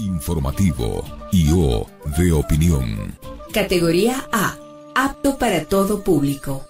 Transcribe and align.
Informativo 0.00 1.04
y 1.30 1.50
O 1.52 1.86
de 2.16 2.32
opinión. 2.32 3.16
Categoría 3.52 4.26
A. 4.32 4.56
Apto 4.94 5.36
para 5.38 5.64
todo 5.66 6.02
público. 6.02 6.64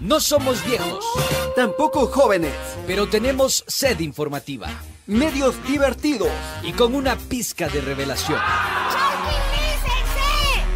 No 0.00 0.20
somos 0.20 0.64
viejos, 0.64 1.04
Tampoco 1.54 2.06
jóvenes. 2.06 2.54
pero 2.86 3.08
tenemos 3.08 3.64
sed 3.66 4.00
informativa 4.00 4.68
Medios 5.06 5.54
divertidos. 5.66 6.30
y 6.62 6.72
con 6.72 6.94
una 6.94 7.16
pizca 7.16 7.68
de 7.68 7.80
revelación. 7.80 8.38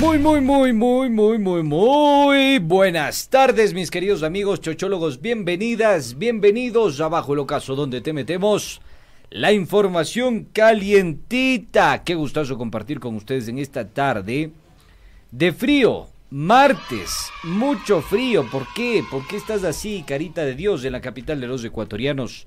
Muy, 0.00 0.18
muy, 0.18 0.40
muy, 0.40 0.72
muy, 0.72 1.10
muy, 1.10 1.38
muy, 1.38 1.62
muy 1.62 2.58
buenas 2.58 3.28
tardes, 3.28 3.74
mis 3.74 3.90
queridos 3.90 4.22
amigos 4.22 4.62
chochólogos. 4.62 5.20
Bienvenidas, 5.20 6.16
bienvenidos 6.16 7.02
a 7.02 7.08
Bajo 7.08 7.34
el 7.34 7.40
Ocaso, 7.40 7.76
donde 7.76 8.00
te 8.00 8.14
metemos 8.14 8.80
la 9.28 9.52
información 9.52 10.48
calientita. 10.54 12.02
Qué 12.02 12.14
gustoso 12.14 12.56
compartir 12.56 12.98
con 12.98 13.14
ustedes 13.14 13.48
en 13.48 13.58
esta 13.58 13.86
tarde 13.88 14.52
de 15.30 15.52
frío. 15.52 16.08
Martes, 16.30 17.28
mucho 17.44 18.00
frío. 18.00 18.48
¿Por 18.50 18.72
qué? 18.72 19.04
¿Por 19.10 19.26
qué 19.26 19.36
estás 19.36 19.64
así, 19.64 20.02
carita 20.06 20.46
de 20.46 20.54
Dios, 20.54 20.82
en 20.86 20.92
la 20.92 21.02
capital 21.02 21.42
de 21.42 21.46
los 21.46 21.62
ecuatorianos? 21.62 22.46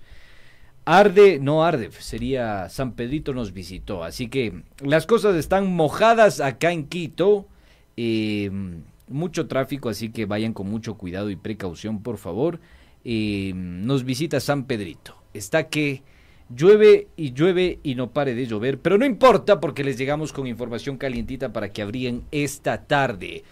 Arde, 0.85 1.39
no 1.39 1.63
arde, 1.63 1.89
sería 1.91 2.67
San 2.69 2.93
Pedrito 2.93 3.33
nos 3.33 3.53
visitó. 3.53 4.03
Así 4.03 4.27
que 4.27 4.63
las 4.81 5.05
cosas 5.05 5.35
están 5.35 5.73
mojadas 5.73 6.39
acá 6.41 6.71
en 6.71 6.87
Quito. 6.87 7.47
eh, 7.95 8.51
mucho 9.07 9.47
tráfico, 9.47 9.89
así 9.89 10.09
que 10.09 10.25
vayan 10.25 10.53
con 10.53 10.69
mucho 10.69 10.95
cuidado 10.95 11.29
y 11.29 11.35
precaución, 11.35 12.01
por 12.01 12.17
favor. 12.17 12.59
Eh, 13.03 13.51
nos 13.55 14.03
visita 14.03 14.39
San 14.39 14.65
Pedrito. 14.65 15.15
Está 15.33 15.69
que 15.69 16.03
llueve 16.49 17.07
y 17.15 17.33
llueve 17.33 17.79
y 17.83 17.95
no 17.95 18.11
pare 18.11 18.35
de 18.35 18.45
llover, 18.45 18.79
pero 18.79 18.97
no 18.97 19.05
importa 19.05 19.59
porque 19.59 19.83
les 19.83 19.97
llegamos 19.97 20.33
con 20.33 20.47
información 20.47 20.97
calientita 20.97 21.53
para 21.53 21.69
que 21.69 21.81
abríen 21.81 22.23
esta 22.31 22.85
tarde. 22.85 23.43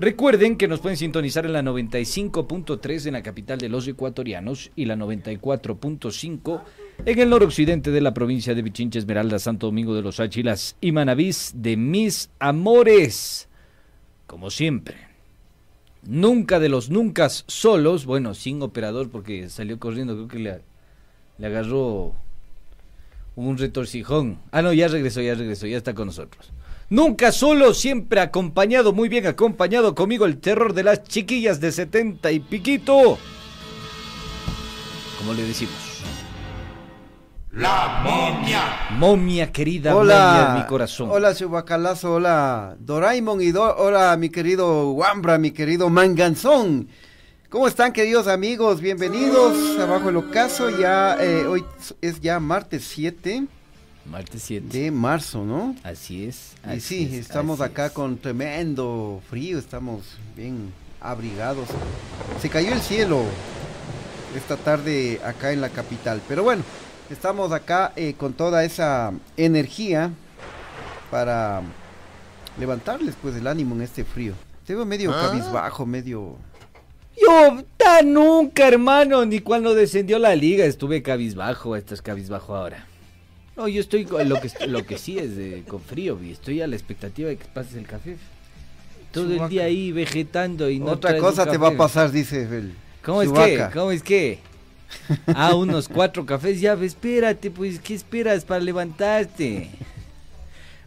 Recuerden 0.00 0.56
que 0.56 0.66
nos 0.66 0.80
pueden 0.80 0.96
sintonizar 0.96 1.44
en 1.44 1.52
la 1.52 1.60
95.3 1.60 3.06
en 3.06 3.12
la 3.12 3.22
capital 3.22 3.58
de 3.58 3.68
los 3.68 3.86
ecuatorianos 3.86 4.70
y 4.74 4.86
la 4.86 4.96
94.5 4.96 6.62
en 7.04 7.18
el 7.18 7.28
noroccidente 7.28 7.90
de 7.90 8.00
la 8.00 8.14
provincia 8.14 8.54
de 8.54 8.62
Pichincha, 8.62 8.98
Esmeralda, 8.98 9.38
Santo 9.38 9.66
Domingo 9.66 9.94
de 9.94 10.00
los 10.00 10.18
Áchilas 10.18 10.74
y 10.80 10.92
Manavís 10.92 11.52
de 11.54 11.76
mis 11.76 12.30
amores. 12.38 13.50
Como 14.26 14.48
siempre. 14.48 14.96
Nunca 16.02 16.58
de 16.60 16.70
los 16.70 16.88
nunca 16.88 17.28
solos, 17.28 18.06
bueno, 18.06 18.32
sin 18.32 18.62
operador 18.62 19.10
porque 19.10 19.50
salió 19.50 19.78
corriendo, 19.78 20.14
creo 20.14 20.28
que 20.28 20.38
le, 20.38 20.60
le 21.36 21.46
agarró 21.46 22.14
un 23.36 23.58
retorcijón. 23.58 24.38
Ah, 24.50 24.62
no, 24.62 24.72
ya 24.72 24.88
regresó, 24.88 25.20
ya 25.20 25.34
regresó, 25.34 25.66
ya 25.66 25.76
está 25.76 25.92
con 25.92 26.06
nosotros. 26.06 26.50
Nunca 26.90 27.30
solo, 27.30 27.72
siempre 27.72 28.20
acompañado, 28.20 28.92
muy 28.92 29.08
bien 29.08 29.24
acompañado 29.28 29.94
conmigo, 29.94 30.26
el 30.26 30.38
terror 30.40 30.74
de 30.74 30.82
las 30.82 31.04
chiquillas 31.04 31.60
de 31.60 31.70
70 31.70 32.32
y 32.32 32.40
piquito. 32.40 33.16
Como 35.18 35.32
le 35.34 35.44
decimos. 35.44 35.74
La 37.52 38.00
momia. 38.02 38.62
Momia 38.98 39.52
querida, 39.52 39.94
Hola, 39.94 40.32
momia 40.34 40.52
de 40.54 40.60
mi 40.60 40.66
corazón. 40.66 41.10
Hola, 41.12 41.32
Chubacalazo, 41.32 42.14
hola, 42.14 42.76
Doraemon 42.80 43.40
y 43.40 43.52
Do- 43.52 43.76
hola, 43.76 44.16
mi 44.16 44.28
querido 44.30 44.90
Wambra, 44.90 45.38
mi 45.38 45.52
querido 45.52 45.90
Manganzón. 45.90 46.88
¿Cómo 47.50 47.68
están, 47.68 47.92
queridos 47.92 48.26
amigos? 48.26 48.80
Bienvenidos 48.80 49.78
abajo 49.78 50.08
el 50.08 50.16
ocaso. 50.16 50.70
Ya 50.70 51.16
eh, 51.20 51.46
hoy 51.46 51.64
es 52.00 52.20
ya 52.20 52.40
martes 52.40 52.84
7 52.84 53.44
Martes 54.06 54.42
7. 54.44 54.66
de 54.66 54.90
marzo, 54.90 55.44
¿no? 55.44 55.76
Así 55.82 56.24
es. 56.24 56.54
Y 56.64 56.70
así 56.70 56.80
sí, 56.80 57.04
es, 57.12 57.26
estamos 57.26 57.60
acá 57.60 57.86
es. 57.86 57.92
con 57.92 58.18
tremendo 58.18 59.20
frío, 59.28 59.58
estamos 59.58 60.16
bien 60.36 60.72
abrigados. 61.00 61.68
Se 62.40 62.48
cayó 62.48 62.72
el 62.72 62.80
cielo 62.80 63.24
esta 64.36 64.56
tarde 64.56 65.20
acá 65.24 65.52
en 65.52 65.60
la 65.60 65.70
capital, 65.70 66.20
pero 66.28 66.42
bueno, 66.42 66.62
estamos 67.10 67.52
acá 67.52 67.92
eh, 67.96 68.14
con 68.14 68.32
toda 68.32 68.64
esa 68.64 69.12
energía 69.36 70.10
para 71.10 71.62
levantarles 72.58 73.14
pues 73.20 73.34
el 73.36 73.46
ánimo 73.46 73.74
en 73.74 73.82
este 73.82 74.04
frío. 74.04 74.34
Te 74.66 74.74
veo 74.74 74.86
medio 74.86 75.10
cabizbajo, 75.10 75.84
medio... 75.84 76.36
Yo, 77.20 77.62
ta 77.76 78.02
nunca, 78.02 78.68
hermano, 78.68 79.24
ni 79.26 79.40
cuando 79.40 79.74
descendió 79.74 80.18
la 80.18 80.34
liga 80.34 80.64
estuve 80.64 81.02
cabizbajo, 81.02 81.76
estás 81.76 82.00
cabizbajo 82.00 82.54
ahora. 82.54 82.86
No, 83.60 83.68
yo 83.68 83.82
estoy 83.82 84.06
con 84.06 84.26
lo 84.26 84.40
que 84.40 84.50
lo 84.68 84.86
que 84.86 84.96
sí 84.96 85.18
es 85.18 85.36
de, 85.36 85.64
con 85.68 85.82
frío, 85.82 86.18
y 86.24 86.30
estoy 86.30 86.62
a 86.62 86.66
la 86.66 86.76
expectativa 86.76 87.28
de 87.28 87.36
que 87.36 87.44
pases 87.44 87.74
el 87.74 87.86
café. 87.86 88.16
Todo 89.12 89.30
el 89.34 89.50
día 89.50 89.64
ahí 89.64 89.92
vegetando 89.92 90.70
y 90.70 90.78
no 90.78 90.92
Otra 90.92 91.18
cosa 91.18 91.44
te 91.44 91.58
va 91.58 91.68
a 91.68 91.76
pasar, 91.76 92.10
dice 92.10 92.44
el... 92.44 92.72
¿Cómo 93.04 93.20
es 93.20 93.30
que? 93.30 93.68
¿Cómo 93.74 93.90
es 93.90 94.02
que? 94.02 94.38
Ah, 95.26 95.54
unos 95.56 95.88
cuatro 95.88 96.24
cafés, 96.24 96.58
ya, 96.58 96.72
espérate, 96.72 97.50
pues, 97.50 97.80
¿qué 97.80 97.94
esperas 97.94 98.46
para 98.46 98.60
levantarte? 98.60 99.68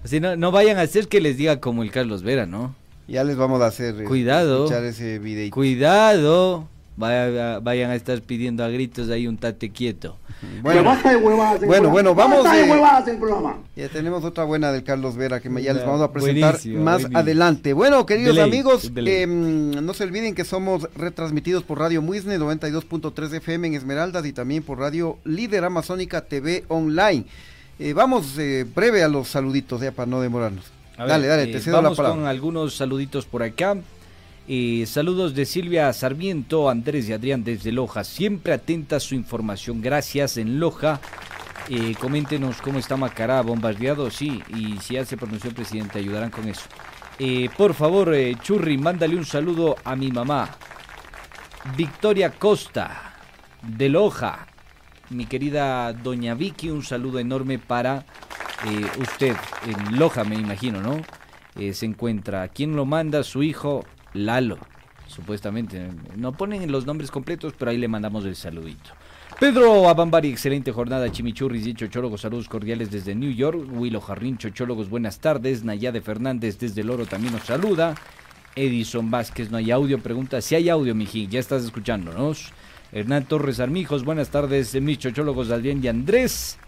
O 0.03 0.07
sea, 0.07 0.19
no, 0.19 0.35
no 0.35 0.51
vayan 0.51 0.79
a 0.79 0.81
hacer 0.81 1.07
que 1.07 1.21
les 1.21 1.37
diga 1.37 1.59
como 1.59 1.83
el 1.83 1.91
Carlos 1.91 2.23
Vera, 2.23 2.47
¿no? 2.47 2.75
Ya 3.07 3.23
les 3.23 3.37
vamos 3.37 3.61
a 3.61 3.67
hacer... 3.67 4.01
eh, 4.01 4.05
Cuidado. 4.05 4.63
Escuchar 4.63 4.83
ese 4.85 5.19
videito. 5.19 5.53
Cuidado, 5.53 6.67
vaya- 6.97 7.59
vayan 7.59 7.91
a 7.91 7.95
estar 7.95 8.21
pidiendo 8.21 8.63
a 8.63 8.69
gritos 8.69 9.09
ahí 9.09 9.27
un 9.27 9.37
tate 9.37 9.69
quieto. 9.69 10.17
Bueno, 10.61 10.83
Basta 10.83 11.09
de 11.11 11.15
huevadas 11.17 11.61
en 11.61 11.67
Bueno, 11.67 12.15
vamos, 12.15 12.43
Basta 12.43 12.57
de 12.57 12.65
eh, 12.67 12.71
huevadas 12.71 13.07
en 13.07 13.19
programa. 13.19 13.57
Ya 13.75 13.87
tenemos 13.89 14.23
otra 14.25 14.43
buena 14.43 14.71
del 14.71 14.83
Carlos 14.83 15.15
Vera 15.15 15.39
que 15.39 15.49
ya 15.61 15.73
les 15.73 15.85
vamos 15.85 16.01
a 16.01 16.11
presentar 16.11 16.51
buenísimo, 16.53 16.83
más 16.83 16.93
buenísimo. 16.95 17.19
adelante. 17.19 17.73
Bueno, 17.73 18.05
queridos 18.05 18.37
amigos, 18.39 18.91
em, 18.95 19.71
no 19.71 19.93
se 19.93 20.03
olviden 20.03 20.35
que 20.35 20.43
somos 20.43 20.87
retransmitidos 20.95 21.63
por 21.63 21.79
Radio 21.79 22.01
Muisne 22.01 22.37
92.3 22.37 23.33
FM 23.33 23.67
en 23.67 23.73
Esmeraldas 23.75 24.25
y 24.25 24.33
también 24.33 24.63
por 24.63 24.79
Radio 24.79 25.17
Líder 25.23 25.63
Amazónica 25.63 26.21
TV 26.21 26.65
Online. 26.67 27.25
Eh, 27.79 27.93
vamos 27.93 28.37
eh, 28.37 28.65
breve 28.75 29.01
a 29.03 29.07
los 29.07 29.29
saluditos 29.29 29.81
ya 29.81 29.91
para 29.91 30.05
no 30.05 30.21
demorarnos. 30.21 30.65
A 30.97 31.03
ver, 31.03 31.09
dale, 31.09 31.27
dale, 31.27 31.43
eh, 31.43 31.47
te 31.47 31.59
cedo 31.59 31.77
la 31.77 31.81
vamos 31.83 31.97
palabra. 31.97 32.19
con 32.19 32.27
algunos 32.27 32.75
saluditos 32.75 33.25
por 33.25 33.41
acá. 33.43 33.77
Saludos 34.85 35.33
de 35.33 35.45
Silvia 35.45 35.91
Sarmiento, 35.93 36.69
Andrés 36.69 37.07
y 37.07 37.13
Adrián 37.13 37.43
desde 37.43 37.71
Loja. 37.71 38.03
Siempre 38.03 38.53
atenta 38.53 38.97
a 38.97 38.99
su 38.99 39.15
información. 39.15 39.81
Gracias 39.81 40.37
en 40.37 40.59
Loja. 40.59 40.99
Coméntenos 41.99 42.61
cómo 42.61 42.79
está 42.79 42.97
Macará, 42.97 43.41
bombardeado, 43.41 44.11
sí, 44.11 44.43
y 44.53 44.77
si 44.79 45.15
pronunció 45.15 45.49
el 45.49 45.55
presidente, 45.55 45.99
ayudarán 45.99 46.29
con 46.29 46.47
eso. 46.49 46.63
Por 47.57 47.73
favor, 47.73 48.13
eh, 48.13 48.35
Churri, 48.41 48.77
mándale 48.77 49.15
un 49.15 49.25
saludo 49.25 49.77
a 49.83 49.95
mi 49.95 50.11
mamá, 50.11 50.49
Victoria 51.77 52.31
Costa, 52.31 53.13
de 53.61 53.87
Loja. 53.87 54.47
Mi 55.09 55.25
querida 55.25 55.93
doña 55.93 56.33
Vicky, 56.33 56.69
un 56.69 56.83
saludo 56.83 57.19
enorme 57.19 57.59
para 57.59 58.05
eh, 58.65 58.85
usted, 58.99 59.35
en 59.65 59.97
Loja, 59.97 60.23
me 60.23 60.35
imagino, 60.35 60.81
¿no? 60.81 61.01
Eh, 61.55 61.73
se 61.73 61.85
encuentra. 61.85 62.47
¿Quién 62.49 62.75
lo 62.75 62.85
manda? 62.85 63.23
Su 63.23 63.43
hijo, 63.43 63.85
Lalo, 64.13 64.57
supuestamente. 65.07 65.89
No 66.15 66.33
ponen 66.33 66.71
los 66.71 66.85
nombres 66.85 67.11
completos, 67.11 67.53
pero 67.57 67.71
ahí 67.71 67.77
le 67.77 67.87
mandamos 67.87 68.25
el 68.25 68.35
saludito. 68.35 68.91
Pedro 69.39 69.89
Abambari, 69.89 70.29
excelente 70.29 70.71
jornada, 70.71 71.11
Chimichurris 71.11 71.65
y 71.65 71.73
Chochólogos, 71.73 72.21
saludos 72.21 72.47
cordiales 72.47 72.91
desde 72.91 73.15
New 73.15 73.31
York. 73.31 73.67
Willo 73.71 73.99
Jarrín, 73.99 74.37
Chochólogos, 74.37 74.89
buenas 74.89 75.19
tardes. 75.19 75.63
Nayade 75.63 76.01
Fernández 76.01 76.59
desde 76.59 76.81
El 76.81 77.07
también 77.07 77.33
nos 77.33 77.43
saluda. 77.43 77.95
Edison 78.55 79.09
Vázquez, 79.09 79.49
no 79.49 79.57
hay 79.57 79.71
audio, 79.71 79.99
pregunta 79.99 80.39
si 80.39 80.55
hay 80.55 80.69
audio, 80.69 80.93
miji, 80.93 81.27
ya 81.27 81.39
estás 81.39 81.63
escuchándonos. 81.63 82.51
Hernán 82.91 83.25
Torres 83.25 83.59
Armijos, 83.59 84.05
buenas 84.05 84.29
tardes, 84.29 84.79
mis 84.79 84.99
chochólogos 84.99 85.49
Adrián 85.49 85.83
y 85.83 85.87
Andrés. 85.87 86.59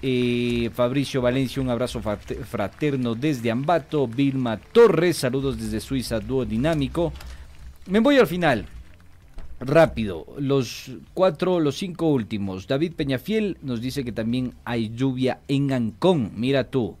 Eh, 0.00 0.70
Fabricio 0.74 1.20
Valencia, 1.20 1.60
un 1.60 1.70
abrazo 1.70 2.00
frate- 2.00 2.36
fraterno 2.44 3.14
desde 3.14 3.50
Ambato. 3.50 4.06
Vilma 4.06 4.56
Torres, 4.56 5.16
saludos 5.16 5.58
desde 5.58 5.80
Suiza, 5.80 6.20
dúo 6.20 6.44
dinámico. 6.44 7.12
Me 7.86 8.00
voy 8.00 8.18
al 8.18 8.26
final. 8.26 8.66
Rápido, 9.60 10.24
los 10.38 10.92
cuatro, 11.14 11.58
los 11.58 11.76
cinco 11.78 12.06
últimos. 12.10 12.68
David 12.68 12.92
Peñafiel 12.92 13.56
nos 13.60 13.80
dice 13.80 14.04
que 14.04 14.12
también 14.12 14.52
hay 14.64 14.90
lluvia 14.94 15.40
en 15.48 15.72
Ancón. 15.72 16.30
Mira 16.36 16.70
tú. 16.70 16.96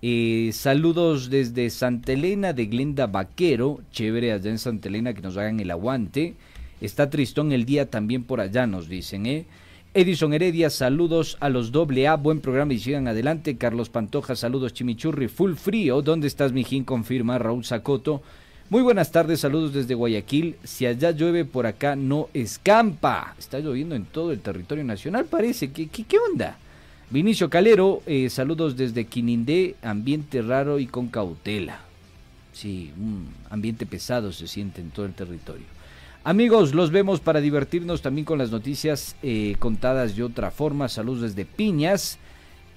Eh, 0.00 0.50
saludos 0.52 1.30
desde 1.30 1.68
Santa 1.68 2.12
Elena 2.12 2.52
de 2.52 2.66
Glenda 2.66 3.08
Vaquero. 3.08 3.80
Chévere 3.90 4.32
allá 4.32 4.50
en 4.50 4.58
Santa 4.58 4.88
Elena 4.88 5.14
que 5.14 5.20
nos 5.20 5.36
hagan 5.36 5.58
el 5.58 5.70
aguante. 5.72 6.34
Está 6.80 7.10
tristón 7.10 7.50
el 7.50 7.64
día 7.64 7.90
también 7.90 8.22
por 8.22 8.40
allá, 8.40 8.68
nos 8.68 8.88
dicen, 8.88 9.26
¿eh? 9.26 9.46
Edison 9.92 10.32
Heredia, 10.32 10.70
saludos 10.70 11.36
a 11.40 11.48
los 11.48 11.72
doble 11.72 12.06
A, 12.06 12.14
buen 12.14 12.40
programa 12.40 12.72
y 12.72 12.78
sigan 12.78 13.08
adelante. 13.08 13.56
Carlos 13.56 13.88
Pantoja, 13.88 14.36
saludos 14.36 14.72
Chimichurri, 14.72 15.26
full 15.26 15.54
frío. 15.54 16.00
¿Dónde 16.00 16.28
estás, 16.28 16.52
mijín? 16.52 16.84
Confirma 16.84 17.38
Raúl 17.38 17.64
Zacoto. 17.64 18.22
Muy 18.68 18.82
buenas 18.82 19.10
tardes, 19.10 19.40
saludos 19.40 19.72
desde 19.72 19.96
Guayaquil. 19.96 20.54
Si 20.62 20.86
allá 20.86 21.10
llueve, 21.10 21.44
por 21.44 21.66
acá 21.66 21.96
no 21.96 22.28
escampa. 22.34 23.34
Está 23.36 23.58
lloviendo 23.58 23.96
en 23.96 24.04
todo 24.04 24.30
el 24.30 24.38
territorio 24.38 24.84
nacional, 24.84 25.24
parece. 25.24 25.72
¿Qué, 25.72 25.88
qué, 25.88 26.18
onda? 26.30 26.56
Vinicio 27.10 27.50
Calero, 27.50 28.04
eh, 28.06 28.30
saludos 28.30 28.76
desde 28.76 29.06
Quinindé, 29.06 29.74
ambiente 29.82 30.40
raro 30.40 30.78
y 30.78 30.86
con 30.86 31.08
cautela. 31.08 31.80
Sí, 32.52 32.92
ambiente 33.50 33.86
pesado 33.86 34.30
se 34.30 34.46
siente 34.46 34.80
en 34.80 34.90
todo 34.90 35.06
el 35.06 35.14
territorio. 35.14 35.79
Amigos, 36.22 36.74
los 36.74 36.90
vemos 36.90 37.18
para 37.20 37.40
divertirnos 37.40 38.02
también 38.02 38.26
con 38.26 38.36
las 38.36 38.50
noticias 38.50 39.16
eh, 39.22 39.56
contadas 39.58 40.16
de 40.16 40.22
otra 40.22 40.50
forma. 40.50 40.90
Saludos 40.90 41.22
desde 41.22 41.46
Piñas, 41.46 42.18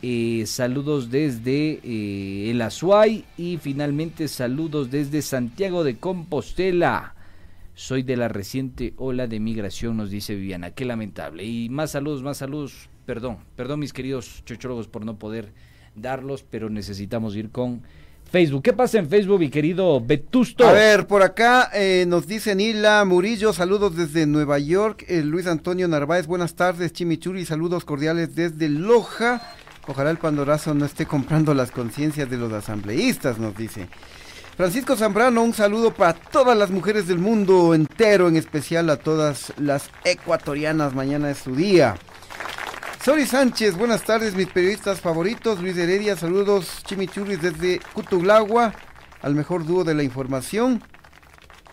eh, 0.01 0.45
saludos 0.47 1.11
desde 1.11 1.81
eh, 1.83 2.51
El 2.51 2.61
Azuay 2.61 3.25
y 3.37 3.57
finalmente 3.57 4.29
saludos 4.29 4.91
desde 4.91 5.21
Santiago 5.21 5.83
de 5.83 5.97
Compostela. 5.97 7.15
Soy 7.75 8.03
de 8.03 8.15
la 8.15 8.29
reciente 8.29 8.93
ola 8.95 9.27
de 9.27 9.41
migración, 9.41 9.97
nos 9.97 10.09
dice 10.09 10.35
Viviana. 10.35 10.71
Qué 10.71 10.85
lamentable. 10.85 11.43
Y 11.43 11.67
más 11.67 11.91
saludos, 11.91 12.23
más 12.23 12.37
saludos. 12.37 12.87
Perdón, 13.05 13.39
perdón 13.57 13.81
mis 13.81 13.91
queridos 13.91 14.43
chochólogos 14.45 14.87
por 14.87 15.03
no 15.03 15.19
poder 15.19 15.51
darlos, 15.95 16.43
pero 16.49 16.69
necesitamos 16.69 17.35
ir 17.35 17.49
con 17.49 17.81
Facebook. 18.33 18.63
¿Qué 18.63 18.73
pasa 18.73 18.97
en 18.97 19.07
Facebook, 19.07 19.37
mi 19.37 19.49
querido 19.51 20.01
Vetusto? 20.01 20.67
A 20.67 20.71
ver, 20.71 21.05
por 21.05 21.21
acá 21.21 21.69
eh, 21.71 22.05
nos 22.07 22.25
dice 22.25 22.55
Nila 22.55 23.05
Murillo, 23.05 23.53
saludos 23.53 23.95
desde 23.95 24.25
Nueva 24.25 24.57
York. 24.57 25.05
Eh, 25.07 25.21
Luis 25.21 25.45
Antonio 25.45 25.87
Narváez, 25.87 26.25
buenas 26.25 26.55
tardes. 26.55 26.93
Chimichurri, 26.93 27.45
saludos 27.45 27.85
cordiales 27.85 28.33
desde 28.33 28.69
Loja. 28.69 29.39
Ojalá 29.85 30.09
el 30.09 30.17
Pandorazo 30.17 30.73
no 30.73 30.83
esté 30.83 31.05
comprando 31.05 31.53
las 31.53 31.69
conciencias 31.69 32.27
de 32.27 32.37
los 32.37 32.51
asambleístas, 32.51 33.37
nos 33.37 33.55
dice. 33.55 33.87
Francisco 34.57 34.95
Zambrano, 34.95 35.43
un 35.43 35.53
saludo 35.53 35.93
para 35.93 36.13
todas 36.13 36.57
las 36.57 36.71
mujeres 36.71 37.07
del 37.07 37.19
mundo 37.19 37.75
entero, 37.75 38.29
en 38.29 38.35
especial 38.35 38.89
a 38.89 38.97
todas 38.97 39.53
las 39.57 39.91
ecuatorianas. 40.05 40.95
Mañana 40.95 41.29
es 41.29 41.37
su 41.37 41.55
día. 41.55 41.97
Sori 43.03 43.25
Sánchez, 43.25 43.75
buenas 43.75 44.03
tardes, 44.03 44.33
mis 44.33 44.47
periodistas 44.47 45.01
favoritos. 45.01 45.59
Luis 45.59 45.75
Heredia, 45.75 46.15
saludos 46.15 46.83
Chimichurris 46.85 47.41
desde 47.41 47.81
Cutuglagua, 47.91 48.73
al 49.21 49.35
mejor 49.35 49.65
dúo 49.65 49.83
de 49.83 49.93
la 49.93 50.03
información. 50.03 50.81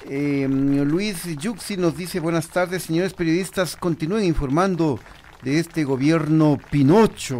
Eh, 0.08 0.48
Luis 0.50 1.22
Yuxi 1.38 1.76
nos 1.76 1.96
dice, 1.96 2.18
buenas 2.18 2.48
tardes, 2.48 2.82
señores 2.82 3.14
periodistas, 3.14 3.76
continúen 3.76 4.24
informando 4.24 4.98
de 5.42 5.60
este 5.60 5.84
gobierno 5.84 6.58
Pinocho. 6.68 7.38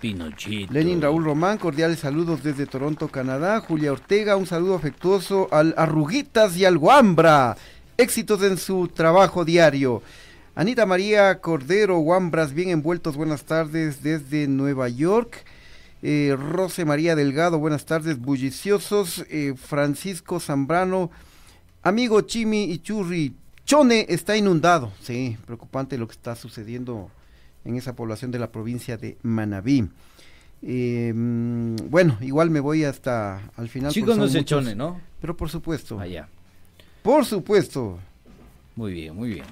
Pinochito. 0.00 0.72
Lenin 0.72 1.02
Raúl 1.02 1.22
Román, 1.22 1.58
cordiales 1.58 1.98
saludos 1.98 2.42
desde 2.42 2.64
Toronto, 2.64 3.08
Canadá. 3.08 3.60
Julia 3.60 3.92
Ortega, 3.92 4.36
un 4.36 4.46
saludo 4.46 4.76
afectuoso 4.76 5.48
al 5.50 5.74
Arruguitas 5.76 6.56
y 6.56 6.64
al 6.64 6.78
Guambra. 6.78 7.58
Éxitos 7.98 8.42
en 8.42 8.56
su 8.56 8.88
trabajo 8.88 9.44
diario. 9.44 10.02
Anita 10.58 10.86
María 10.86 11.40
Cordero, 11.40 11.98
Guambras, 11.98 12.52
bien 12.52 12.70
envueltos, 12.70 13.16
buenas 13.16 13.44
tardes 13.44 14.02
desde 14.02 14.48
Nueva 14.48 14.88
York. 14.88 15.44
Eh, 16.02 16.36
Rose 16.36 16.84
María 16.84 17.14
Delgado, 17.14 17.60
buenas 17.60 17.86
tardes, 17.86 18.18
bulliciosos. 18.18 19.24
Eh, 19.30 19.54
Francisco 19.56 20.40
Zambrano, 20.40 21.12
amigo 21.82 22.22
Chimi 22.22 22.64
y 22.64 22.80
Churri, 22.80 23.36
Chone 23.64 24.06
está 24.08 24.36
inundado. 24.36 24.90
Sí, 25.00 25.36
preocupante 25.46 25.96
lo 25.96 26.08
que 26.08 26.14
está 26.14 26.34
sucediendo 26.34 27.08
en 27.64 27.76
esa 27.76 27.94
población 27.94 28.32
de 28.32 28.40
la 28.40 28.50
provincia 28.50 28.96
de 28.96 29.16
Manabí. 29.22 29.88
Eh, 30.62 31.12
mm, 31.14 31.88
bueno, 31.88 32.18
igual 32.20 32.50
me 32.50 32.58
voy 32.58 32.82
hasta 32.82 33.48
al 33.56 33.68
final. 33.68 33.92
Chicos 33.92 34.18
no 34.18 34.26
se 34.26 34.38
muchos, 34.38 34.44
chone, 34.44 34.74
¿no? 34.74 35.00
Pero 35.20 35.36
por 35.36 35.50
supuesto, 35.50 36.00
Allá. 36.00 36.28
por 37.04 37.24
supuesto. 37.24 38.00
Muy 38.74 38.92
bien, 38.92 39.14
muy 39.14 39.28
bien. 39.28 39.44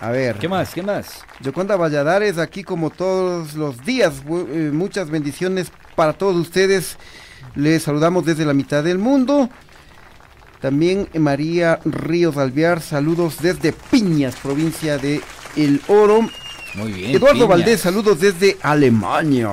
A 0.00 0.10
ver. 0.10 0.36
¿Qué 0.36 0.48
más? 0.48 0.72
¿Qué 0.72 0.82
más? 0.82 1.24
Yoconda 1.40 1.76
Valladares, 1.76 2.38
aquí 2.38 2.64
como 2.64 2.90
todos 2.90 3.54
los 3.54 3.84
días. 3.84 4.14
Eh, 4.28 4.70
muchas 4.72 5.10
bendiciones 5.10 5.70
para 5.94 6.14
todos 6.14 6.36
ustedes. 6.36 6.96
Les 7.54 7.82
saludamos 7.82 8.24
desde 8.24 8.46
la 8.46 8.54
mitad 8.54 8.82
del 8.82 8.98
mundo. 8.98 9.50
También 10.60 11.08
María 11.14 11.80
Ríos 11.84 12.36
Alvear, 12.36 12.80
saludos 12.80 13.38
desde 13.40 13.72
Piñas, 13.72 14.36
provincia 14.36 14.98
de 14.98 15.20
El 15.56 15.80
Oro. 15.88 16.28
Muy 16.74 16.92
bien. 16.92 17.10
Eduardo 17.16 17.34
piñas. 17.34 17.48
Valdés, 17.48 17.80
saludos 17.80 18.20
desde 18.20 18.56
Alemania. 18.62 19.50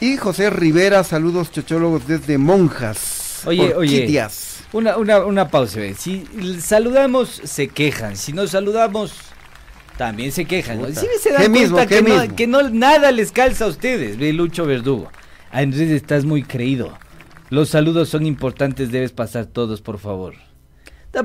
Y 0.00 0.16
José 0.16 0.50
Rivera, 0.50 1.02
saludos 1.04 1.50
chochólogos 1.50 2.06
desde 2.06 2.36
Monjas. 2.36 3.42
Oye, 3.46 3.74
oye. 3.74 4.06
Una, 4.74 4.96
una, 4.96 5.24
una 5.24 5.48
pausa. 5.50 5.80
Si 5.96 6.26
saludamos, 6.60 7.40
se 7.44 7.68
quejan. 7.68 8.16
Si 8.16 8.32
no 8.32 8.48
saludamos, 8.48 9.14
también 9.96 10.32
se 10.32 10.46
quejan. 10.46 10.82
¿no? 10.82 10.88
Sí 10.88 11.06
se 11.20 11.30
dan 11.30 11.42
¿Qué 11.42 11.48
cuenta 11.48 11.60
mismo, 11.60 11.86
que, 11.86 12.02
no, 12.02 12.36
que 12.36 12.46
no 12.48 12.68
nada 12.70 13.12
les 13.12 13.30
calza 13.30 13.66
a 13.66 13.68
ustedes, 13.68 14.18
ve 14.18 14.32
Lucho 14.32 14.66
Verdugo. 14.66 15.12
Andrés, 15.52 15.90
estás 15.90 16.24
muy 16.24 16.42
creído. 16.42 16.98
Los 17.50 17.68
saludos 17.68 18.08
son 18.08 18.26
importantes, 18.26 18.90
debes 18.90 19.12
pasar 19.12 19.46
todos, 19.46 19.80
por 19.80 20.00
favor. 20.00 20.34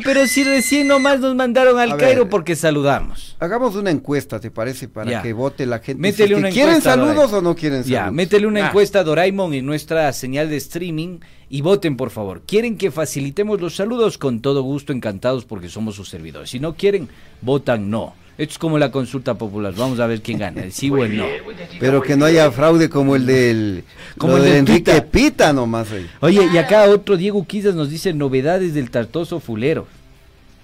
Pero 0.03 0.27
si 0.27 0.43
recién 0.43 0.88
nomás 0.88 1.19
nos 1.19 1.36
mandaron 1.36 1.79
al 1.79 1.91
A 1.91 1.96
ver. 1.96 2.05
Cairo 2.05 2.29
porque 2.29 2.55
saludamos. 2.55 3.36
Hagamos 3.39 3.75
una 3.75 3.89
encuesta, 3.91 4.39
¿te 4.39 4.51
parece? 4.51 4.88
Para 4.88 5.10
Ya. 5.12 5.22
que 5.22 5.34
vote 5.34 5.65
la 5.65 5.79
gente. 5.79 6.01
Métele 6.01 6.15
si 6.17 6.24
es 6.24 6.29
que 6.29 6.36
una 6.36 6.50
¿Quieren 6.50 6.69
encuesta, 6.75 6.89
saludos 6.91 7.15
Doraemon. 7.15 7.36
o 7.36 7.41
no 7.50 7.55
quieren 7.55 7.84
saludos? 7.84 7.91
Ya, 8.05 8.12
métele 8.12 8.48
una 8.48 8.65
Ah. 8.65 8.67
encuesta 8.67 9.00
a 9.00 9.03
Doraemon 9.03 9.53
en 9.53 9.65
nuestra 9.65 10.12
señal 10.13 10.50
de 10.50 10.58
streaming 10.58 11.19
y 11.50 11.62
voten 11.62 11.98
por 11.98 12.10
favor. 12.12 12.43
¿Quieren 12.46 12.77
que 12.77 12.91
facilitemos 12.91 13.60
los 13.62 13.75
saludos? 13.75 14.17
Con 14.17 14.41
todo 14.41 14.62
gusto, 14.62 14.93
encantados 14.93 15.46
porque 15.46 15.69
somos 15.69 15.96
sus 15.96 16.10
servidores. 16.10 16.50
Si 16.51 16.60
no 16.60 16.75
quieren, 16.75 17.10
votan 17.41 17.89
no. 17.89 18.13
Esto 18.39 18.53
es 18.53 18.58
como 18.58 18.79
la 18.79 18.89
consulta 18.89 19.34
popular. 19.38 19.74
Vamos 19.75 20.00
a 20.00 20.08
ver 20.08 20.22
quién 20.22 20.39
gana, 20.39 20.63
el 20.63 20.72
sí 20.72 20.89
o 20.89 21.03
el 21.03 21.17
no. 21.17 21.25
Pero 21.77 22.01
que 22.01 22.15
no 22.15 22.24
haya 22.24 22.50
fraude 22.51 22.89
como 22.89 23.17
el 23.17 23.25
del. 23.25 23.84
Como 24.17 24.38
el 24.38 24.43
de 24.43 24.58
Enrique 24.60 24.93
Pita. 24.93 25.05
Pita, 25.05 25.53
nomás. 25.53 25.91
ahí. 25.91 26.10
Oye, 26.22 26.48
y 26.53 26.58
acá 26.58 26.86
otro 26.86 27.17
Diego 27.17 27.46
Quizas 27.46 27.75
nos 27.75 27.89
dice 27.89 28.13
novedades 28.13 28.74
del 28.74 28.91
tartoso 28.91 29.41
fulero. 29.41 29.88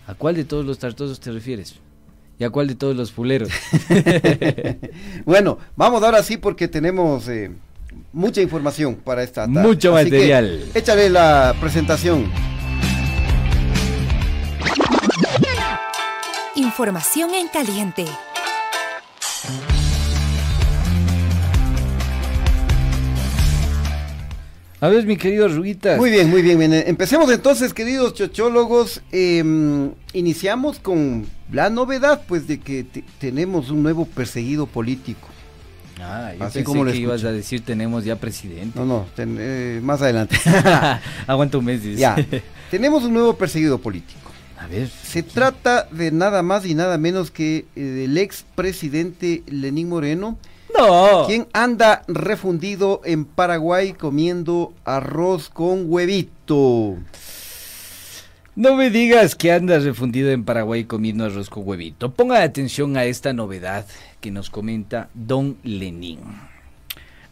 ¿A 0.08 0.14
cuál 0.14 0.36
de 0.36 0.46
todos 0.46 0.66
los 0.66 0.80
tartosos 0.80 1.20
te 1.20 1.34
refieres? 1.34 1.76
¿Y 2.40 2.46
a 2.46 2.50
cuál 2.50 2.68
de 2.68 2.76
todos 2.76 2.96
los 2.96 3.12
fuleros? 3.12 3.50
Bueno, 5.26 5.58
vamos 5.76 6.02
ahora 6.02 6.24
sí 6.24 6.38
porque 6.38 6.70
tenemos 6.70 7.28
eh, 7.28 7.52
mucha 8.14 8.42
información 8.42 8.96
para 8.96 9.22
esta 9.22 9.48
tarde. 9.48 9.68
Mucho 9.68 9.98
Así 9.98 10.12
que 10.12 10.18
material. 10.18 10.64
échale 10.74 11.10
la 11.10 11.54
presentación. 11.60 12.32
Información 16.56 17.34
en 17.34 17.48
caliente. 17.50 18.06
A 24.82 24.90
ver, 24.90 25.06
mi 25.06 25.18
querido 25.18 25.48
Ruguitas. 25.48 25.98
Muy 25.98 26.12
bien, 26.12 26.30
muy 26.30 26.42
bien, 26.42 26.60
bien. 26.60 26.74
Empecemos 26.74 27.32
entonces, 27.32 27.74
queridos 27.74 28.14
chochólogos. 28.14 29.02
em, 29.12 29.92
iniciamos 30.14 30.80
con 30.80 31.26
la 31.52 31.70
novedad, 31.70 32.22
pues, 32.28 32.46
de 32.48 32.60
que 32.60 32.84
te- 32.84 33.04
tenemos 33.20 33.70
un 33.72 33.82
nuevo 33.82 34.06
perseguido 34.06 34.68
político. 34.68 35.28
Ah, 36.00 36.34
yo 36.38 36.44
Así 36.44 36.54
pensé 36.60 36.64
como 36.66 36.84
lo 36.84 36.92
que 36.92 36.98
ibas 36.98 37.24
a 37.24 37.32
decir 37.32 37.62
tenemos 37.64 38.04
ya 38.04 38.18
presidente. 38.18 38.78
No, 38.78 38.86
no, 38.86 39.06
ten- 39.16 39.38
eh, 39.40 39.80
más 39.82 40.02
adelante. 40.02 40.36
Aguanta 41.28 41.58
un 41.58 41.66
mes. 41.66 41.82
dice. 41.82 42.00
ya, 42.02 42.16
tenemos 42.70 43.04
un 43.06 43.14
nuevo 43.14 43.34
perseguido 43.36 43.80
político. 43.80 44.25
A 44.66 44.68
ver. 44.68 44.90
Se 44.90 45.22
trata 45.22 45.88
de 45.92 46.12
nada 46.12 46.42
más 46.42 46.66
y 46.66 46.74
nada 46.74 46.98
menos 46.98 47.30
que 47.30 47.66
eh, 47.76 47.80
del 47.80 48.18
ex 48.18 48.44
presidente 48.56 49.44
Lenín 49.46 49.90
Moreno, 49.90 50.40
No. 50.76 51.26
quien 51.28 51.46
anda 51.54 52.02
refundido 52.08 53.00
en 53.06 53.26
Paraguay 53.26 53.94
comiendo 53.94 54.74
arroz 54.84 55.50
con 55.50 55.84
huevito. 55.88 56.96
No 58.56 58.76
me 58.76 58.90
digas 58.90 59.36
que 59.36 59.52
andas 59.52 59.84
refundido 59.84 60.32
en 60.32 60.44
Paraguay 60.46 60.86
comiendo 60.86 61.26
arroz 61.26 61.50
con 61.52 61.68
huevito. 61.68 62.12
Ponga 62.12 62.42
atención 62.42 62.98
a 62.98 63.04
esta 63.06 63.34
novedad 63.34 63.86
que 64.20 64.32
nos 64.32 64.50
comenta 64.50 65.10
Don 65.14 65.58
Lenín. 65.64 66.20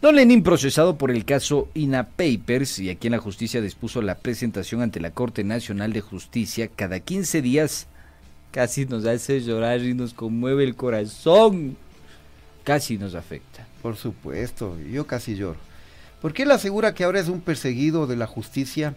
Don 0.04 0.16
Lenín, 0.16 0.42
procesado 0.42 0.98
por 0.98 1.10
el 1.10 1.24
caso 1.24 1.70
INA 1.72 2.08
Papers 2.08 2.78
y 2.78 2.90
aquí 2.90 3.06
en 3.06 3.12
la 3.12 3.18
justicia 3.20 3.62
dispuso 3.62 4.02
la 4.02 4.16
presentación 4.16 4.82
ante 4.82 5.00
la 5.00 5.12
Corte 5.12 5.44
Nacional 5.44 5.94
de 5.94 6.02
Justicia 6.02 6.68
cada 6.68 7.00
15 7.00 7.40
días, 7.40 7.86
casi 8.50 8.84
nos 8.84 9.06
hace 9.06 9.40
llorar 9.40 9.80
y 9.80 9.94
nos 9.94 10.12
conmueve 10.12 10.64
el 10.64 10.76
corazón. 10.76 11.78
Casi 12.64 12.98
nos 12.98 13.14
afecta. 13.14 13.66
Por 13.80 13.96
supuesto, 13.96 14.76
yo 14.78 15.06
casi 15.06 15.36
lloro. 15.36 15.56
Porque 16.20 16.42
él 16.42 16.50
asegura 16.50 16.92
que 16.92 17.04
ahora 17.04 17.20
es 17.20 17.30
un 17.30 17.40
perseguido 17.40 18.06
de 18.06 18.16
la 18.16 18.26
justicia 18.26 18.94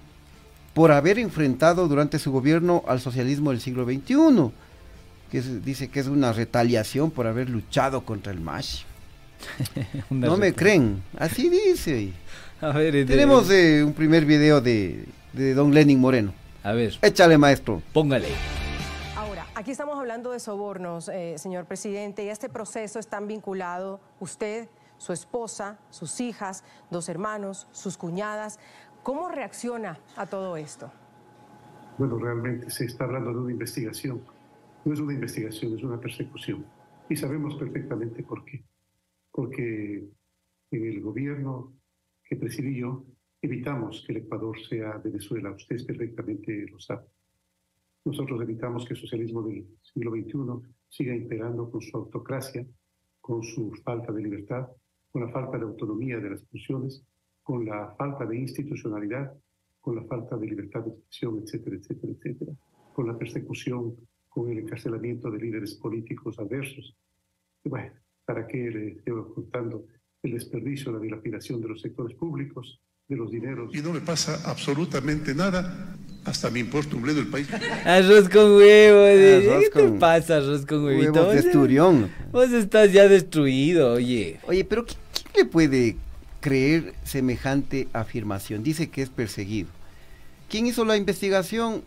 por 0.74 0.92
haber 0.92 1.20
enfrentado 1.20 1.88
durante 1.88 2.20
su 2.20 2.34
gobierno 2.34 2.84
al 2.86 3.00
socialismo 3.00 3.52
del 3.52 3.62
siglo 3.62 3.86
XXI, 3.86 4.52
que 5.32 5.42
dice 5.64 5.88
que 5.88 6.02
es 6.02 6.08
una 6.08 6.34
retaliación 6.34 7.12
por 7.12 7.28
haber 7.28 7.50
luchado 7.50 8.02
contra 8.04 8.34
el 8.34 8.42
MASH. 8.42 8.84
no 10.10 10.38
me 10.38 10.54
creen, 10.54 11.04
así 11.18 11.50
dice. 11.50 12.14
A 12.62 12.72
ver, 12.72 13.06
Tenemos 13.06 13.50
eh, 13.52 13.84
un 13.84 13.94
primer 13.94 14.26
video 14.26 14.62
de, 14.62 15.06
de 15.34 15.54
don 15.54 15.74
Lenin 15.74 16.00
Moreno. 16.00 16.34
A 16.64 16.74
ver. 16.74 16.94
Échale, 17.02 17.38
maestro. 17.38 17.84
Póngale. 17.94 18.30
Ahora, 19.16 19.46
aquí 19.54 19.72
estamos 19.72 19.98
hablando 20.00 20.32
de 20.32 20.40
sobornos, 20.40 21.08
eh, 21.10 21.36
señor 21.38 21.66
presidente, 21.66 22.24
y 22.24 22.30
este 22.30 22.50
proceso 22.50 22.98
están 22.98 23.28
vinculado 23.28 24.00
usted, 24.20 24.68
su 24.98 25.14
esposa, 25.14 25.78
sus 25.92 26.20
hijas, 26.20 26.64
dos 26.90 27.10
hermanos, 27.10 27.68
sus 27.72 27.96
cuñadas. 27.96 28.60
¿Cómo 29.04 29.30
reacciona 29.30 30.00
a 30.16 30.26
todo 30.26 30.58
esto? 30.58 30.92
Bueno, 31.98 32.18
realmente 32.18 32.70
se 32.70 32.86
está 32.86 33.06
hablando 33.06 33.32
de 33.32 33.38
una 33.38 33.52
investigación. 33.52 34.22
No 34.84 34.94
es 34.94 35.00
una 35.00 35.14
investigación, 35.14 35.76
es 35.76 35.84
una 35.84 36.00
persecución. 36.00 36.66
Y 37.08 37.16
sabemos 37.16 37.56
perfectamente 37.56 38.24
por 38.24 38.44
qué. 38.46 38.64
Porque 39.38 40.04
en 40.72 40.86
el 40.86 41.00
gobierno 41.02 41.74
que 42.24 42.38
presidí 42.38 42.80
yo, 42.80 43.06
evitamos 43.40 44.04
que 44.04 44.14
el 44.14 44.24
Ecuador 44.24 44.60
sea 44.68 44.98
Venezuela. 44.98 45.52
Ustedes 45.52 45.84
perfectamente 45.84 46.66
lo 46.72 46.80
saben. 46.80 47.06
Nosotros 48.04 48.42
evitamos 48.42 48.86
que 48.86 48.96
el 48.96 49.00
socialismo 49.00 49.44
del 49.44 49.68
siglo 49.84 50.12
XXI 50.12 50.74
siga 50.90 51.14
imperando 51.14 51.70
con 51.70 51.82
su 51.82 51.96
autocracia, 51.96 52.66
con 53.22 53.44
su 53.44 53.72
falta 53.84 54.12
de 54.12 54.24
libertad, 54.24 54.68
con 55.12 55.22
la 55.22 55.30
falta 55.30 55.58
de 55.60 55.66
autonomía 55.66 56.18
de 56.18 56.32
las 56.32 56.44
funciones 56.46 57.06
con 57.48 57.66
la 57.66 57.96
falta 57.98 58.26
de 58.26 58.40
institucionalidad, 58.40 59.34
con 59.80 59.96
la 59.96 60.04
falta 60.04 60.36
de 60.36 60.48
libertad 60.48 60.82
de 60.82 60.90
expresión, 60.90 61.42
etcétera, 61.42 61.78
etcétera, 61.78 62.12
etcétera, 62.12 62.52
con 62.94 63.08
la 63.08 63.18
persecución, 63.18 63.96
con 64.28 64.52
el 64.52 64.58
encarcelamiento 64.58 65.32
de 65.32 65.40
líderes 65.40 65.76
políticos 65.76 66.38
adversos. 66.40 66.98
bueno, 67.64 67.94
¿para 68.28 68.46
qué 68.46 68.58
le 68.58 68.88
estoy 68.90 69.14
ocultando 69.14 69.86
el 70.22 70.34
desperdicio, 70.34 70.92
la 70.92 71.00
dilapidación 71.00 71.62
de 71.62 71.70
los 71.70 71.82
sectores 71.82 72.16
públicos, 72.18 72.82
de 73.08 73.16
los 73.16 73.32
dineros? 73.32 73.74
Y 73.74 73.82
no 73.82 73.94
me 73.94 74.02
pasa 74.02 74.42
absolutamente 74.46 75.34
nada. 75.34 75.96
Hasta 76.26 76.50
me 76.50 76.60
importa 76.60 76.98
un 76.98 77.04
bledo 77.04 77.22
el 77.22 77.28
país. 77.28 77.48
Arroz 77.86 78.28
con 78.28 78.58
huevo. 78.58 79.06
¿Qué 79.06 79.70
te 79.74 79.88
pasa, 79.98 80.38
arroz 80.38 80.66
con 80.66 80.84
huevito? 80.84 81.30
Huevos 81.30 82.10
Vos 82.34 82.52
estás 82.52 82.92
ya 82.92 83.08
destruido, 83.08 83.94
oye. 83.94 84.38
Oye, 84.46 84.66
pero 84.66 84.86
¿quién 84.86 85.00
le 85.34 85.46
puede 85.46 85.96
creer 86.42 86.94
semejante 87.04 87.88
afirmación. 87.94 88.62
Dice 88.62 88.90
que 88.90 89.02
es 89.02 89.10
perseguido. 89.10 89.70
¿Quién 90.50 90.68
hizo 90.68 90.84
la 90.84 90.98
investigación? 90.98 91.82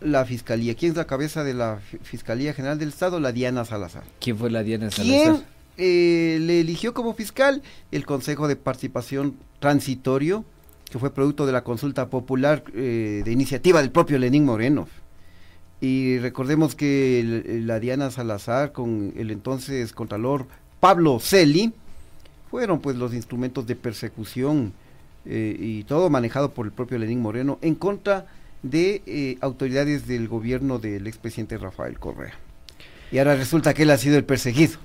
La 0.00 0.24
Fiscalía. 0.24 0.74
¿Quién 0.74 0.92
es 0.92 0.96
la 0.96 1.06
cabeza 1.06 1.44
de 1.44 1.54
la 1.54 1.80
Fiscalía 2.02 2.52
General 2.52 2.78
del 2.78 2.90
Estado? 2.90 3.20
La 3.20 3.32
Diana 3.32 3.64
Salazar. 3.64 4.04
¿Quién 4.20 4.36
fue 4.36 4.50
la 4.50 4.62
Diana 4.62 4.90
Salazar? 4.90 5.36
¿Quién 5.36 5.55
eh, 5.78 6.38
le 6.40 6.60
eligió 6.60 6.94
como 6.94 7.14
fiscal? 7.14 7.62
El 7.90 8.06
Consejo 8.06 8.48
de 8.48 8.56
Participación 8.56 9.36
Transitorio, 9.60 10.44
que 10.90 10.98
fue 10.98 11.12
producto 11.12 11.46
de 11.46 11.52
la 11.52 11.64
consulta 11.64 12.08
popular 12.08 12.64
eh, 12.74 13.22
de 13.24 13.32
iniciativa 13.32 13.80
del 13.80 13.90
propio 13.90 14.18
Lenín 14.18 14.44
Moreno. 14.44 14.88
Y 15.80 16.18
recordemos 16.18 16.74
que 16.74 17.42
la 17.64 17.80
Diana 17.80 18.10
Salazar 18.10 18.72
con 18.72 19.12
el 19.16 19.30
entonces 19.30 19.92
Contralor 19.92 20.46
Pablo 20.80 21.18
Celi, 21.20 21.72
fueron 22.50 22.80
pues 22.80 22.96
los 22.96 23.12
instrumentos 23.12 23.66
de 23.66 23.76
persecución 23.76 24.72
eh, 25.26 25.56
y 25.58 25.84
todo 25.84 26.08
manejado 26.08 26.52
por 26.52 26.64
el 26.64 26.72
propio 26.72 26.96
Lenín 26.96 27.20
Moreno 27.20 27.58
en 27.60 27.74
contra 27.74 28.26
de 28.62 29.36
autoridades 29.42 30.06
del 30.06 30.28
gobierno 30.28 30.78
del 30.78 31.06
expresidente 31.06 31.58
Rafael 31.58 31.98
Correa. 31.98 32.34
Y 33.12 33.18
ahora 33.18 33.36
resulta 33.36 33.74
que 33.74 33.82
él 33.82 33.90
ha 33.90 33.98
sido 33.98 34.16
el 34.16 34.24
perseguido. 34.24 34.78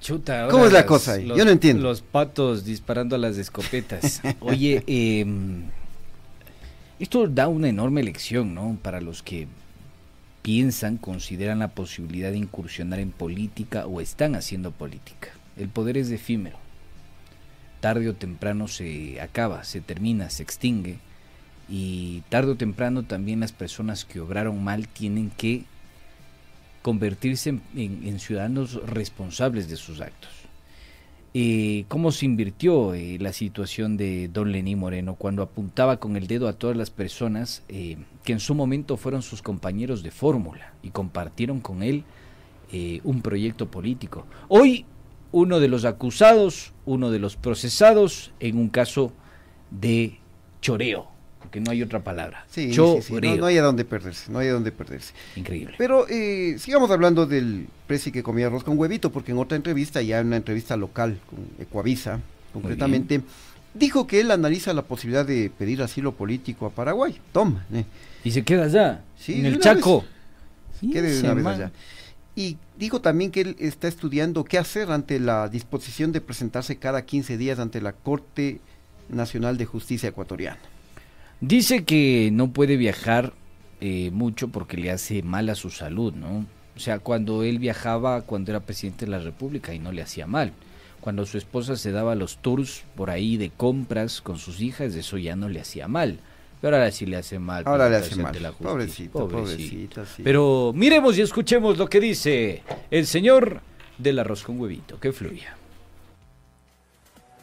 Chuta, 0.00 0.48
¿Cómo 0.48 0.66
es 0.66 0.72
la 0.72 0.86
cosa 0.86 1.12
ahí? 1.14 1.26
Yo 1.26 1.44
no 1.44 1.50
entiendo. 1.50 1.82
Los 1.82 2.02
patos 2.02 2.64
disparando 2.64 3.16
a 3.16 3.18
las 3.18 3.36
escopetas. 3.36 4.20
Oye, 4.40 4.84
em, 4.86 5.64
esto 6.98 7.26
da 7.26 7.48
una 7.48 7.68
enorme 7.68 8.02
lección, 8.02 8.54
¿no? 8.54 8.78
Para 8.80 9.00
los 9.00 9.22
que 9.22 9.48
piensan, 10.42 10.96
consideran 10.98 11.58
la 11.58 11.68
posibilidad 11.68 12.30
de 12.30 12.38
incursionar 12.38 13.00
en 13.00 13.10
política 13.10 13.86
o 13.86 14.00
están 14.00 14.34
haciendo 14.34 14.70
política. 14.70 15.30
El 15.56 15.68
poder 15.68 15.96
es 15.98 16.10
efímero 16.10 16.58
tarde 17.80 18.08
o 18.08 18.14
temprano 18.14 18.68
se 18.68 19.20
acaba, 19.20 19.64
se 19.64 19.80
termina, 19.80 20.30
se 20.30 20.42
extingue. 20.42 20.98
Y 21.68 22.22
tarde 22.28 22.52
o 22.52 22.56
temprano 22.56 23.02
también 23.02 23.40
las 23.40 23.52
personas 23.52 24.04
que 24.04 24.20
obraron 24.20 24.62
mal 24.62 24.88
tienen 24.88 25.30
que 25.30 25.64
convertirse 26.82 27.58
en, 27.74 28.20
ciudadanos 28.20 28.74
responsables 28.86 29.68
de 29.68 29.76
sus 29.76 30.00
actos. 30.00 30.30
Eh, 31.34 31.84
¿Cómo 31.88 32.10
se 32.10 32.24
invirtió 32.24 32.94
eh, 32.94 33.18
la 33.20 33.32
situación 33.32 33.96
de 33.96 34.28
don 34.28 34.50
Lenín 34.50 34.78
Moreno 34.78 35.14
cuando 35.14 35.42
apuntaba 35.42 35.98
con 35.98 36.16
el 36.16 36.26
dedo 36.26 36.48
a 36.48 36.54
todas 36.54 36.76
las 36.76 36.90
personas 36.90 37.62
eh, 37.68 37.98
que 38.24 38.32
en 38.32 38.40
su 38.40 38.54
momento 38.54 38.96
fueron 38.96 39.22
sus 39.22 39.42
compañeros 39.42 40.02
de 40.02 40.10
fórmula 40.10 40.72
y 40.82 40.90
compartieron 40.90 41.60
con 41.60 41.82
él 41.82 42.04
un 43.04 43.22
proyecto 43.22 43.70
político? 43.70 44.26
Hoy 44.48 44.84
uno 45.32 45.60
de 45.60 45.68
los 45.68 45.84
acusados, 45.84 46.72
uno 46.86 47.10
de 47.10 47.18
los 47.18 47.36
procesados 47.36 48.32
en 48.40 48.58
un 48.58 48.68
caso 48.68 49.12
de 49.70 50.18
choreo, 50.60 51.08
porque 51.48 51.60
no 51.60 51.70
hay 51.70 51.82
otra 51.82 52.04
palabra. 52.04 52.44
Sí. 52.50 52.70
No, 52.76 53.46
hay 53.46 53.56
a 53.56 53.62
dónde 53.62 53.86
perderse, 53.86 54.30
no 54.30 54.38
hay 54.38 54.48
a 54.48 54.52
dónde 54.52 54.70
perderse. 54.70 55.14
Increíble. 55.34 55.76
Pero 55.78 56.06
eh, 56.06 56.56
sigamos 56.58 56.90
hablando 56.90 57.24
del 57.24 57.68
presi 57.86 58.12
que 58.12 58.22
comía 58.22 58.48
arroz 58.48 58.64
con 58.64 58.78
huevito, 58.78 59.10
porque 59.10 59.32
en 59.32 59.38
otra 59.38 59.56
entrevista, 59.56 60.02
ya 60.02 60.18
en 60.20 60.26
una 60.26 60.36
entrevista 60.36 60.76
local 60.76 61.18
con 61.30 61.38
Ecuavisa, 61.58 62.20
concretamente, 62.52 63.22
dijo 63.72 64.06
que 64.06 64.20
él 64.20 64.30
analiza 64.30 64.74
la 64.74 64.82
posibilidad 64.82 65.24
de 65.24 65.50
pedir 65.56 65.80
asilo 65.80 66.12
político 66.12 66.66
a 66.66 66.70
Paraguay. 66.70 67.18
Toma. 67.32 67.64
Eh. 67.72 67.86
Y 68.24 68.30
se 68.30 68.44
queda 68.44 68.64
allá, 68.64 69.00
en 69.26 69.46
el 69.46 69.58
Chaco. 69.58 70.04
Quede 70.82 71.14
de 71.14 71.20
una 71.20 71.32
vez 71.32 71.46
allá. 71.46 71.72
Y 72.36 72.58
dijo 72.76 73.00
también 73.00 73.30
que 73.30 73.40
él 73.40 73.56
está 73.58 73.88
estudiando 73.88 74.44
qué 74.44 74.58
hacer 74.58 74.92
ante 74.92 75.18
la 75.18 75.48
disposición 75.48 76.12
de 76.12 76.20
presentarse 76.20 76.76
cada 76.76 77.06
15 77.06 77.38
días 77.38 77.58
ante 77.58 77.80
la 77.80 77.94
Corte 77.94 78.60
Nacional 79.08 79.56
de 79.56 79.64
Justicia 79.64 80.10
Ecuatoriana. 80.10 80.58
Dice 81.40 81.84
que 81.84 82.30
no 82.32 82.52
puede 82.52 82.76
viajar 82.76 83.32
eh, 83.80 84.10
mucho 84.12 84.48
porque 84.48 84.76
le 84.76 84.90
hace 84.90 85.22
mal 85.22 85.48
a 85.50 85.54
su 85.54 85.70
salud, 85.70 86.12
¿no? 86.14 86.46
O 86.76 86.80
sea, 86.80 86.98
cuando 86.98 87.44
él 87.44 87.58
viajaba 87.58 88.22
cuando 88.22 88.50
era 88.52 88.60
presidente 88.60 89.04
de 89.04 89.10
la 89.10 89.18
República 89.18 89.74
y 89.74 89.78
no 89.78 89.92
le 89.92 90.02
hacía 90.02 90.26
mal. 90.26 90.52
Cuando 91.00 91.26
su 91.26 91.38
esposa 91.38 91.76
se 91.76 91.92
daba 91.92 92.14
los 92.14 92.38
tours 92.38 92.84
por 92.96 93.10
ahí 93.10 93.36
de 93.36 93.50
compras 93.50 94.20
con 94.20 94.38
sus 94.38 94.60
hijas, 94.60 94.94
eso 94.94 95.16
ya 95.16 95.36
no 95.36 95.48
le 95.48 95.60
hacía 95.60 95.86
mal. 95.86 96.18
Pero 96.60 96.76
ahora 96.76 96.90
sí 96.90 97.06
le 97.06 97.16
hace 97.16 97.38
mal. 97.38 97.62
Ahora 97.66 97.88
le 97.88 97.96
hace 97.96 98.16
mal. 98.16 98.36
pobrecito, 98.60 99.28
pobrecito. 99.28 100.02
Pero 100.24 100.72
miremos 100.74 101.16
y 101.18 101.22
escuchemos 101.22 101.78
lo 101.78 101.88
que 101.88 102.00
dice 102.00 102.62
el 102.90 103.06
señor 103.06 103.60
del 103.96 104.18
arroz 104.18 104.42
con 104.42 104.60
huevito. 104.60 104.98
Que 104.98 105.12
fluya. 105.12 105.56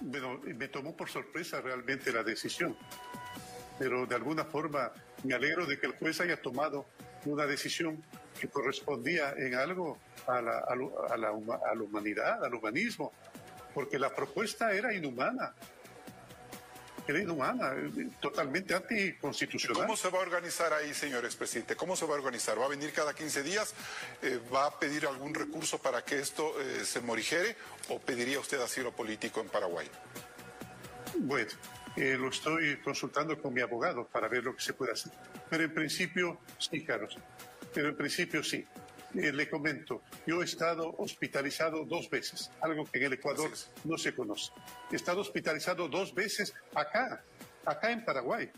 Bueno, 0.02 0.40
me 0.44 0.68
tomó 0.68 0.96
por 0.96 1.10
sorpresa 1.10 1.62
realmente 1.62 2.12
la 2.12 2.24
decisión. 2.24 2.76
Pero 3.78 4.06
de 4.06 4.16
alguna 4.16 4.46
forma 4.46 4.92
me 5.24 5.34
alegro 5.34 5.66
de 5.66 5.80
que 5.80 5.88
el 5.88 5.94
juez 5.94 6.20
haya 6.22 6.42
tomado 6.42 6.86
una 7.26 7.46
decisión 7.46 8.04
que 8.40 8.48
correspondía 8.48 9.34
en 9.38 9.56
algo 9.56 9.98
a 10.28 10.42
la, 10.42 10.60
a 10.60 10.76
la, 10.76 10.88
a 11.10 11.76
la 11.76 11.82
humanidad, 11.82 12.44
al 12.44 12.54
humanismo, 12.54 13.12
porque 13.74 13.98
la 14.00 14.14
propuesta 14.14 14.74
era 14.74 14.94
inhumana 14.94 15.54
era 17.08 17.20
inhumana, 17.20 17.74
totalmente 18.20 18.74
anticonstitucional. 18.74 19.84
¿Cómo 19.84 19.96
se 19.96 20.10
va 20.10 20.20
a 20.20 20.22
organizar 20.22 20.74
ahí, 20.74 20.94
señor 20.94 21.26
expresidente? 21.26 21.76
¿Cómo 21.76 21.96
se 21.96 22.06
va 22.06 22.16
a 22.16 22.18
organizar? 22.18 22.60
¿Va 22.60 22.66
a 22.66 22.70
venir 22.70 22.92
cada 22.94 23.14
15 23.14 23.44
días? 23.44 23.74
Eh, 24.22 24.40
¿Va 24.54 24.66
a 24.66 24.80
pedir 24.80 25.06
algún 25.06 25.34
recurso 25.34 25.78
para 25.78 26.04
que 26.04 26.20
esto 26.20 26.60
eh, 26.60 26.84
se 26.84 27.02
morigere? 27.02 27.56
¿O 27.90 28.00
pediría 28.00 28.40
usted 28.40 28.60
asilo 28.60 28.92
político 28.92 29.40
en 29.40 29.50
Paraguay? 29.50 29.88
Bueno, 31.20 31.52
eh, 31.96 32.18
lo 32.18 32.30
estoy 32.30 32.78
consultando 32.78 33.42
con 33.42 33.54
mi 33.54 33.62
abogado 33.62 34.06
para 34.06 34.28
ver 34.28 34.44
lo 34.44 34.56
que 34.56 34.62
se 34.62 34.74
puede 34.74 34.92
hacer. 34.92 35.14
Pero 35.50 35.64
en 35.64 35.74
principio, 35.74 36.40
sí, 36.58 36.84
Carlos. 36.84 37.18
Pero 37.74 37.90
en 37.90 37.96
principio, 37.96 38.44
sí. 38.44 38.66
Eh, 39.16 39.32
le 39.32 39.50
comento, 39.50 40.02
yo 40.28 40.42
he 40.42 40.46
estado 40.46 40.94
hospitalizado 40.98 41.86
dos 41.86 42.10
veces, 42.10 42.52
algo 42.60 42.84
que 42.84 42.98
en 42.98 43.06
el 43.06 43.14
Ecuador 43.14 43.50
no 43.86 43.98
se 43.98 44.14
conoce. 44.14 44.52
He 44.92 44.98
estado 44.98 45.22
hospitalizado 45.22 45.88
dos 45.88 46.14
veces 46.14 46.54
acá, 46.74 47.24
acá 47.66 47.92
en 47.92 48.04
Paraguay. 48.04 48.52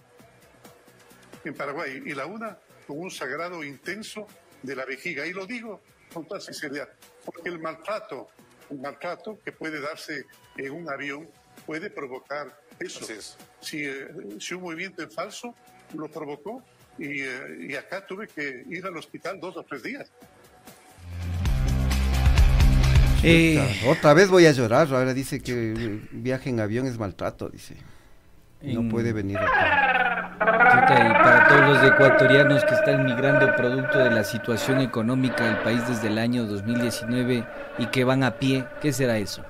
En 1.43 1.53
Paraguay. 1.53 2.01
Y 2.03 2.15
la 2.15 2.25
una 2.25 2.57
con 2.87 2.99
un 2.99 3.11
sagrado 3.11 3.63
intenso 3.63 4.25
de 4.63 4.75
la 4.75 4.85
vejiga. 4.85 5.27
Y 5.27 5.33
lo 5.33 5.45
digo 5.45 5.81
con 6.11 6.25
toda 6.25 6.39
sinceridad, 6.39 6.89
porque 7.23 7.49
el 7.49 7.59
maltrato, 7.59 8.29
un 8.69 8.81
maltrato 8.81 9.39
que 9.43 9.51
puede 9.51 9.79
darse 9.79 10.25
en 10.57 10.71
un 10.71 10.89
avión 10.89 11.29
puede 11.67 11.91
provocar 11.91 12.66
eso. 12.79 13.05
Si, 13.61 13.83
eh, 13.85 14.07
si 14.39 14.53
un 14.53 14.61
movimiento 14.63 15.01
en 15.01 15.11
falso 15.11 15.53
lo 15.95 16.07
provocó 16.09 16.61
y, 16.97 17.21
eh, 17.21 17.57
y 17.69 17.75
acá 17.75 18.05
tuve 18.05 18.27
que 18.27 18.63
ir 18.69 18.85
al 18.85 18.97
hospital 18.97 19.39
dos 19.39 19.57
o 19.57 19.63
tres 19.63 19.83
días. 19.83 20.09
Eh, 23.23 23.81
Otra 23.87 24.13
vez 24.13 24.29
voy 24.29 24.45
a 24.45 24.51
llorar. 24.51 24.87
Ahora 24.93 25.13
dice 25.13 25.39
que 25.41 25.99
viaje 26.11 26.49
en 26.49 26.59
avión 26.59 26.85
es 26.85 26.97
maltrato, 26.97 27.49
dice. 27.49 27.75
No 28.61 28.81
En- 28.81 28.89
puede 28.89 29.11
venir 29.13 29.37
acá. 29.37 30.35
Chuta, 30.39 30.93
y 31.07 31.13
para 31.13 31.47
todos 31.47 31.61
los 31.83 31.91
ecuatorianos 31.93 32.63
que 32.65 32.75
están 32.75 33.05
migrando 33.05 33.55
producto 33.55 33.97
de 33.99 34.11
la 34.11 34.23
situación 34.23 34.81
económica 34.81 35.45
del 35.45 35.57
país 35.63 35.87
desde 35.87 36.07
el 36.07 36.17
año 36.19 36.45
2019 36.45 37.43
y 37.79 37.85
que 37.87 38.03
van 38.03 38.23
a 38.23 38.37
pie, 38.37 38.65
¿qué 38.81 38.93
será 38.93 39.17
eso? 39.17 39.43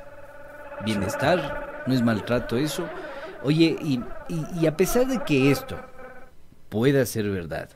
¿Bienestar? 0.85 1.83
¿No 1.87 1.93
es 1.93 2.01
maltrato 2.01 2.57
eso? 2.57 2.89
Oye, 3.43 3.75
y, 3.81 3.99
y- 4.29 4.45
y 4.61 4.67
a 4.67 4.75
pesar 4.77 5.07
de 5.07 5.23
que 5.23 5.51
esto 5.51 5.77
pueda 6.69 7.05
ser 7.05 7.29
verdad 7.29 7.69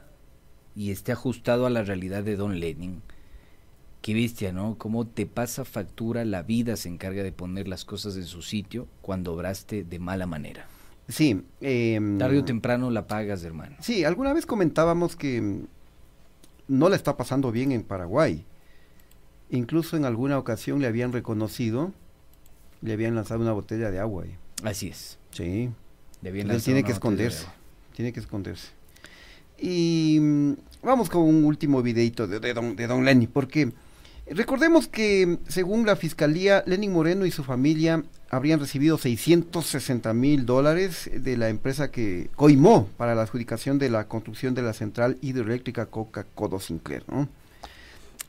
y 0.75 0.91
esté 0.91 1.11
ajustado 1.11 1.65
a 1.65 1.69
la 1.69 1.83
realidad 1.83 2.23
de 2.23 2.35
Don 2.35 2.59
Lenin, 2.59 3.01
qué 4.01 4.13
bestia, 4.13 4.51
¿no? 4.51 4.75
Cómo 4.77 5.05
te 5.05 5.25
pasa 5.25 5.63
factura, 5.65 6.25
la 6.25 6.41
vida 6.41 6.75
se 6.75 6.89
encarga 6.89 7.23
de 7.23 7.31
poner 7.31 7.67
las 7.67 7.85
cosas 7.85 8.15
en 8.17 8.25
su 8.25 8.41
sitio 8.41 8.87
cuando 9.01 9.33
obraste 9.33 9.83
de 9.83 9.99
mala 9.99 10.25
manera. 10.25 10.65
Sí. 11.07 11.43
em, 11.61 12.17
Tarde 12.17 12.39
o 12.39 12.45
temprano 12.45 12.89
la 12.89 13.05
pagas, 13.07 13.43
hermano. 13.43 13.75
Sí, 13.79 14.03
alguna 14.05 14.33
vez 14.33 14.45
comentábamos 14.45 15.15
que 15.15 15.61
no 16.67 16.89
la 16.89 16.95
está 16.95 17.17
pasando 17.17 17.51
bien 17.51 17.71
en 17.71 17.83
Paraguay. 17.83 18.45
Incluso 19.49 19.97
en 19.97 20.05
alguna 20.05 20.37
ocasión 20.39 20.79
le 20.79 20.87
habían 20.87 21.11
reconocido, 21.11 21.91
le 22.81 22.93
habían 22.93 23.15
lanzado 23.15 23.41
una 23.41 23.51
botella 23.51 23.91
de 23.91 23.99
agua. 23.99 24.23
ahí. 24.23 24.35
Así 24.63 24.87
es. 24.87 25.17
Sí. 25.31 25.69
Él 26.23 26.47
lanzado 26.47 26.63
tiene 26.63 26.83
que 26.83 26.87
de 26.87 26.93
esconderse. 26.93 27.47
Tiene 27.95 28.13
que 28.13 28.19
esconderse. 28.19 28.69
Y 29.59 30.17
mm, 30.19 30.53
vamos 30.83 31.09
con 31.09 31.23
un 31.23 31.45
último 31.45 31.81
videito 31.81 32.27
de, 32.27 32.39
de 32.39 32.53
don, 32.53 32.75
de 32.75 32.87
don 32.87 33.05
Lenny, 33.05 33.27
porque 33.27 33.71
recordemos 34.27 34.87
que 34.87 35.37
según 35.47 35.85
la 35.85 35.95
fiscalía, 35.95 36.63
Lenin 36.65 36.91
Moreno 36.91 37.25
y 37.25 37.31
su 37.31 37.43
familia 37.43 38.03
habrían 38.29 38.59
recibido 38.59 38.97
660 38.97 40.13
mil 40.13 40.45
dólares 40.45 41.09
de 41.13 41.37
la 41.37 41.49
empresa 41.49 41.91
que 41.91 42.29
coimó 42.35 42.87
para 42.97 43.13
la 43.13 43.23
adjudicación 43.23 43.77
de 43.77 43.89
la 43.89 44.07
construcción 44.07 44.55
de 44.55 44.61
la 44.61 44.73
central 44.73 45.17
hidroeléctrica 45.21 45.87
Coca-Codo 45.87 46.59
Sinclair, 46.59 47.03
¿no? 47.07 47.27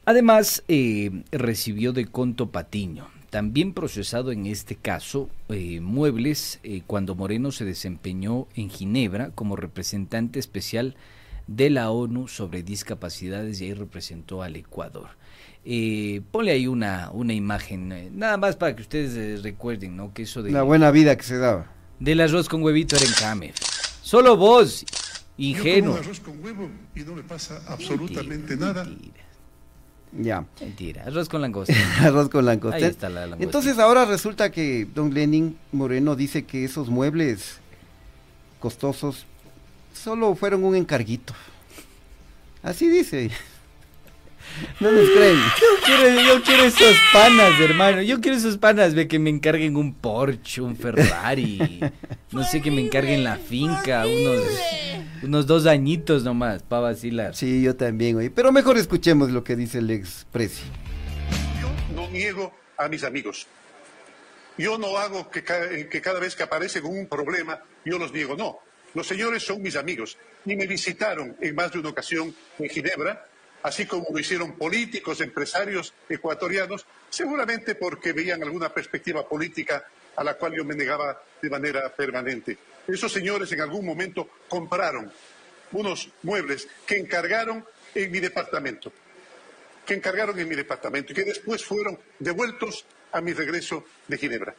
Además, 0.04 0.64
eh, 0.66 1.22
recibió 1.30 1.92
de 1.92 2.06
Conto 2.06 2.50
Patiño, 2.50 3.06
también 3.32 3.72
procesado 3.72 4.30
en 4.30 4.44
este 4.44 4.76
caso, 4.76 5.30
eh, 5.48 5.80
muebles 5.80 6.60
eh, 6.64 6.82
cuando 6.86 7.14
Moreno 7.14 7.50
se 7.50 7.64
desempeñó 7.64 8.46
en 8.54 8.68
Ginebra 8.68 9.30
como 9.30 9.56
representante 9.56 10.38
especial 10.38 10.96
de 11.46 11.70
la 11.70 11.90
ONU 11.90 12.28
sobre 12.28 12.62
discapacidades 12.62 13.58
y 13.62 13.64
ahí 13.64 13.72
representó 13.72 14.42
al 14.42 14.56
Ecuador. 14.56 15.08
Eh, 15.64 16.20
ponle 16.30 16.52
ahí 16.52 16.66
una, 16.66 17.08
una 17.10 17.32
imagen, 17.32 17.90
eh, 17.92 18.10
nada 18.12 18.36
más 18.36 18.56
para 18.56 18.76
que 18.76 18.82
ustedes 18.82 19.16
eh, 19.16 19.40
recuerden, 19.42 19.96
¿no? 19.96 20.12
Que 20.12 20.24
eso 20.24 20.42
de... 20.42 20.50
La 20.50 20.62
buena 20.62 20.90
vida 20.90 21.16
que 21.16 21.22
se 21.22 21.38
daba. 21.38 21.72
Del 22.00 22.20
arroz 22.20 22.50
con 22.50 22.62
huevito 22.62 22.96
era 22.96 23.06
en 23.06 23.12
Camer. 23.12 23.54
Solo 24.02 24.36
vos, 24.36 24.84
ingenuo. 25.38 25.94
Yo 25.94 26.00
como 26.00 26.04
arroz 26.04 26.20
con 26.20 26.44
huevo 26.44 26.70
y 26.94 27.00
no 27.00 27.14
me 27.14 27.22
pasa 27.22 27.62
absolutamente 27.66 28.58
nada. 28.58 28.86
Ya. 30.12 30.44
Mentira, 30.60 31.04
arroz 31.04 31.28
con 31.28 31.40
langosta. 31.40 31.74
Arroz 32.02 32.28
con 32.28 32.44
langosta. 32.44 32.76
Ahí 32.76 32.84
está 32.84 33.08
la 33.08 33.22
langosta. 33.22 33.44
Entonces 33.44 33.78
ahora 33.78 34.04
resulta 34.04 34.50
que 34.50 34.86
don 34.94 35.14
Lenin 35.14 35.56
Moreno 35.72 36.16
dice 36.16 36.44
que 36.44 36.64
esos 36.64 36.88
muebles 36.90 37.60
costosos 38.60 39.26
solo 39.94 40.34
fueron 40.34 40.64
un 40.64 40.76
encarguito. 40.76 41.34
Así 42.62 42.88
dice. 42.88 43.30
No 44.80 44.90
nos 44.92 45.08
creen. 45.10 45.36
Yo 45.60 45.66
quiero, 45.84 46.20
yo 46.22 46.42
quiero 46.42 46.64
esos 46.64 46.96
panas, 47.12 47.58
hermano. 47.60 48.02
Yo 48.02 48.20
quiero 48.20 48.36
esos 48.36 48.58
panas 48.58 48.94
de 48.94 49.08
que 49.08 49.18
me 49.18 49.30
encarguen 49.30 49.76
un 49.76 49.94
Porsche, 49.94 50.60
un 50.60 50.76
Ferrari. 50.76 51.80
No 52.30 52.44
sé, 52.44 52.60
que 52.60 52.70
me 52.70 52.80
encarguen 52.80 53.24
la 53.24 53.36
finca, 53.36 54.04
unos, 54.06 54.42
unos 55.22 55.46
dos 55.46 55.66
añitos 55.66 56.22
nomás 56.24 56.62
para 56.62 56.82
vacilar. 56.82 57.34
Sí, 57.34 57.62
yo 57.62 57.76
también, 57.76 58.16
oye. 58.16 58.30
Pero 58.30 58.52
mejor 58.52 58.76
escuchemos 58.78 59.30
lo 59.30 59.44
que 59.44 59.56
dice 59.56 59.78
el 59.78 59.90
ex 59.90 60.26
presi. 60.32 60.62
no 61.94 62.08
niego 62.08 62.52
a 62.76 62.88
mis 62.88 63.04
amigos. 63.04 63.46
Yo 64.58 64.76
no 64.78 64.96
hago 64.98 65.30
que, 65.30 65.42
ca- 65.42 65.64
eh, 65.64 65.88
que 65.90 66.00
cada 66.02 66.20
vez 66.20 66.36
que 66.36 66.42
aparece 66.42 66.82
con 66.82 66.96
un 66.96 67.06
problema 67.06 67.60
yo 67.84 67.98
los 67.98 68.12
niego, 68.12 68.36
no. 68.36 68.58
Los 68.94 69.06
señores 69.06 69.42
son 69.42 69.62
mis 69.62 69.76
amigos 69.76 70.18
y 70.44 70.54
me 70.56 70.66
visitaron 70.66 71.34
en 71.40 71.54
más 71.54 71.72
de 71.72 71.78
una 71.78 71.88
ocasión 71.88 72.34
en 72.58 72.68
Ginebra, 72.68 73.26
así 73.62 73.86
como 73.86 74.06
lo 74.12 74.18
hicieron 74.18 74.52
políticos, 74.52 75.20
empresarios 75.20 75.94
ecuatorianos, 76.08 76.86
seguramente 77.10 77.74
porque 77.74 78.12
veían 78.12 78.42
alguna 78.42 78.68
perspectiva 78.68 79.28
política 79.28 79.84
a 80.16 80.24
la 80.24 80.34
cual 80.34 80.54
yo 80.54 80.64
me 80.64 80.74
negaba 80.74 81.22
de 81.40 81.50
manera 81.50 81.92
permanente. 81.94 82.58
Esos 82.86 83.12
señores 83.12 83.50
en 83.52 83.60
algún 83.60 83.86
momento 83.86 84.28
compraron 84.48 85.10
unos 85.72 86.10
muebles 86.22 86.68
que 86.86 86.98
encargaron 86.98 87.64
en 87.94 88.10
mi 88.10 88.20
departamento 88.20 88.92
que 89.86 89.94
encargaron 89.94 90.38
en 90.38 90.48
mi 90.48 90.54
departamento 90.54 91.12
y 91.12 91.14
que 91.14 91.24
después 91.24 91.64
fueron 91.64 91.98
devueltos 92.18 92.84
a 93.12 93.20
mi 93.20 93.32
regreso 93.32 93.84
de 94.08 94.18
Ginebra. 94.18 94.54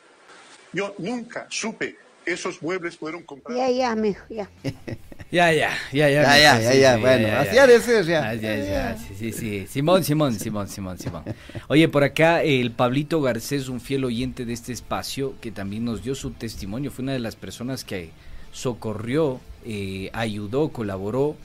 Yo 0.72 0.96
nunca 0.98 1.48
supe 1.50 1.98
que 2.26 2.34
esos 2.34 2.62
muebles 2.62 2.98
fueron 2.98 3.24
comprados. 3.24 3.62
Ya, 3.62 3.70
ya, 3.70 3.96
mijo, 3.96 4.26
ya. 4.30 4.50
Ya, 5.34 5.52
ya, 5.52 5.72
ya, 5.92 6.10
ya. 6.10 6.22
Ya, 6.22 6.38
ya, 6.38 6.62
ya, 6.62 6.74
ya, 6.76 6.98
bueno, 6.98 7.28
así 7.40 7.58
ha 7.58 7.66
de 7.66 7.80
ser, 7.82 8.06
ya. 8.06 8.30
Ah, 8.30 8.36
ya, 8.36 8.56
ya, 8.56 8.98
sí, 8.98 9.16
sí, 9.18 9.32
sí. 9.32 9.66
Simón, 9.68 10.04
Simón, 10.04 10.34
Simón, 10.40 10.68
Simón, 10.70 11.00
Simón. 11.00 11.24
Oye, 11.70 11.88
por 11.90 12.04
acá 12.04 12.44
el 12.44 12.70
Pablito 12.72 13.20
Garcés, 13.20 13.68
un 13.68 13.82
fiel 13.82 14.06
oyente 14.06 14.46
de 14.46 14.54
este 14.54 14.72
espacio, 14.72 15.34
que 15.42 15.52
también 15.52 15.86
nos 15.86 16.04
dio 16.04 16.14
su 16.14 16.30
testimonio, 16.32 16.92
fue 16.92 17.02
una 17.02 17.14
de 17.14 17.20
las 17.20 17.36
personas 17.36 17.84
que 17.84 18.12
socorrió, 18.52 19.40
eh, 19.66 20.12
ayudó, 20.14 20.70
colaboró 20.70 21.36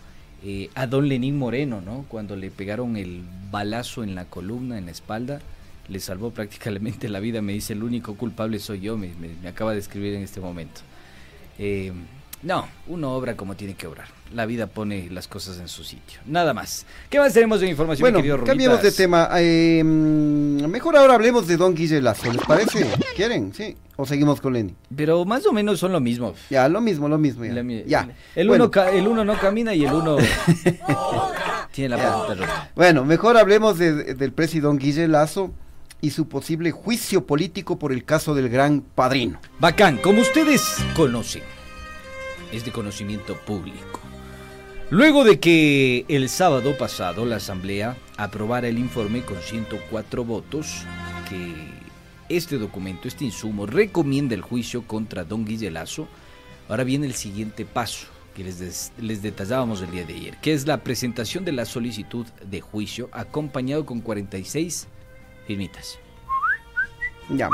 eh, 0.45 0.69
a 0.75 0.87
don 0.87 1.09
Lenín 1.09 1.39
Moreno, 1.39 1.81
¿no? 1.81 2.05
Cuando 2.09 2.37
le 2.37 2.51
pegaron 2.51 2.99
el 2.99 3.23
balazo 3.51 4.05
en 4.05 4.15
la 4.15 4.27
columna, 4.27 4.77
en 4.77 4.85
la 4.85 4.93
espalda, 4.93 5.41
le 5.89 5.99
salvó 6.01 6.31
prácticamente 6.31 7.09
la 7.09 7.21
vida. 7.21 7.41
Me 7.41 7.55
dice, 7.55 7.73
el 7.73 7.83
único 7.83 8.17
culpable 8.17 8.59
soy 8.59 8.81
yo, 8.81 8.99
me, 8.99 9.09
me- 9.19 9.35
me 9.43 9.49
acaba 9.49 9.73
de 9.73 9.79
escribir 9.79 10.13
en 10.13 10.23
este 10.23 10.41
momento. 10.41 10.83
Eh, 11.59 11.91
no, 12.43 12.69
uno 12.87 13.13
obra 13.15 13.37
como 13.37 13.55
tiene 13.57 13.75
que 13.75 13.87
obrar. 13.87 14.07
La 14.35 14.45
vida 14.47 14.67
pone 14.67 15.09
las 15.11 15.27
cosas 15.27 15.59
en 15.59 15.69
su 15.69 15.83
sitio. 15.85 16.21
Nada 16.27 16.53
más. 16.55 16.85
¿Qué 17.09 17.19
más 17.19 17.33
tenemos 17.33 17.61
de 17.61 17.69
información, 17.69 18.05
Bueno, 18.05 18.19
querido 18.19 18.45
cambiemos 18.45 18.83
de 18.83 18.93
tema. 18.93 19.29
Eh, 19.39 19.83
mm, 19.83 20.67
mejor 20.67 20.97
ahora 20.97 21.15
hablemos 21.15 21.47
de 21.49 21.57
Don 21.57 21.75
Guille 21.75 22.01
Lazo, 22.03 22.31
¿les 22.33 22.45
parece? 22.45 22.87
¿Quieren? 23.17 23.53
Sí. 23.55 23.75
¿O 23.97 24.07
seguimos 24.07 24.41
con 24.41 24.53
Lenny? 24.53 24.75
Pero 24.95 25.25
más 25.25 25.45
o 25.47 25.53
menos 25.53 25.81
son 25.81 25.93
lo 25.93 25.99
mismo. 26.01 26.35
Ya, 26.51 26.69
lo 26.69 26.81
mismo, 26.81 27.09
lo 27.09 27.19
mismo. 27.19 27.45
Ya. 27.45 27.53
La 27.55 27.63
Ya. 27.87 28.09
El, 28.37 28.49
Bueno. 28.49 28.65
uno 28.65 28.71
ca- 28.71 28.91
el 28.91 29.09
uno 29.09 29.25
no 29.25 29.37
camina 29.41 29.75
y 29.75 29.85
el 29.87 29.93
uno 29.95 30.19
tiene 31.73 31.97
la 31.97 32.03
patita 32.03 32.35
rota. 32.35 32.71
Bueno, 32.75 33.05
mejor 33.05 33.37
hablemos 33.37 33.79
de- 33.79 34.15
del 34.15 34.33
presidente 34.33 34.85
Guille 34.85 35.09
Lazo 35.09 35.51
y 36.01 36.11
su 36.11 36.29
posible 36.29 36.71
juicio 36.71 37.27
político 37.27 37.79
por 37.79 37.93
el 37.93 38.05
caso 38.05 38.35
del 38.35 38.49
gran 38.49 38.83
padrino. 38.83 39.41
Bacán, 39.59 39.97
como 39.99 40.21
ustedes 40.21 40.63
conocen, 40.95 41.43
es 42.53 42.65
de 42.65 42.73
conocimiento 42.73 43.37
público. 43.37 44.01
Luego 44.91 45.23
de 45.23 45.39
que 45.39 46.07
el 46.09 46.31
sábado 46.31 46.77
pasado 46.79 47.27
la 47.27 47.37
Asamblea 47.37 47.97
aprobara 48.17 48.69
el 48.69 48.79
informe 48.79 49.23
con 49.23 49.37
104 49.37 50.25
votos, 50.25 50.85
que 51.29 51.55
este 52.29 52.57
documento, 52.57 53.07
este 53.07 53.27
insumo, 53.27 53.67
recomienda 53.67 54.35
el 54.35 54.41
juicio 54.41 54.87
contra 54.87 55.25
don 55.25 55.45
Guille 55.45 55.71
Lazo, 55.71 56.09
ahora 56.69 56.85
viene 56.85 57.07
el 57.07 57.15
siguiente 57.15 57.67
paso 57.67 58.07
que 58.35 58.45
les, 58.45 58.93
les 58.99 59.21
detallábamos 59.21 59.83
el 59.83 59.91
día 59.91 60.07
de 60.07 60.15
ayer, 60.15 60.37
que 60.41 60.55
es 60.55 60.67
la 60.67 60.83
presentación 60.83 61.45
de 61.45 61.53
la 61.53 61.67
solicitud 61.67 62.27
de 62.51 62.61
juicio 62.63 63.11
acompañado 63.13 63.85
con 63.85 64.01
46 64.01 64.89
firmitas. 65.47 65.99
Ya. 67.29 67.51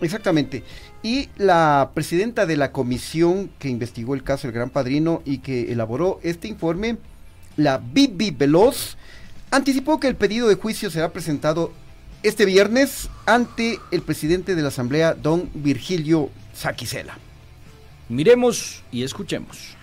Exactamente. 0.00 0.62
Y 1.02 1.28
la 1.36 1.90
presidenta 1.94 2.46
de 2.46 2.56
la 2.56 2.72
comisión 2.72 3.50
que 3.58 3.68
investigó 3.68 4.14
el 4.14 4.22
caso 4.22 4.46
del 4.46 4.54
Gran 4.54 4.70
Padrino 4.70 5.22
y 5.24 5.38
que 5.38 5.72
elaboró 5.72 6.20
este 6.22 6.48
informe, 6.48 6.98
la 7.56 7.78
Bibi 7.78 8.30
Veloz, 8.30 8.96
anticipó 9.50 9.98
que 9.98 10.08
el 10.08 10.16
pedido 10.16 10.48
de 10.48 10.56
juicio 10.56 10.90
será 10.90 11.12
presentado 11.12 11.72
este 12.22 12.44
viernes 12.44 13.08
ante 13.24 13.78
el 13.90 14.02
presidente 14.02 14.54
de 14.54 14.62
la 14.62 14.68
Asamblea, 14.68 15.14
don 15.14 15.48
Virgilio 15.54 16.30
Saquicela. 16.54 17.18
Miremos 18.08 18.82
y 18.92 19.02
escuchemos. 19.02 19.76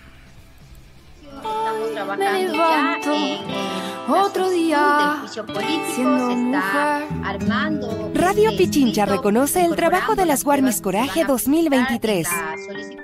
Estamos 1.24 1.92
trabajando 1.92 2.54
ya 2.54 3.00
en 3.02 3.93
otro 4.08 4.50
día 4.50 5.16
juicio 5.20 5.46
político, 5.46 6.28
se 6.28 6.34
está 6.44 6.98
armando. 7.24 8.10
Radio 8.14 8.50
Pichincha 8.56 9.06
reconoce 9.06 9.64
el 9.64 9.74
trabajo 9.76 10.14
de 10.14 10.26
las 10.26 10.44
Guarmis 10.44 10.80
Coraje 10.80 11.24
2023. 11.24 12.28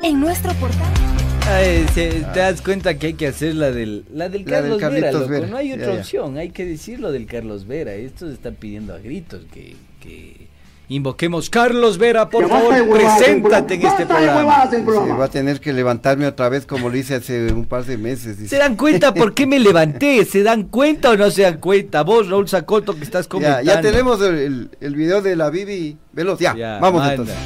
En 0.03 0.21
nuestro 0.21 0.53
portal. 0.55 0.93
Ay, 1.49 1.87
se- 1.95 2.11
te 2.33 2.39
das 2.39 2.61
cuenta 2.63 2.97
que 2.99 3.09
hay 3.09 3.15
que 3.15 3.27
hacer 3.27 3.55
la 3.57 3.71
del, 3.73 4.05
la 4.13 4.29
del 4.29 4.45
La 4.47 4.63
del 4.63 4.79
Carlos 4.79 4.93
Vera, 4.93 5.13
loco. 5.13 5.29
Vera. 5.29 5.47
No 5.49 5.57
hay 5.57 5.73
otra 5.73 5.87
Ya, 5.87 5.95
ya. 5.95 6.01
opción, 6.01 6.39
hay 6.39 6.51
que 6.51 6.65
decirlo 6.65 7.11
del 7.13 7.27
Carlos 7.27 7.67
Vera. 7.67 7.93
Esto 7.95 8.27
se 8.29 8.35
está 8.35 8.51
pidiendo 8.53 8.95
a 8.95 8.99
gritos 8.99 9.43
que, 9.53 9.75
que 10.01 10.49
invoquemos 10.91 11.49
Carlos 11.49 11.97
Vera, 11.99 12.29
por 12.29 12.43
Ya 12.43 12.49
favor, 12.49 12.69
basta 12.71 12.85
de 12.85 12.91
huevadas, 12.91 13.19
preséntate 13.19 13.75
en 13.75 13.83
este 13.87 14.07
programa. 14.07 14.69
Sí, 14.71 14.77
va 15.19 15.25
a 15.25 15.29
tener 15.29 15.61
que 15.61 15.73
levantarme 15.73 16.27
otra 16.27 16.49
vez 16.49 16.67
como 16.67 16.89
lo 16.91 16.97
hice 16.97 17.15
hace 17.15 17.53
un 17.53 17.65
par 17.65 17.85
de 17.85 17.97
meses. 17.97 18.37
dice. 18.39 18.51
¿Se 18.51 18.59
dan 18.59 18.77
cuenta 18.77 19.15
por 19.15 19.33
qué 19.33 19.47
me 19.47 19.59
levanté? 19.61 20.25
¿Se 20.25 20.43
dan 20.43 20.65
cuenta 20.65 21.11
o 21.11 21.17
no 21.17 21.31
se 21.31 21.43
dan 21.43 21.59
cuenta? 21.59 22.03
Vos, 22.03 22.29
Raúl 22.29 22.49
Sacoto, 22.49 22.95
que 22.97 23.05
estás 23.05 23.27
Ya, 23.27 23.31
comentando. 23.31 23.63
ya 23.73 23.81
tenemos 23.81 24.21
el, 24.21 24.35
el- 24.35 24.71
el 24.81 24.95
video 24.97 25.23
de 25.23 25.37
la 25.37 25.49
Bibi 25.51 25.97
Veloz. 26.13 26.41
Ya, 26.41 26.55
Ya, 26.57 26.79
vamos 26.81 26.99
manda. 27.01 27.13
entonces. 27.15 27.37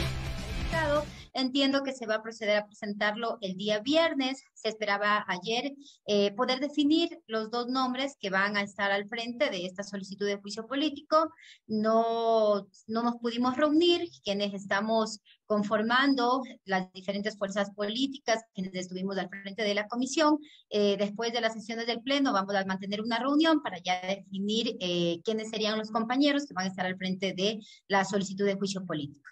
Entiendo 1.34 1.82
que 1.82 1.92
se 1.92 2.06
va 2.06 2.16
a 2.16 2.22
proceder 2.22 2.58
a 2.58 2.66
presentarlo 2.66 3.38
el 3.40 3.56
día 3.56 3.80
viernes. 3.80 4.44
Se 4.54 4.68
esperaba 4.68 5.24
ayer 5.26 5.74
eh, 6.06 6.32
poder 6.32 6.60
definir 6.60 7.20
los 7.26 7.50
dos 7.50 7.66
nombres 7.66 8.16
que 8.20 8.30
van 8.30 8.56
a 8.56 8.62
estar 8.62 8.92
al 8.92 9.08
frente 9.08 9.50
de 9.50 9.66
esta 9.66 9.82
solicitud 9.82 10.26
de 10.26 10.36
juicio 10.36 10.68
político. 10.68 11.32
No, 11.66 12.68
no 12.86 13.02
nos 13.02 13.16
pudimos 13.16 13.56
reunir, 13.56 14.08
quienes 14.22 14.54
estamos 14.54 15.20
conformando 15.46 16.42
las 16.64 16.92
diferentes 16.92 17.36
fuerzas 17.36 17.70
políticas, 17.72 18.44
quienes 18.54 18.74
estuvimos 18.76 19.18
al 19.18 19.28
frente 19.28 19.64
de 19.64 19.74
la 19.74 19.88
comisión. 19.88 20.38
Eh, 20.70 20.96
después 20.96 21.32
de 21.32 21.40
las 21.40 21.54
sesiones 21.54 21.88
del 21.88 22.00
Pleno 22.00 22.32
vamos 22.32 22.54
a 22.54 22.64
mantener 22.64 23.02
una 23.02 23.18
reunión 23.18 23.60
para 23.60 23.78
ya 23.78 24.00
definir 24.06 24.76
eh, 24.78 25.20
quiénes 25.24 25.50
serían 25.50 25.78
los 25.78 25.90
compañeros 25.90 26.46
que 26.46 26.54
van 26.54 26.66
a 26.66 26.68
estar 26.68 26.86
al 26.86 26.96
frente 26.96 27.32
de 27.32 27.58
la 27.88 28.04
solicitud 28.04 28.44
de 28.44 28.54
juicio 28.54 28.86
político. 28.86 29.28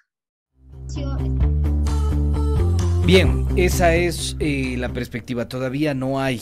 Bien, 3.05 3.47
esa 3.57 3.95
es 3.95 4.37
eh, 4.39 4.77
la 4.79 4.91
perspectiva. 4.91 5.49
Todavía 5.49 5.93
no 5.95 6.21
hay. 6.21 6.41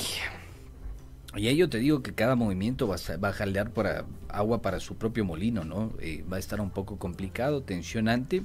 Y 1.36 1.46
ahí 1.48 1.56
yo 1.56 1.68
te 1.70 1.78
digo 1.78 2.02
que 2.02 2.12
cada 2.14 2.34
movimiento 2.36 2.86
va 2.88 2.96
a, 2.96 3.16
va 3.16 3.28
a 3.28 3.32
jalear 3.32 3.70
para 3.72 4.04
agua 4.28 4.62
para 4.62 4.80
su 4.80 4.96
propio 4.96 5.24
molino, 5.24 5.64
¿no? 5.64 5.92
Eh, 6.00 6.24
va 6.30 6.36
a 6.36 6.40
estar 6.40 6.60
un 6.60 6.70
poco 6.70 6.98
complicado, 6.98 7.62
tensionante. 7.62 8.42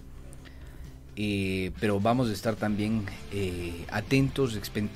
eh, 1.17 1.71
pero 1.80 1.99
vamos 1.99 2.30
a 2.30 2.34
estar 2.34 2.56
también 2.56 3.06
eh, 3.32 3.86
atentos, 3.91 4.56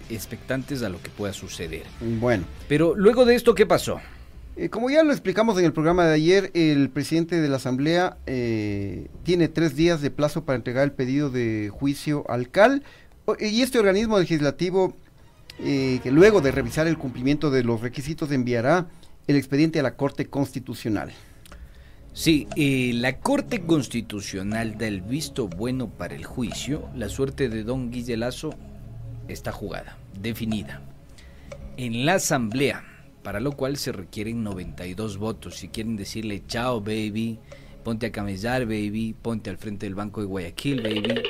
expectantes 0.09 0.83
a 0.83 0.89
lo 0.89 1.01
que 1.01 1.09
pueda 1.09 1.33
suceder. 1.33 1.83
Bueno. 1.99 2.45
Pero 2.67 2.95
luego 2.95 3.25
de 3.25 3.35
esto, 3.35 3.55
¿qué 3.55 3.65
pasó? 3.65 3.99
Como 4.71 4.89
ya 4.89 5.03
lo 5.03 5.13
explicamos 5.13 5.57
en 5.57 5.63
el 5.63 5.71
programa 5.71 6.05
de 6.05 6.15
ayer, 6.15 6.51
el 6.53 6.89
presidente 6.89 7.39
de 7.39 7.47
la 7.47 7.55
Asamblea 7.57 8.17
eh, 8.25 9.07
tiene 9.23 9.47
tres 9.47 9.77
días 9.77 10.01
de 10.01 10.11
plazo 10.11 10.43
para 10.43 10.57
entregar 10.57 10.83
el 10.83 10.91
pedido 10.91 11.29
de 11.29 11.69
juicio 11.71 12.25
al 12.29 12.49
CAL 12.49 12.83
y 13.39 13.61
este 13.61 13.79
organismo 13.79 14.19
legislativo, 14.19 14.95
eh, 15.59 15.99
que 16.01 16.11
luego 16.11 16.41
de 16.41 16.51
revisar 16.51 16.87
el 16.87 16.97
cumplimiento 16.97 17.51
de 17.51 17.63
los 17.63 17.81
requisitos 17.81 18.31
enviará 18.31 18.87
el 19.27 19.35
expediente 19.35 19.79
a 19.79 19.83
la 19.83 19.95
Corte 19.95 20.27
Constitucional. 20.27 21.11
Sí, 22.13 22.47
la 22.95 23.19
Corte 23.19 23.61
Constitucional 23.61 24.77
da 24.77 24.87
el 24.87 25.01
visto 25.01 25.47
bueno 25.47 25.89
para 25.89 26.15
el 26.15 26.25
juicio. 26.25 26.89
La 26.95 27.07
suerte 27.07 27.49
de 27.49 27.63
don 27.63 27.91
Guille 27.91 28.17
Lazo 28.17 28.55
está 29.27 29.51
jugada, 29.51 29.97
definida. 30.19 30.81
En 31.77 32.05
la 32.05 32.15
Asamblea, 32.15 32.83
para 33.23 33.39
lo 33.39 33.51
cual 33.53 33.77
se 33.77 33.91
requieren 33.91 34.43
92 34.43 35.17
votos. 35.17 35.57
Si 35.57 35.69
quieren 35.69 35.95
decirle 35.95 36.43
chao, 36.47 36.81
baby, 36.81 37.39
ponte 37.83 38.07
a 38.07 38.11
camellar, 38.11 38.65
baby, 38.65 39.15
ponte 39.21 39.49
al 39.49 39.57
frente 39.57 39.85
del 39.85 39.95
Banco 39.95 40.21
de 40.21 40.27
Guayaquil, 40.27 40.81
baby. 40.81 41.21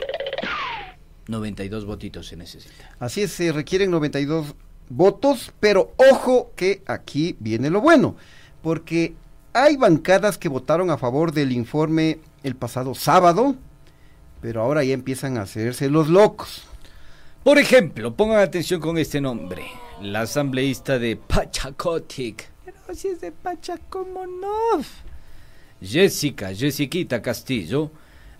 92 1.29 1.85
votitos 1.85 2.27
se 2.27 2.35
necesita. 2.35 2.95
Así 2.99 3.21
es, 3.21 3.31
se 3.31 3.51
requieren 3.51 3.91
92 3.91 4.55
votos, 4.89 5.53
pero 5.59 5.93
ojo 6.11 6.51
que 6.55 6.81
aquí 6.85 7.37
viene 7.39 7.69
lo 7.69 7.79
bueno, 7.81 8.15
porque 8.61 9.13
hay 9.53 9.77
bancadas 9.77 10.37
que 10.37 10.49
votaron 10.49 10.89
a 10.89 10.97
favor 10.97 11.31
del 11.31 11.51
informe 11.51 12.19
el 12.43 12.55
pasado 12.55 12.95
sábado, 12.95 13.55
pero 14.41 14.61
ahora 14.61 14.83
ya 14.83 14.93
empiezan 14.93 15.37
a 15.37 15.43
hacerse 15.43 15.89
los 15.89 16.09
locos. 16.09 16.63
Por 17.43 17.57
ejemplo, 17.57 18.13
pongan 18.15 18.39
atención 18.39 18.81
con 18.81 18.97
este 18.97 19.21
nombre. 19.21 19.63
La 20.01 20.21
asambleísta 20.21 20.99
de 20.99 21.15
Pachacotic. 21.15 22.49
Pero 22.65 22.77
si 22.93 23.09
es 23.09 23.21
de 23.21 23.31
Pachacomonov. 23.31 24.85
Jessica, 25.81 26.53
Jessiquita 26.53 27.21
Castillo, 27.21 27.91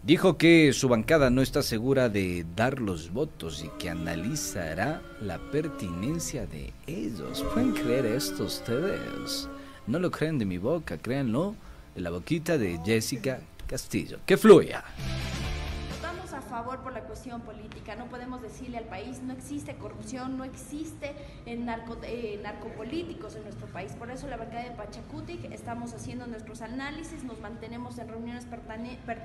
dijo 0.04 0.38
que 0.38 0.74
su 0.74 0.90
bancada 0.90 1.30
no 1.30 1.42
está 1.42 1.62
segura 1.62 2.10
de 2.10 2.46
dar 2.56 2.80
los 2.80 3.12
votos 3.12 3.64
y 3.64 3.70
que 3.78 3.90
analizará 3.90 5.02
la 5.22 5.38
pertinencia 5.52 6.46
de 6.46 6.74
ellos. 6.88 7.46
¿Pueden 7.54 7.74
creer 7.74 8.06
esto 8.06 8.46
ustedes? 8.46 9.50
No 9.88 10.00
lo 10.00 10.12
creen 10.12 10.38
de 10.38 10.46
mi 10.46 10.58
boca, 10.58 10.98
créanlo 10.98 11.56
de 11.96 12.02
la 12.02 12.10
boquita 12.10 12.58
de 12.58 12.80
Jessica 12.86 13.40
Castillo. 13.68 14.20
Que 14.26 14.38
fluya. 14.38 14.84
Favor 16.60 16.80
por 16.82 16.92
la 16.92 17.04
cuestión 17.04 17.40
política. 17.40 17.96
No 17.96 18.08
podemos 18.08 18.42
decirle 18.42 18.78
al 18.80 18.84
país 18.84 19.22
no 19.22 19.32
existe 19.32 19.76
corrupción, 19.76 20.38
no 20.38 20.44
existe 20.44 21.16
eh, 21.46 21.56
narco, 21.56 21.96
narcopolíticos 22.44 23.38
en 23.38 23.44
nuestro 23.44 23.68
país. 23.68 23.94
Por 23.94 24.12
eso 24.12 24.28
la 24.28 24.36
bancada 24.36 24.64
de 24.66 24.72
Pachacutic 24.72 25.46
estamos 25.54 25.94
haciendo 25.94 26.28
nuestros 26.28 26.62
análisis, 26.62 27.24
nos 27.24 27.40
mantenemos 27.40 27.98
en 27.98 28.10
reuniones 28.10 28.46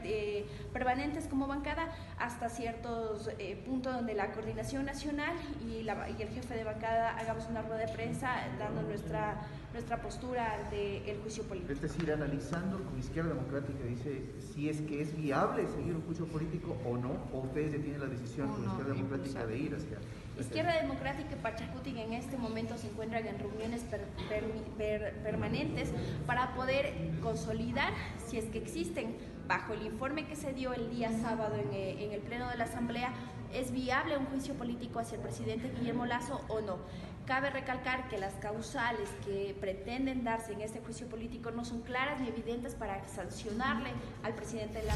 eh, 0.04 0.46
permanentes 0.72 1.26
como 1.26 1.48
bancada 1.48 1.88
hasta 2.20 2.48
ciertos 2.48 3.28
eh, 3.40 3.60
puntos 3.66 3.92
donde 3.94 4.14
la 4.14 4.30
coordinación 4.30 4.84
nacional 4.86 5.34
y, 5.68 5.82
la- 5.82 6.08
y 6.08 6.22
el 6.22 6.28
jefe 6.28 6.54
de 6.54 6.62
bancada 6.62 7.16
hagamos 7.18 7.46
una 7.48 7.62
rueda 7.62 7.78
de 7.78 7.92
prensa 7.92 8.30
dando 8.60 8.82
nuestra, 8.82 9.40
nuestra 9.74 10.00
postura 10.00 10.54
ante 10.54 11.10
el 11.10 11.18
juicio 11.20 11.42
político. 11.44 11.72
Es 11.72 11.82
decir, 11.82 12.10
analizando 12.10 12.78
con 12.84 12.96
Izquierda 12.98 13.30
Democrática 13.30 13.84
dice 13.84 14.22
si 14.54 14.68
es 14.68 14.80
que 14.82 15.02
es 15.02 15.14
viable 15.16 15.66
seguir 15.66 15.94
un 15.96 16.02
juicio 16.02 16.26
político 16.26 16.76
o 16.86 16.96
no, 16.96 17.10
o 17.32 17.40
ustedes 17.40 17.72
ya 17.72 17.78
tienen 17.78 18.00
la 18.00 18.06
decisión 18.06 18.48
con 18.50 18.64
Izquierda 18.64 18.94
Democrática 18.94 19.46
de 19.46 19.58
ir 19.58 19.74
hacia... 19.74 19.98
Izquierda 20.40 20.80
Democrática 20.80 21.32
y 21.32 21.42
Pachacutic 21.42 21.96
en 21.96 22.12
este 22.12 22.36
momento 22.36 22.76
se 22.78 22.86
encuentran 22.86 23.26
en 23.26 23.36
reuniones 23.38 23.82
per- 23.82 24.06
permi- 24.30 24.64
per- 24.78 25.14
permanentes 25.24 25.90
para 26.26 26.54
poder 26.54 26.92
consolidar 27.20 27.92
si 28.28 28.38
es 28.38 28.44
que 28.46 28.58
existen, 28.58 29.16
bajo 29.48 29.74
el 29.74 29.84
informe 29.84 30.26
que 30.26 30.36
se 30.36 30.52
dio 30.52 30.72
el 30.72 30.88
día 30.90 31.10
sábado 31.20 31.56
en, 31.56 31.72
eh, 31.72 32.04
en 32.04 32.12
el 32.12 32.20
Pleno 32.20 32.48
de 32.48 32.56
la 32.56 32.64
Asamblea, 32.64 33.12
es 33.52 33.70
viable 33.72 34.16
un 34.16 34.26
juicio 34.26 34.54
político 34.54 34.98
hacia 35.00 35.16
el 35.16 35.22
presidente 35.22 35.70
Guillermo 35.78 36.06
Lazo 36.06 36.40
o 36.48 36.60
no. 36.60 36.78
Cabe 37.26 37.48
recalcar 37.48 38.06
que 38.10 38.18
las 38.18 38.34
causales 38.34 39.08
que 39.24 39.56
pretenden 39.58 40.24
darse 40.24 40.52
en 40.52 40.60
este 40.60 40.80
juicio 40.80 41.06
político 41.06 41.50
no 41.50 41.64
son 41.64 41.80
claras 41.80 42.20
ni 42.20 42.28
evidentes 42.28 42.74
para 42.74 43.00
sancionarle 43.08 43.88
al 44.22 44.34
presidente 44.34 44.80
de 44.80 44.84
la 44.84 44.94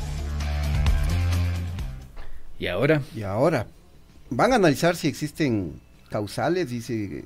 ¿Y 2.59 2.67
ahora? 2.67 3.01
Y 3.17 3.23
ahora, 3.23 3.67
van 4.29 4.53
a 4.53 4.57
analizar 4.57 4.95
si 4.97 5.09
existen 5.09 5.81
causales, 6.11 6.69
dice, 6.69 7.25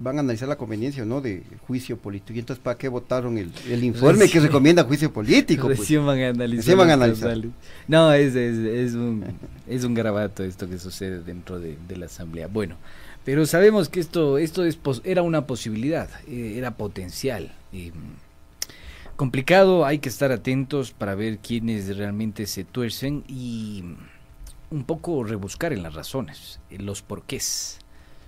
van 0.00 0.16
a 0.16 0.20
analizar 0.20 0.48
la 0.48 0.56
conveniencia 0.56 1.04
o 1.04 1.06
no 1.06 1.20
de 1.20 1.44
juicio 1.68 1.96
político. 1.96 2.32
Y 2.34 2.40
entonces, 2.40 2.60
¿para 2.62 2.76
qué 2.76 2.88
votaron 2.88 3.38
el, 3.38 3.52
el 3.68 3.84
informe 3.84 4.20
que 4.26 4.40
Recién- 4.40 4.42
recomienda 4.44 4.82
juicio 4.82 5.12
político? 5.12 5.66
pues? 5.68 5.78
Recién 5.78 6.04
van 6.04 6.18
a 6.20 6.28
analizar. 6.30 6.56
Recién 6.56 6.78
van 6.78 6.90
a 6.90 6.94
analizar. 6.94 7.36
No, 7.86 8.12
es, 8.12 8.34
es, 8.34 8.56
es 8.58 8.94
un, 8.94 9.24
es 9.68 9.84
un 9.84 9.94
garabato 9.94 10.42
esto 10.42 10.68
que 10.68 10.78
sucede 10.80 11.20
dentro 11.22 11.60
de, 11.60 11.76
de 11.86 11.96
la 11.96 12.06
asamblea. 12.06 12.48
Bueno, 12.48 12.76
pero 13.24 13.46
sabemos 13.46 13.88
que 13.88 14.00
esto, 14.00 14.38
esto 14.38 14.64
es 14.64 14.78
era 15.04 15.22
una 15.22 15.46
posibilidad, 15.46 16.08
eh, 16.26 16.54
era 16.56 16.76
potencial. 16.76 17.52
eh, 17.72 17.92
complicado, 19.16 19.84
hay 19.84 19.98
que 19.98 20.08
estar 20.08 20.32
atentos 20.32 20.92
para 20.92 21.14
ver 21.14 21.38
quiénes 21.38 21.94
realmente 21.94 22.46
se 22.46 22.64
tuercen 22.64 23.22
y 23.28 23.84
un 24.70 24.84
poco 24.84 25.22
rebuscar 25.24 25.74
en 25.74 25.82
las 25.82 25.92
razones, 25.92 26.58
en 26.70 26.86
los 26.86 27.02
porqués. 27.02 27.78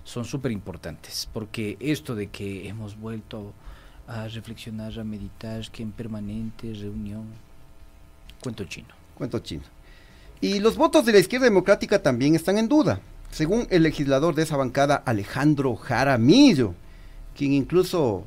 Son 0.03 0.23
súper 0.23 0.51
importantes, 0.51 1.27
porque 1.33 1.77
esto 1.79 2.13
de 2.13 2.27
que 2.27 2.67
hemos 2.67 2.95
vuelto 2.99 3.53
a 4.07 4.27
reflexionar, 4.27 4.99
a 4.99 5.03
meditar, 5.03 5.67
que 5.71 5.81
en 5.81 5.91
permanente 5.91 6.73
reunión, 6.73 7.25
cuento 8.41 8.65
chino. 8.65 8.89
Cuento 9.15 9.39
chino. 9.39 9.63
Y 10.41 10.59
los 10.59 10.75
votos 10.75 11.05
de 11.05 11.13
la 11.13 11.19
izquierda 11.19 11.45
democrática 11.45 12.03
también 12.03 12.35
están 12.35 12.57
en 12.57 12.67
duda, 12.67 12.99
según 13.33 13.67
el 13.71 13.83
legislador 13.83 14.35
de 14.35 14.43
esa 14.43 14.57
bancada, 14.57 15.01
Alejandro 15.05 15.75
Jaramillo, 15.75 16.75
quien 17.35 17.51
incluso 17.53 18.25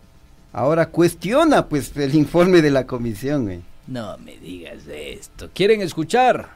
ahora 0.53 0.87
cuestiona 0.87 1.69
pues 1.69 1.97
el 1.97 2.14
informe 2.14 2.61
de 2.61 2.71
la 2.71 2.87
comisión. 2.87 3.51
eh. 3.51 3.61
No 3.87 4.19
me 4.19 4.37
digas 4.37 4.87
esto. 4.88 5.49
¿Quieren 5.55 5.81
escuchar? 5.81 6.49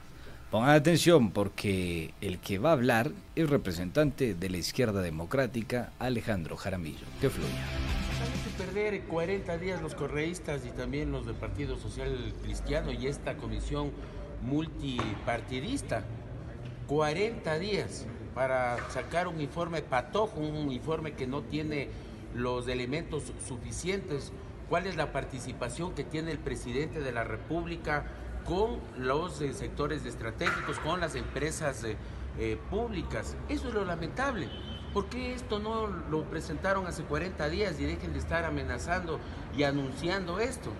Pongan 0.50 0.70
atención 0.70 1.30
porque 1.30 2.12
el 2.20 2.38
que 2.40 2.58
va 2.58 2.70
a 2.70 2.72
hablar 2.72 3.12
es 3.36 3.48
representante 3.48 4.34
de 4.34 4.50
la 4.50 4.56
izquierda 4.56 5.00
democrática, 5.00 5.92
Alejandro 6.00 6.56
Jaramillo. 6.56 7.06
Que 7.20 7.30
fluya. 7.30 7.48
Hay 7.48 8.50
que 8.50 8.64
perder 8.64 9.02
40 9.04 9.58
días 9.58 9.80
los 9.80 9.94
correístas 9.94 10.62
y 10.66 10.70
también 10.70 11.12
los 11.12 11.24
del 11.24 11.36
Partido 11.36 11.78
Social 11.78 12.34
Cristiano 12.42 12.90
y 12.90 13.06
esta 13.06 13.36
comisión 13.36 13.92
multipartidista. 14.42 16.02
40 16.88 17.58
días 17.60 18.06
para 18.34 18.90
sacar 18.90 19.28
un 19.28 19.40
informe 19.40 19.82
patojo, 19.82 20.40
un 20.40 20.70
informe 20.72 21.12
que 21.12 21.26
no 21.26 21.42
tiene 21.42 21.88
los 22.34 22.68
elementos 22.68 23.32
suficientes. 23.46 24.32
¿Cuál 24.68 24.86
es 24.86 24.96
la 24.96 25.12
participación 25.12 25.94
que 25.94 26.04
tiene 26.04 26.30
el 26.30 26.38
presidente 26.38 27.00
de 27.00 27.12
la 27.12 27.24
República 27.24 28.04
con 28.44 28.78
los 28.96 29.40
eh, 29.40 29.52
sectores 29.52 30.04
estratégicos, 30.06 30.78
con 30.78 31.00
las 31.00 31.16
empresas 31.16 31.82
eh, 31.84 31.96
eh, 32.38 32.56
públicas? 32.70 33.36
Eso 33.48 33.68
es 33.68 33.74
lo 33.74 33.84
lamentable. 33.84 34.48
¿Por 34.94 35.06
qué 35.06 35.34
esto 35.34 35.58
no 35.58 35.86
lo 35.86 36.24
presentaron 36.24 36.86
hace 36.86 37.04
40 37.04 37.48
días 37.48 37.78
y 37.80 37.84
dejen 37.84 38.12
de 38.12 38.18
estar 38.18 38.44
amenazando 38.44 39.18
y 39.56 39.64
anunciando 39.64 40.40
esto? 40.40 40.70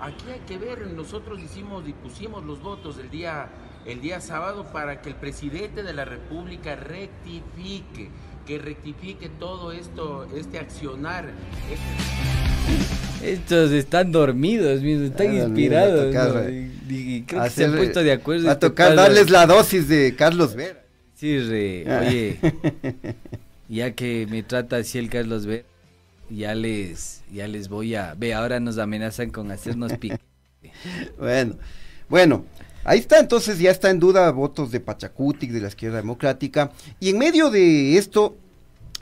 Aquí 0.00 0.28
hay 0.30 0.40
que 0.40 0.58
ver, 0.58 0.86
nosotros 0.88 1.38
hicimos 1.40 1.86
y 1.88 1.92
pusimos 1.92 2.44
los 2.44 2.60
votos 2.60 2.98
el 2.98 3.10
día, 3.10 3.48
el 3.86 4.00
día 4.00 4.20
sábado 4.20 4.64
para 4.72 5.00
que 5.02 5.10
el 5.10 5.14
presidente 5.14 5.82
de 5.82 5.92
la 5.92 6.04
República 6.04 6.74
rectifique, 6.76 8.08
que 8.46 8.58
rectifique 8.58 9.28
todo 9.38 9.72
esto, 9.72 10.26
este 10.36 10.58
accionar. 10.58 11.26
este- 11.70 13.32
Estos 13.32 13.70
están 13.72 14.12
dormidos, 14.12 14.82
mismo, 14.82 15.04
están 15.06 15.28
Ah, 15.28 15.30
dormido, 15.30 15.48
inspirados. 15.48 16.06
tocar, 16.06 16.28
¿no? 16.34 16.40
eh, 16.48 16.70
Y- 16.88 17.14
y 17.16 17.22
creo 17.22 17.42
que 17.44 17.50
se 17.50 17.64
han 17.64 17.74
puesto 17.76 18.02
de 18.02 18.12
acuerdo. 18.12 18.48
A 18.50 18.52
este 18.52 18.68
tocar 18.68 18.94
darles 18.94 19.30
la 19.30 19.46
dosis 19.46 19.88
de 19.88 20.14
Carlos 20.14 20.54
Vera. 20.54 20.82
Sí, 21.14 21.38
re, 21.38 21.84
Ah. 21.88 22.02
oye, 22.06 22.38
ya 23.68 23.92
que 23.92 24.26
me 24.30 24.42
trata 24.42 24.76
así 24.76 24.98
el 24.98 25.08
Carlos 25.08 25.46
Ver, 25.46 25.64
ya 26.28 26.54
les, 26.54 27.22
ya 27.32 27.48
les 27.48 27.68
voy 27.68 27.94
a, 27.94 28.14
ve, 28.14 28.34
ahora 28.34 28.60
nos 28.60 28.76
amenazan 28.78 29.30
con 29.30 29.50
hacernos 29.50 29.94
pique. 29.94 30.18
Bueno, 31.18 31.54
bueno, 32.10 32.44
ahí 32.84 32.98
está, 33.00 33.18
entonces 33.18 33.58
ya 33.58 33.70
está 33.70 33.90
en 33.90 34.00
duda 34.00 34.30
votos 34.30 34.70
de 34.70 34.80
Pachacutic, 34.80 35.50
de 35.50 35.60
la 35.60 35.68
izquierda 35.68 35.96
democrática. 35.98 36.70
Y 37.00 37.10
en 37.10 37.18
medio 37.18 37.50
de 37.50 37.96
esto, 37.98 38.36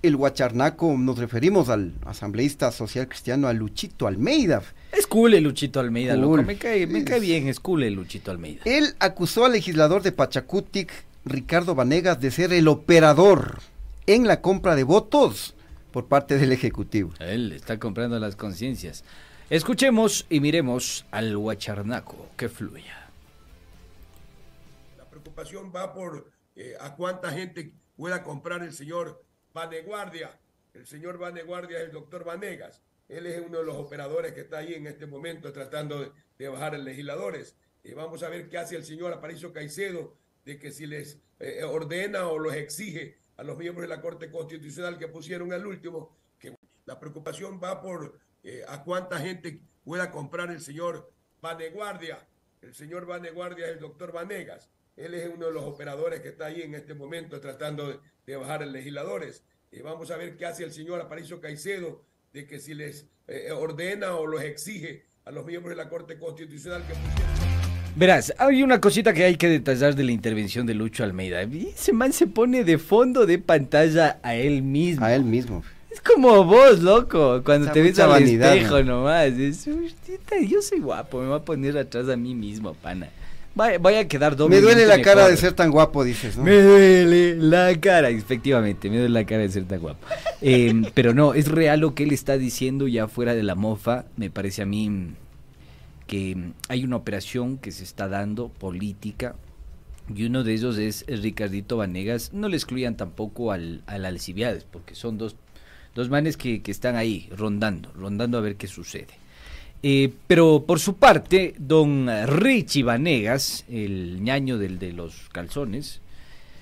el 0.02 0.16
Huacharnaco, 0.16 0.96
nos 0.96 1.18
referimos 1.18 1.68
al 1.68 1.92
asambleísta 2.04 2.72
social 2.72 3.08
cristiano, 3.08 3.48
a 3.48 3.52
Luchito 3.52 4.06
Almeida. 4.06 4.62
Es 4.92 5.06
cool 5.06 5.34
el 5.34 5.44
Luchito 5.44 5.80
Almeida, 5.80 6.14
loco, 6.16 6.36
Cool. 6.36 6.46
me 6.46 6.56
cae, 6.56 6.86
me 6.86 7.04
cae 7.04 7.20
bien, 7.20 7.48
es 7.48 7.60
cool 7.60 7.82
el 7.84 7.94
Luchito 7.94 8.30
Almeida. 8.30 8.62
Él 8.64 8.94
acusó 8.98 9.44
al 9.44 9.52
legislador 9.52 10.02
de 10.02 10.12
Pachacutic, 10.12 10.90
Ricardo 11.24 11.74
Vanegas, 11.74 12.20
de 12.20 12.30
ser 12.30 12.52
el 12.52 12.66
operador 12.68 13.60
en 14.06 14.26
la 14.26 14.40
compra 14.40 14.74
de 14.74 14.82
votos 14.84 15.54
por 15.92 16.06
parte 16.06 16.36
del 16.36 16.50
Ejecutivo. 16.52 17.12
Él 17.20 17.52
está 17.52 17.78
comprando 17.78 18.18
las 18.18 18.34
conciencias. 18.34 19.04
Escuchemos 19.50 20.26
y 20.30 20.40
miremos 20.40 21.04
al 21.10 21.36
Huacharnaco, 21.36 22.26
que 22.36 22.48
fluya. 22.48 23.01
Va 25.74 25.92
por 25.92 26.30
eh, 26.54 26.76
a 26.78 26.94
cuánta 26.94 27.32
gente 27.32 27.74
pueda 27.96 28.22
comprar 28.22 28.62
el 28.62 28.72
señor 28.72 29.24
Vaneguardia. 29.52 30.38
El 30.72 30.86
señor 30.86 31.18
Vaneguardia 31.18 31.78
es 31.78 31.86
el 31.86 31.92
doctor 31.92 32.24
Vanegas. 32.24 32.80
Él 33.08 33.26
es 33.26 33.42
uno 33.44 33.58
de 33.58 33.64
los 33.64 33.76
operadores 33.76 34.32
que 34.32 34.42
está 34.42 34.58
ahí 34.58 34.74
en 34.74 34.86
este 34.86 35.06
momento 35.06 35.52
tratando 35.52 36.12
de, 36.38 36.48
bajar 36.48 36.74
a 36.74 36.78
legisladores. 36.78 37.56
Y 37.82 37.92
vamos 37.92 38.22
a 38.22 38.28
ver 38.28 38.48
qué 38.48 38.58
hace 38.58 38.76
el 38.76 38.84
señor 38.84 39.12
Aparicio 39.12 39.52
Caicedo, 39.52 40.16
de 40.44 40.58
que 40.58 40.70
si 40.70 40.86
les 40.86 41.18
eh, 41.40 41.64
ordena 41.64 42.28
o 42.28 42.38
los 42.38 42.54
exige 42.54 43.18
a 43.36 43.42
los 43.42 43.58
miembros 43.58 43.88
de 43.88 43.94
la 43.94 44.00
Corte 44.00 44.30
Constitucional 44.30 44.96
que 44.98 45.08
pusieron 45.08 45.52
al 45.52 45.66
último, 45.66 46.16
que 46.38 46.54
la 46.84 47.00
preocupación 47.00 47.60
va 47.62 47.80
por 47.80 48.18
eh, 48.44 48.64
a 48.68 48.84
cuánta 48.84 49.18
gente 49.18 49.60
pueda 49.84 50.10
comprar 50.10 50.50
el 50.50 50.60
señor 50.60 51.12
Vaneguardia. 51.40 52.26
El 52.60 52.74
señor 52.74 53.06
Vaneguardia 53.06 53.66
es 53.66 53.72
el 53.72 53.80
doctor 53.80 54.12
Vanegas. 54.12 54.70
Él 54.96 55.14
es 55.14 55.28
uno 55.34 55.46
de 55.46 55.52
los 55.52 55.64
operadores 55.64 56.20
que 56.20 56.28
está 56.28 56.46
ahí 56.46 56.62
en 56.62 56.74
este 56.74 56.94
momento 56.94 57.40
tratando 57.40 57.88
de, 57.88 57.98
de 58.26 58.36
bajar 58.36 58.62
a 58.62 58.66
legisladores. 58.66 59.42
Y 59.70 59.80
vamos 59.80 60.10
a 60.10 60.16
ver 60.16 60.36
qué 60.36 60.44
hace 60.46 60.64
el 60.64 60.72
señor 60.72 61.00
Aparicio 61.00 61.40
Caicedo, 61.40 62.04
de 62.32 62.46
que 62.46 62.58
si 62.58 62.74
les 62.74 63.06
eh, 63.26 63.50
ordena 63.52 64.14
o 64.16 64.26
los 64.26 64.42
exige 64.42 65.04
a 65.24 65.30
los 65.30 65.46
miembros 65.46 65.74
de 65.76 65.82
la 65.82 65.88
Corte 65.88 66.18
Constitucional 66.18 66.82
que. 66.86 66.92
Verás, 67.94 68.34
hay 68.38 68.62
una 68.62 68.80
cosita 68.80 69.12
que 69.12 69.24
hay 69.24 69.36
que 69.36 69.48
detallar 69.48 69.94
de 69.94 70.04
la 70.04 70.12
intervención 70.12 70.66
de 70.66 70.74
Lucho 70.74 71.04
Almeida. 71.04 71.42
Ese 71.42 71.92
man 71.92 72.12
se 72.12 72.26
pone 72.26 72.64
de 72.64 72.78
fondo 72.78 73.26
de 73.26 73.38
pantalla 73.38 74.18
a 74.22 74.34
él 74.34 74.62
mismo. 74.62 75.04
A 75.04 75.14
él 75.14 75.24
mismo. 75.24 75.62
Es 75.90 76.00
como 76.00 76.42
vos, 76.44 76.80
loco, 76.80 77.42
cuando 77.44 77.66
Esa 77.66 77.74
te 77.74 77.82
ves 77.82 77.98
al 77.98 78.08
vanidad, 78.08 78.56
espejo 78.56 78.82
¿no? 78.82 78.96
nomás. 78.98 79.26
Es, 79.32 79.68
"Hostia, 79.68 80.40
yo 80.46 80.62
soy 80.62 80.80
guapo, 80.80 81.20
me 81.20 81.28
voy 81.28 81.36
a 81.38 81.44
poner 81.44 81.76
atrás 81.76 82.08
a 82.08 82.16
mí 82.16 82.34
mismo, 82.34 82.72
pana. 82.74 83.10
Vaya, 83.54 83.78
vaya 83.78 84.00
a 84.00 84.08
quedar 84.08 84.36
doble. 84.36 84.56
Me 84.56 84.62
duele 84.62 84.86
la 84.86 85.02
cara 85.02 85.28
de 85.28 85.36
ser 85.36 85.52
tan 85.52 85.70
guapo, 85.70 86.04
dices, 86.04 86.36
¿no? 86.36 86.44
Me 86.44 86.60
duele 86.62 87.36
la 87.36 87.78
cara, 87.78 88.08
efectivamente, 88.08 88.88
me 88.88 88.96
duele 88.96 89.12
la 89.12 89.26
cara 89.26 89.42
de 89.42 89.50
ser 89.50 89.64
tan 89.64 89.80
guapo. 89.80 90.06
Eh, 90.40 90.82
pero 90.94 91.12
no, 91.12 91.34
es 91.34 91.48
real 91.48 91.80
lo 91.80 91.94
que 91.94 92.04
él 92.04 92.12
está 92.12 92.38
diciendo 92.38 92.88
ya 92.88 93.08
fuera 93.08 93.34
de 93.34 93.42
la 93.42 93.54
mofa. 93.54 94.06
Me 94.16 94.30
parece 94.30 94.62
a 94.62 94.66
mí 94.66 95.10
que 96.06 96.36
hay 96.68 96.84
una 96.84 96.96
operación 96.96 97.58
que 97.58 97.72
se 97.72 97.84
está 97.84 98.08
dando 98.08 98.48
política 98.48 99.34
y 100.14 100.24
uno 100.24 100.44
de 100.44 100.52
ellos 100.52 100.78
es, 100.78 101.04
es 101.06 101.22
Ricardito 101.22 101.76
Vanegas. 101.76 102.32
No 102.32 102.48
le 102.48 102.56
excluyan 102.56 102.96
tampoco 102.96 103.52
al, 103.52 103.82
al 103.86 104.04
Alcibiades, 104.04 104.64
porque 104.64 104.94
son 104.94 105.18
dos, 105.18 105.36
dos 105.94 106.08
manes 106.08 106.36
que, 106.36 106.62
que 106.62 106.70
están 106.70 106.96
ahí 106.96 107.28
rondando, 107.36 107.90
rondando 107.94 108.38
a 108.38 108.40
ver 108.40 108.56
qué 108.56 108.66
sucede. 108.66 109.21
Eh, 109.84 110.12
pero 110.28 110.64
por 110.64 110.78
su 110.78 110.96
parte, 110.96 111.54
don 111.58 112.08
Richie 112.26 112.84
Vanegas, 112.84 113.64
el 113.68 114.22
ñaño 114.22 114.58
del 114.58 114.78
de 114.78 114.92
los 114.92 115.28
calzones, 115.30 116.00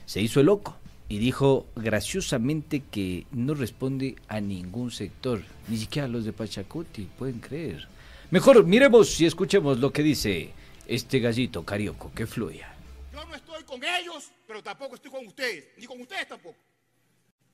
se 0.06 0.22
hizo 0.22 0.40
el 0.40 0.46
loco 0.46 0.76
y 1.10 1.18
dijo 1.18 1.66
graciosamente 1.76 2.82
que 2.90 3.26
no 3.32 3.54
responde 3.54 4.16
a 4.28 4.40
ningún 4.40 4.90
sector, 4.90 5.42
ni 5.68 5.76
siquiera 5.76 6.06
a 6.06 6.08
los 6.08 6.24
de 6.24 6.32
Pachacuti, 6.32 7.08
pueden 7.18 7.40
creer. 7.40 7.88
Mejor 8.30 8.64
miremos 8.64 9.20
y 9.20 9.26
escuchemos 9.26 9.80
lo 9.80 9.92
que 9.92 10.02
dice 10.02 10.52
este 10.86 11.18
gallito 11.18 11.64
carioco, 11.64 12.12
que 12.14 12.26
fluya. 12.26 12.72
Yo 13.12 13.24
no 13.26 13.34
estoy 13.34 13.64
con 13.64 13.82
ellos, 13.84 14.30
pero 14.46 14.62
tampoco 14.62 14.94
estoy 14.94 15.10
con 15.10 15.26
ustedes, 15.26 15.66
ni 15.76 15.84
con 15.84 16.00
ustedes 16.00 16.26
tampoco. 16.26 16.56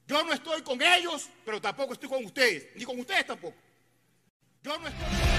Yo 0.06 0.22
no 0.22 0.32
estoy 0.32 0.62
con 0.62 0.80
ellos, 0.80 1.28
pero 1.44 1.60
tampoco 1.60 1.94
estoy 1.94 2.08
con 2.08 2.24
ustedes, 2.24 2.68
ni 2.76 2.84
con 2.84 3.00
ustedes 3.00 3.26
tampoco. 3.26 3.56
Yo 4.62 4.78
no 4.78 4.86
estoy... 4.86 5.35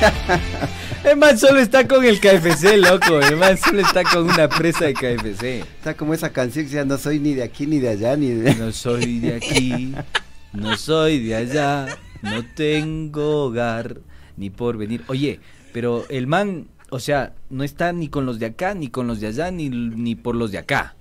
El 1.04 1.16
man 1.16 1.38
solo 1.38 1.60
está 1.60 1.86
con 1.86 2.04
el 2.04 2.18
KFC, 2.20 2.76
loco. 2.78 3.20
El 3.20 3.36
man 3.36 3.56
solo 3.56 3.80
está 3.80 4.02
con 4.02 4.24
una 4.28 4.48
presa 4.48 4.86
de 4.86 4.94
KFC. 4.94 5.44
Está 5.78 5.94
como 5.94 6.14
esa 6.14 6.32
canción 6.32 6.64
que 6.64 6.70
decía, 6.70 6.84
no 6.84 6.98
soy 6.98 7.20
ni 7.20 7.34
de 7.34 7.44
aquí 7.44 7.66
ni 7.66 7.78
de 7.78 7.90
allá 7.90 8.16
ni 8.16 8.30
de... 8.30 8.54
No 8.56 8.72
soy 8.72 9.20
de 9.20 9.34
aquí, 9.36 9.94
no 10.52 10.76
soy 10.76 11.24
de 11.24 11.36
allá, 11.36 11.86
no 12.22 12.44
tengo 12.54 13.44
hogar 13.44 13.98
ni 14.36 14.50
por 14.50 14.76
venir. 14.76 15.02
Oye, 15.06 15.38
pero 15.72 16.06
el 16.08 16.26
man, 16.26 16.66
o 16.90 16.98
sea, 16.98 17.34
no 17.50 17.62
está 17.62 17.92
ni 17.92 18.08
con 18.08 18.26
los 18.26 18.38
de 18.40 18.46
acá, 18.46 18.74
ni 18.74 18.88
con 18.88 19.06
los 19.06 19.20
de 19.20 19.28
allá, 19.28 19.50
ni, 19.52 19.68
ni 19.68 20.16
por 20.16 20.34
los 20.34 20.50
de 20.50 20.58
acá. 20.58 20.96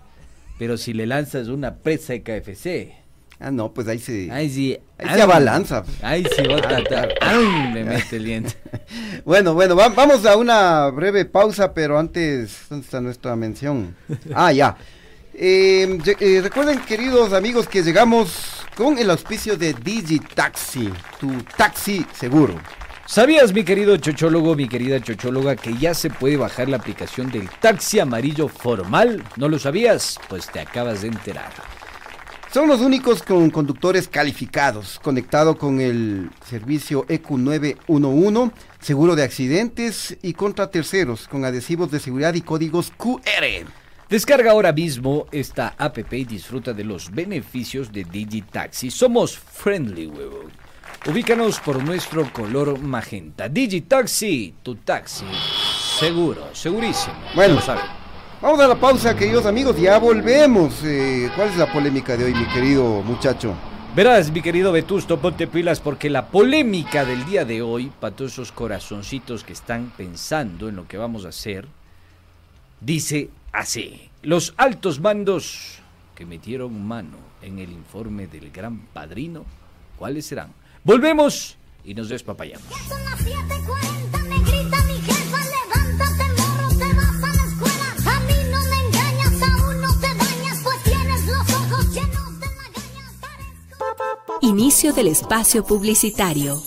Pero 0.60 0.78
si 0.78 0.93
le 0.93 1.08
lanzas 1.08 1.48
una 1.48 1.76
presa 1.78 2.14
de 2.14 2.22
KFC. 2.22 2.93
Ah, 3.39 3.52
no, 3.52 3.74
pues 3.74 3.88
ahí 3.88 4.00
se... 4.00 4.32
Ahí 4.32 4.50
sí. 4.50 4.78
Ahí 4.98 5.16
se 5.16 5.22
abalanza. 5.22 5.84
Ahí 6.02 6.24
sí, 6.24 6.43
Ah, 6.50 6.82
claro. 6.88 7.14
¡am! 7.20 7.74
le 7.74 7.84
mete 7.84 8.16
el 8.16 8.24
diente. 8.24 8.56
Bueno, 9.24 9.54
bueno, 9.54 9.76
va- 9.76 9.90
vamos 9.90 10.26
a 10.26 10.36
una 10.38 10.88
breve 10.90 11.26
pausa, 11.26 11.74
pero 11.74 11.98
antes, 11.98 12.58
¿dónde 12.70 12.86
está 12.86 13.02
nuestra 13.02 13.36
mención? 13.36 13.96
Ah, 14.34 14.52
ya. 14.52 14.76
Lle- 15.34 16.16
eh, 16.20 16.40
recuerden, 16.42 16.80
queridos 16.80 17.34
amigos, 17.34 17.68
que 17.68 17.84
llegamos 17.84 18.64
con 18.78 18.98
el 18.98 19.10
auspicio 19.10 19.58
de 19.58 19.74
Digitaxi, 19.74 20.90
tu 21.20 21.32
taxi 21.58 22.06
seguro. 22.18 22.56
¿Sabías, 23.08 23.54
mi 23.54 23.64
querido 23.64 23.98
chochólogo, 23.98 24.56
mi 24.56 24.68
querida 24.68 25.00
chochóloga, 25.00 25.56
que 25.56 25.78
ya 25.78 25.94
se 25.94 26.10
puede 26.10 26.38
bajar 26.38 26.70
la 26.70 26.78
aplicación 26.78 27.30
del 27.30 27.50
taxi 27.50 28.00
amarillo 28.00 28.48
formal? 28.48 29.24
¿No 29.36 29.48
lo 29.48 29.60
sabías? 29.60 30.18
Pues 30.28 30.48
te 30.48 30.60
acabas 30.60 31.02
de 31.02 31.10
enterar. 31.10 31.52
Son 32.56 32.70
los 32.70 32.80
únicos 32.80 33.22
con 33.22 33.49
conductores 33.49 34.08
calificados, 34.08 34.97
conectado 35.03 35.58
con 35.58 35.82
el 35.82 36.30
servicio 36.47 37.06
E 37.10 37.22
EQ911, 37.22 38.53
seguro 38.80 39.18
de 39.18 39.24
accidentes 39.24 40.18
y 40.22 40.32
contra 40.32 40.72
terceros, 40.72 41.28
con 41.28 41.43
adhesivos 41.43 41.91
de 41.91 41.99
seguridad 41.99 42.34
y 42.34 42.39
códigos 42.39 42.93
QR. 42.95 43.68
Descarga 44.10 44.51
ahora 44.51 44.72
mismo 44.72 45.26
esta 45.34 45.76
app 45.78 45.97
y 46.14 46.24
disfruta 46.24 46.72
de 46.72 46.86
los 46.86 47.12
beneficios 47.12 47.91
de 47.91 48.06
Digitaxi. 48.06 48.89
Somos 48.89 49.38
friendly, 49.38 50.08
huevo. 50.08 50.43
Ubícanos 51.08 51.60
por 51.60 51.84
nuestro 51.84 52.32
color 52.32 52.80
magenta. 52.80 53.49
Digitaxi, 53.49 54.53
tu 54.64 54.76
taxi. 54.76 55.26
Seguro, 55.99 56.56
segurísimo. 56.56 57.16
Bueno. 57.36 57.60
Saben. 57.60 58.05
Vamos 58.42 58.60
a 58.60 58.68
la 58.68 58.76
pausa, 58.76 59.16
queridos 59.16 59.46
amigos, 59.46 59.80
ya 59.80 59.98
volvemos. 59.98 60.84
Eh, 60.84 61.32
¿Cuál 61.36 61.50
es 61.50 61.58
la 61.58 61.72
polémica 61.72 62.18
de 62.18 62.26
hoy, 62.26 62.34
mi 62.34 62.46
querido 62.48 63.02
muchacho? 63.02 63.54
Verás, 63.96 64.30
mi 64.30 64.42
querido 64.42 64.74
Vetusto, 64.74 65.20
ponte 65.20 65.48
pilas 65.48 65.80
porque 65.80 66.10
la 66.10 66.28
polémica 66.28 67.06
del 67.06 67.26
día 67.26 67.46
de 67.46 67.62
hoy, 67.62 67.92
para 68.00 68.14
todos 68.14 68.34
esos 68.34 68.52
corazoncitos 68.52 69.46
que 69.46 69.54
están 69.54 69.92
pensando 69.96 70.68
en 70.68 70.76
lo 70.76 70.86
que 70.86 70.98
vamos 70.98 71.26
a 71.26 71.30
hacer, 71.30 71.66
dice 72.82 73.30
así. 73.54 74.10
Los 74.22 74.54
altos 74.58 75.00
mandos 75.00 75.80
que 76.14 76.26
metieron 76.26 76.86
mano 76.86 77.18
en 77.42 77.58
el 77.60 77.72
informe 77.72 78.28
del 78.28 78.52
gran 78.52 78.80
padrino, 78.88 79.46
¿cuáles 79.98 80.26
serán? 80.26 80.52
Volvemos 80.84 81.58
y 81.86 81.94
nos 81.94 82.10
despapayamos. 82.10 82.68
Inicio 94.46 94.93
del 94.93 95.08
espacio 95.08 95.66
publicitario. 95.66 96.62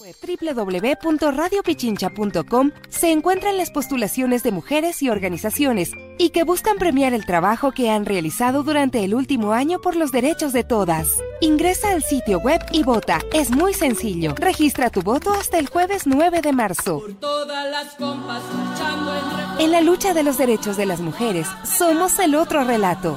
www.radiopichincha.com 0.00 2.72
se 2.88 3.12
encuentran 3.12 3.56
las 3.56 3.70
postulaciones 3.70 4.42
de 4.42 4.50
mujeres 4.50 5.00
y 5.04 5.10
organizaciones 5.10 5.92
y 6.18 6.30
que 6.30 6.42
buscan 6.42 6.78
premiar 6.78 7.14
el 7.14 7.24
trabajo 7.24 7.70
que 7.70 7.88
han 7.88 8.04
realizado 8.04 8.64
durante 8.64 9.04
el 9.04 9.14
último 9.14 9.52
año 9.52 9.80
por 9.80 9.94
los 9.94 10.10
derechos 10.10 10.52
de 10.52 10.64
todas. 10.64 11.06
Ingresa 11.40 11.92
al 11.92 12.02
sitio 12.02 12.40
web 12.40 12.60
y 12.72 12.82
vota. 12.82 13.20
Es 13.32 13.52
muy 13.52 13.72
sencillo. 13.72 14.34
Registra 14.34 14.90
tu 14.90 15.02
voto 15.02 15.34
hasta 15.34 15.60
el 15.60 15.68
jueves 15.68 16.08
9 16.08 16.40
de 16.40 16.52
marzo. 16.52 17.04
Todas 17.20 17.70
las 17.70 17.94
compas 17.94 18.42
luchando 18.52 19.14
entre 19.14 19.64
En 19.64 19.70
la 19.70 19.82
lucha 19.82 20.14
de 20.14 20.24
los 20.24 20.36
derechos 20.36 20.76
de 20.76 20.86
las 20.86 21.00
mujeres, 21.00 21.46
somos 21.62 22.18
el 22.18 22.34
otro 22.34 22.64
relato. 22.64 23.16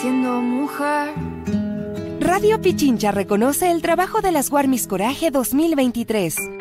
Siendo 0.00 0.40
mujer. 0.40 1.14
Radio 2.20 2.60
Pichincha 2.60 3.10
reconoce 3.10 3.70
el 3.70 3.82
trabajo 3.82 4.22
de 4.22 4.32
las 4.32 4.48
Guarmis 4.48 4.86
Coraje 4.86 5.30
2023. 5.30 6.59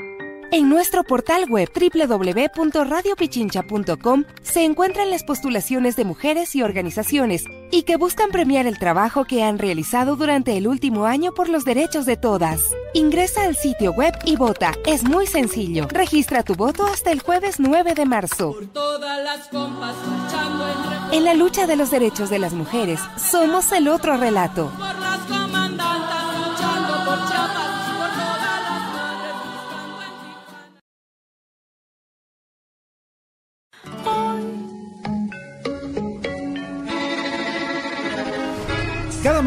En 0.52 0.68
nuestro 0.68 1.04
portal 1.04 1.46
web 1.48 1.70
www.radiopichincha.com 1.72 4.24
se 4.42 4.66
encuentran 4.66 5.12
las 5.12 5.24
postulaciones 5.24 5.96
de 5.96 6.06
mujeres 6.06 6.56
y 6.56 6.64
organizaciones 6.64 7.44
y 7.70 7.84
que 7.84 7.98
buscan 7.98 8.32
premiar 8.32 8.66
el 8.66 8.80
trabajo 8.80 9.26
que 9.26 9.44
han 9.44 9.60
realizado 9.60 10.16
durante 10.16 10.58
el 10.58 10.68
último 10.68 11.06
año 11.06 11.36
por 11.36 11.50
los 11.50 11.66
derechos 11.66 12.08
de 12.08 12.18
todas. 12.18 12.62
Ingresa 12.96 13.44
al 13.44 13.56
sitio 13.56 13.92
web 13.92 14.16
y 14.26 14.38
vota. 14.38 14.74
Es 14.88 15.04
muy 15.04 15.28
sencillo. 15.28 15.86
Registra 15.88 16.42
tu 16.42 16.56
voto 16.56 16.88
hasta 16.88 17.12
el 17.12 17.22
jueves 17.22 17.60
9 17.60 17.94
de 17.94 18.06
marzo. 18.08 18.56
todas 18.74 19.24
las 19.24 19.50
compas 19.50 19.94
luchando 20.04 20.68
entre 20.68 21.16
En 21.18 21.26
la 21.26 21.36
lucha 21.36 21.68
de 21.68 21.76
los 21.76 21.92
derechos 21.92 22.32
de 22.32 22.40
las 22.40 22.54
mujeres, 22.54 23.00
somos 23.18 23.72
el 23.72 23.88
otro 23.88 24.18
relato. 24.18 24.72
por 24.76 24.96
las 25.00 25.20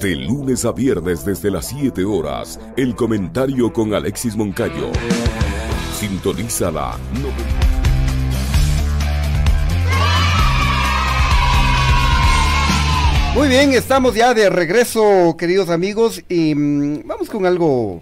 De 0.00 0.16
lunes 0.16 0.64
a 0.64 0.72
viernes 0.72 1.26
desde 1.26 1.50
las 1.50 1.68
7 1.68 2.06
horas, 2.06 2.58
el 2.74 2.94
comentario 2.94 3.70
con 3.70 3.92
Alexis 3.92 4.34
Moncayo. 4.34 4.90
Sintonízala. 5.94 6.96
No... 7.20 7.28
Muy 13.34 13.48
bien, 13.48 13.74
estamos 13.74 14.14
ya 14.14 14.32
de 14.32 14.48
regreso, 14.48 15.36
queridos 15.38 15.68
amigos, 15.68 16.22
y 16.30 16.54
mm, 16.54 17.06
vamos 17.06 17.28
con 17.28 17.44
algo, 17.44 18.00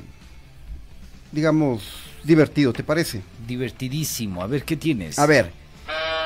digamos, 1.32 1.82
divertido, 2.22 2.72
¿te 2.72 2.84
parece? 2.84 3.22
Divertidísimo. 3.44 4.40
A 4.40 4.46
ver, 4.46 4.62
¿qué 4.62 4.76
tienes? 4.76 5.18
A 5.18 5.26
ver. 5.26 5.50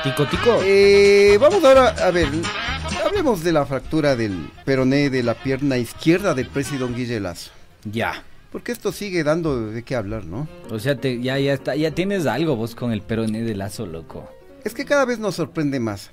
Tico, 0.02 0.26
tico. 0.26 0.60
Eh, 0.64 1.38
vamos 1.40 1.64
ahora, 1.64 1.88
a 1.90 2.10
ver, 2.10 2.28
hablemos 3.04 3.42
de 3.44 3.52
la 3.52 3.66
fractura 3.66 4.16
del 4.16 4.48
peroné 4.64 5.10
de 5.10 5.22
la 5.22 5.34
pierna 5.34 5.76
izquierda 5.78 6.34
del 6.34 6.46
presidente 6.48 6.94
Guille 6.98 7.20
Lazo. 7.20 7.50
Ya. 7.84 8.22
Porque 8.50 8.72
esto 8.72 8.92
sigue 8.92 9.24
dando 9.24 9.70
de 9.70 9.82
qué 9.82 9.96
hablar, 9.96 10.24
¿no? 10.26 10.46
O 10.70 10.78
sea, 10.78 10.96
te- 10.96 11.20
ya, 11.22 11.38
ya, 11.38 11.54
está, 11.54 11.74
ya 11.74 11.90
tienes 11.92 12.26
algo 12.26 12.54
vos 12.56 12.74
con 12.74 12.92
el 12.92 13.00
peroné 13.02 13.42
de 13.42 13.54
lazo, 13.54 13.86
loco. 13.86 14.28
Es 14.64 14.74
que 14.74 14.84
cada 14.84 15.04
vez 15.06 15.18
nos 15.18 15.36
sorprende 15.36 15.80
más. 15.80 16.10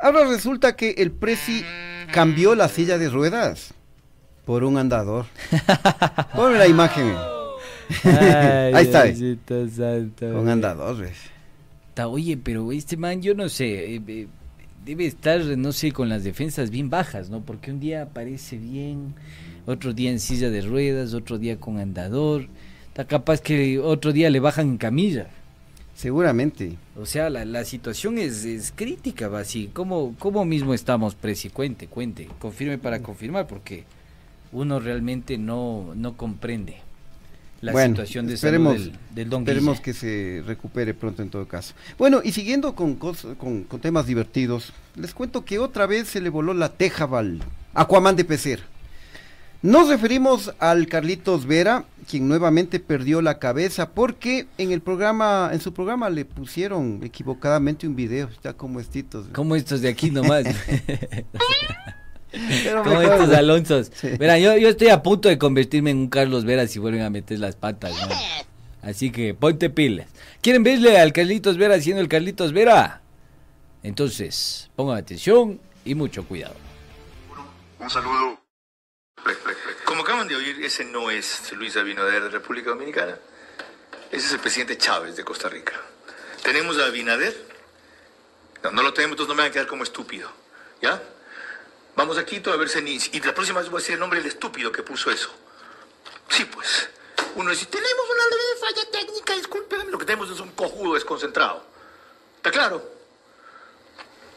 Ahora 0.00 0.24
resulta 0.24 0.74
que 0.76 0.90
el 0.98 1.12
presi 1.12 1.64
cambió 2.12 2.54
la 2.54 2.68
silla 2.68 2.98
de 2.98 3.08
ruedas 3.08 3.74
por 4.44 4.64
un 4.64 4.76
andador. 4.76 5.26
Ponme 6.34 6.58
la 6.58 6.66
imagen. 6.66 7.14
Ahí 8.04 8.84
está. 8.84 9.04
Un 10.26 10.48
andador, 10.48 10.98
¿ves? 10.98 11.16
Ta- 11.94 12.08
Oye, 12.08 12.36
pero 12.36 12.70
este 12.72 12.96
man, 12.96 13.22
yo 13.22 13.34
no 13.34 13.48
sé, 13.48 13.94
eh, 13.96 14.02
eh, 14.06 14.26
debe 14.88 15.04
estar, 15.04 15.44
no 15.58 15.72
sé, 15.72 15.92
con 15.92 16.08
las 16.08 16.24
defensas 16.24 16.70
bien 16.70 16.88
bajas, 16.88 17.28
¿no? 17.28 17.42
Porque 17.42 17.70
un 17.70 17.78
día 17.78 18.04
aparece 18.04 18.56
bien, 18.56 19.14
otro 19.66 19.92
día 19.92 20.10
en 20.10 20.18
silla 20.18 20.48
de 20.48 20.62
ruedas, 20.62 21.12
otro 21.12 21.36
día 21.36 21.60
con 21.60 21.78
andador. 21.78 22.46
Está 22.88 23.06
capaz 23.06 23.42
que 23.42 23.78
otro 23.78 24.14
día 24.14 24.30
le 24.30 24.40
bajan 24.40 24.66
en 24.66 24.78
camilla. 24.78 25.28
Seguramente. 25.94 26.78
O 26.96 27.04
sea, 27.04 27.28
la, 27.28 27.44
la 27.44 27.66
situación 27.66 28.16
es, 28.16 28.46
es 28.46 28.72
crítica, 28.74 29.28
va 29.28 29.40
así. 29.40 29.68
¿Cómo, 29.74 30.14
¿Cómo 30.18 30.46
mismo 30.46 30.72
estamos, 30.72 31.14
Presi? 31.14 31.50
Cuente, 31.50 31.86
cuente. 31.86 32.26
Confirme 32.38 32.78
para 32.78 33.02
confirmar, 33.02 33.46
porque 33.46 33.84
uno 34.52 34.80
realmente 34.80 35.36
no, 35.36 35.92
no 35.96 36.16
comprende 36.16 36.87
la 37.60 37.72
Bueno, 37.72 37.94
situación 37.96 38.26
de 38.26 38.34
esperemos, 38.34 38.74
salud 38.74 38.84
del, 38.92 39.14
del 39.14 39.30
don 39.30 39.42
esperemos 39.42 39.78
Guille. 39.78 39.82
que 39.84 39.94
se 39.94 40.42
recupere 40.46 40.94
pronto 40.94 41.22
en 41.22 41.30
todo 41.30 41.46
caso. 41.48 41.74
Bueno, 41.98 42.20
y 42.24 42.32
siguiendo 42.32 42.74
con, 42.74 42.98
cos- 42.98 43.36
con, 43.36 43.64
con 43.64 43.80
temas 43.80 44.06
divertidos, 44.06 44.72
les 44.96 45.12
cuento 45.14 45.44
que 45.44 45.58
otra 45.58 45.86
vez 45.86 46.08
se 46.08 46.20
le 46.20 46.30
voló 46.30 46.54
la 46.54 46.68
teja 46.72 47.04
al 47.12 47.40
Aquaman 47.74 48.14
de 48.16 48.24
Pecer. 48.24 48.60
Nos 49.60 49.88
referimos 49.88 50.54
al 50.60 50.86
Carlitos 50.86 51.44
Vera, 51.44 51.84
quien 52.08 52.28
nuevamente 52.28 52.78
perdió 52.78 53.20
la 53.22 53.40
cabeza 53.40 53.90
porque 53.90 54.46
en 54.56 54.70
el 54.70 54.80
programa, 54.80 55.50
en 55.52 55.60
su 55.60 55.74
programa 55.74 56.08
le 56.10 56.24
pusieron 56.24 57.00
equivocadamente 57.02 57.88
un 57.88 57.96
video, 57.96 58.28
está 58.28 58.52
como 58.52 58.78
estitos. 58.78 59.26
Como 59.32 59.56
estos 59.56 59.80
de 59.80 59.88
aquí 59.88 60.12
nomás. 60.12 60.44
Pero 62.30 62.82
Como 62.82 63.00
mejor, 63.00 63.20
estos. 63.20 63.36
Alonsos. 63.36 63.90
Sí. 63.94 64.08
Verá, 64.18 64.38
yo, 64.38 64.56
yo 64.56 64.68
estoy 64.68 64.88
a 64.88 65.02
punto 65.02 65.28
de 65.28 65.38
convertirme 65.38 65.90
en 65.90 65.98
un 65.98 66.08
Carlos 66.08 66.44
Vera 66.44 66.66
si 66.66 66.78
vuelven 66.78 67.02
a 67.02 67.10
meter 67.10 67.38
las 67.38 67.56
patas. 67.56 67.94
¿no? 68.06 68.14
Así 68.82 69.10
que 69.10 69.34
ponte 69.34 69.70
pilas. 69.70 70.08
¿Quieren 70.40 70.62
verle 70.62 70.98
al 70.98 71.12
Carlitos 71.12 71.56
Vera 71.56 71.74
haciendo 71.74 72.00
el 72.00 72.08
Carlitos 72.08 72.52
Vera? 72.52 73.00
Entonces, 73.82 74.70
pongan 74.76 74.98
atención 74.98 75.60
y 75.84 75.94
mucho 75.94 76.24
cuidado. 76.24 76.54
Un 77.78 77.90
saludo 77.90 78.40
Como 79.84 80.02
acaban 80.02 80.28
de 80.28 80.36
oír, 80.36 80.64
ese 80.64 80.84
no 80.84 81.10
es 81.10 81.52
Luis 81.52 81.76
Abinader 81.76 82.24
de 82.24 82.28
República 82.28 82.70
Dominicana. 82.70 83.16
Ese 84.10 84.26
es 84.26 84.32
el 84.32 84.40
presidente 84.40 84.76
Chávez 84.76 85.16
de 85.16 85.24
Costa 85.24 85.48
Rica. 85.48 85.74
Tenemos 86.42 86.78
a 86.78 86.86
Abinader. 86.86 87.34
No, 88.62 88.70
no 88.72 88.82
lo 88.82 88.92
tenemos, 88.92 89.14
entonces 89.14 89.28
no 89.28 89.34
me 89.34 89.42
van 89.42 89.50
a 89.50 89.52
quedar 89.52 89.66
como 89.66 89.84
estúpido. 89.84 90.30
¿Ya? 90.82 91.00
Vamos 91.98 92.16
a 92.16 92.24
Quito 92.24 92.52
a 92.52 92.56
ver 92.56 92.68
si... 92.68 92.78
Y 93.10 93.20
la 93.22 93.34
próxima 93.34 93.58
vez 93.58 93.68
voy 93.68 93.78
a 93.78 93.80
decir 93.80 93.94
el 93.94 93.98
nombre 93.98 94.20
del 94.20 94.28
estúpido 94.28 94.70
que 94.70 94.84
puso 94.84 95.10
eso. 95.10 95.34
Sí, 96.28 96.44
pues. 96.44 96.88
Uno 97.34 97.50
dice, 97.50 97.66
tenemos 97.66 98.04
una 98.08 98.24
leve 98.24 98.60
falla 98.60 98.90
técnica, 98.92 99.34
discúlpeme. 99.34 99.90
Lo 99.90 99.98
que 99.98 100.04
tenemos 100.04 100.30
es 100.30 100.38
un 100.38 100.52
cojudo 100.52 100.94
desconcentrado. 100.94 101.66
¿Está 102.36 102.52
claro? 102.52 102.88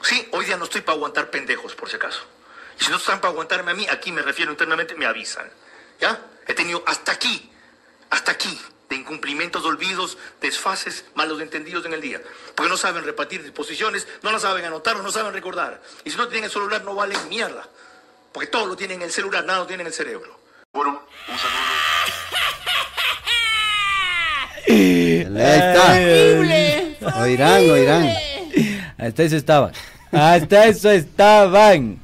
Sí, 0.01 0.27
hoy 0.31 0.45
día 0.45 0.57
no 0.57 0.63
estoy 0.63 0.81
para 0.81 0.95
aguantar 0.95 1.29
pendejos, 1.29 1.75
por 1.75 1.87
si 1.87 1.97
acaso. 1.97 2.23
Y 2.79 2.83
si 2.83 2.89
no 2.89 2.97
están 2.97 3.21
para 3.21 3.31
aguantarme 3.31 3.69
a 3.69 3.75
mí, 3.75 3.85
aquí 3.91 4.11
me 4.11 4.23
refiero 4.23 4.49
internamente, 4.51 4.95
me 4.95 5.05
avisan. 5.05 5.47
¿Ya? 5.99 6.19
He 6.47 6.55
tenido 6.55 6.83
hasta 6.87 7.11
aquí, 7.11 7.47
hasta 8.09 8.31
aquí, 8.31 8.59
de 8.91 8.97
incumplimientos, 8.97 9.63
olvidos, 9.63 10.17
desfases, 10.41 11.05
malos 11.15 11.41
entendidos 11.41 11.85
en 11.85 11.93
el 11.93 12.01
día. 12.01 12.21
Porque 12.55 12.69
no 12.69 12.75
saben 12.75 13.05
repartir 13.05 13.41
disposiciones, 13.41 14.05
no 14.21 14.31
las 14.33 14.41
saben 14.41 14.65
anotar, 14.65 14.97
no 14.97 15.09
saben 15.09 15.31
recordar. 15.33 15.81
Y 16.03 16.11
si 16.11 16.17
no 16.17 16.27
tienen 16.27 16.43
el 16.43 16.51
celular, 16.51 16.83
no 16.83 16.93
valen 16.93 17.17
mierda. 17.29 17.65
Porque 18.33 18.47
todo 18.47 18.65
lo 18.65 18.75
tienen 18.75 18.97
en 18.97 19.03
el 19.03 19.11
celular, 19.11 19.45
nada 19.45 19.59
lo 19.59 19.65
tienen 19.65 19.87
en 19.87 19.87
el 19.87 19.93
cerebro. 19.93 20.37
Bueno, 20.73 21.01
un 21.27 21.37
saludo. 21.39 21.61
Ahí 24.67 25.27
está. 26.97 27.21
Oirán, 27.21 27.69
oirán. 27.69 28.13
Hasta 28.97 29.23
eso 29.23 29.37
estaban. 29.37 29.71
Hasta 30.11 30.65
eso 30.65 30.91
estaban. 30.91 32.01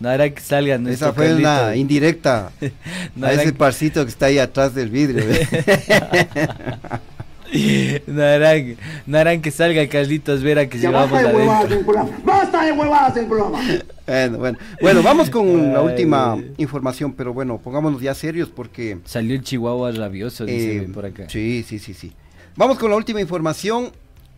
No 0.00 0.10
era 0.10 0.28
que 0.30 0.40
salgan. 0.40 0.86
Esa 0.88 1.12
fue 1.12 1.34
una 1.34 1.76
indirecta 1.76 2.50
No 3.16 3.26
a 3.26 3.32
ese 3.32 3.44
que- 3.44 3.52
parcito 3.52 4.02
que 4.04 4.10
está 4.10 4.26
ahí 4.26 4.38
atrás 4.38 4.74
del 4.74 4.88
vidrio. 4.90 5.22
No 8.06 8.22
harán, 8.22 8.76
no 9.06 9.18
harán 9.18 9.42
que 9.42 9.50
salga 9.50 9.84
Carlitos 9.88 10.40
Vera 10.40 10.68
que 10.68 10.78
llevamos 10.78 11.10
basta 11.10 11.28
de 11.28 11.34
huevadas 11.36 11.64
en 11.66 11.78
el 11.78 11.84
programa. 11.84 12.10
Basta 12.24 12.64
de 12.64 12.72
huevadas 12.72 13.16
en 13.16 13.22
el 13.24 13.28
programa. 13.28 13.58
bueno, 14.06 14.38
bueno. 14.38 14.58
Bueno, 14.80 15.02
vamos 15.02 15.30
con 15.30 15.72
la 15.72 15.80
última 15.82 16.38
información, 16.58 17.12
pero 17.12 17.34
bueno, 17.34 17.58
pongámonos 17.58 18.00
ya 18.00 18.14
serios 18.14 18.50
porque... 18.50 18.98
Salió 19.04 19.34
el 19.34 19.42
chihuahua 19.42 19.90
rabioso, 19.90 20.44
dice 20.46 20.76
Eh, 20.76 20.88
por 20.94 21.06
acá. 21.06 21.24
Sí, 21.28 21.64
sí, 21.66 21.80
sí, 21.80 21.92
sí. 21.92 22.12
Vamos 22.54 22.78
con 22.78 22.88
la 22.88 22.96
última 22.96 23.20
información. 23.20 23.90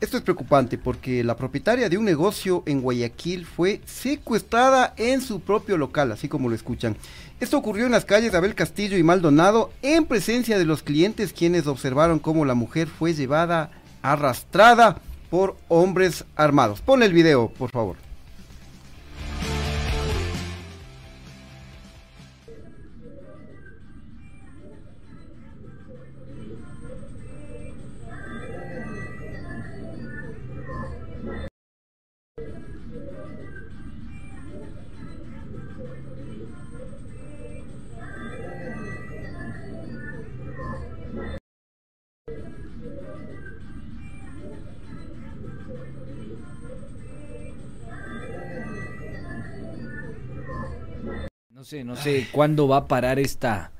Esto 0.03 0.17
es 0.17 0.25
preocupante 0.25 0.79
porque 0.79 1.23
la 1.23 1.37
propietaria 1.37 1.89
de 1.89 1.97
un 1.97 2.05
negocio 2.05 2.65
en 2.67 2.81
Guayaquil 2.81 3.47
fue 3.47 3.81
secuestrada 3.87 4.95
en 4.97 5.21
su 5.21 5.39
propio 5.39 5.79
local, 5.79 6.11
así 6.11 6.29
como 6.29 6.49
lo 6.49 6.57
escuchan. 6.57 6.97
Esto 7.39 7.57
ocurrió 7.57 7.87
en 7.87 7.93
las 7.93 8.05
calles 8.05 8.33
de 8.33 8.39
Abel 8.39 8.57
Castillo 8.57 8.99
y 8.99 9.05
Maldonado 9.05 9.71
en 9.81 10.05
presencia 10.07 10.59
de 10.59 10.65
los 10.65 10.83
clientes 10.83 11.33
quienes 11.33 11.69
observaron 11.69 12.19
cómo 12.19 12.45
la 12.45 12.55
mujer 12.55 12.89
fue 12.89 13.15
llevada 13.15 13.71
arrastrada 14.03 15.01
por 15.31 15.57
hombres 15.69 16.25
armados. 16.35 16.81
Pon 16.81 17.05
el 17.05 17.13
video, 17.13 17.51
por 17.51 17.71
favor. 17.71 17.95
No 51.63 51.67
sé, 51.67 51.85
no 51.85 51.95
sé 51.95 52.27
cuándo 52.33 52.67
va 52.67 52.79
a 52.79 52.89
parar 52.89 53.21
esta, 53.21 53.71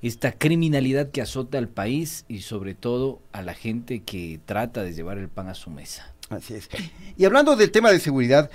esta 0.00 0.32
criminalidad 0.32 1.10
que 1.10 1.20
azota 1.20 1.58
al 1.58 1.68
país 1.68 2.24
y 2.28 2.40
sobre 2.40 2.74
todo 2.74 3.20
a 3.32 3.42
la 3.42 3.52
gente 3.52 4.02
que 4.04 4.40
trata 4.46 4.82
de 4.82 4.94
llevar 4.94 5.18
el 5.18 5.28
pan 5.28 5.48
a 5.48 5.54
su 5.54 5.68
mesa. 5.68 6.14
Así 6.30 6.54
es. 6.54 6.70
Y 7.18 7.26
hablando 7.26 7.54
del 7.54 7.70
tema 7.70 7.92
de 7.92 8.00
seguridad, 8.00 8.50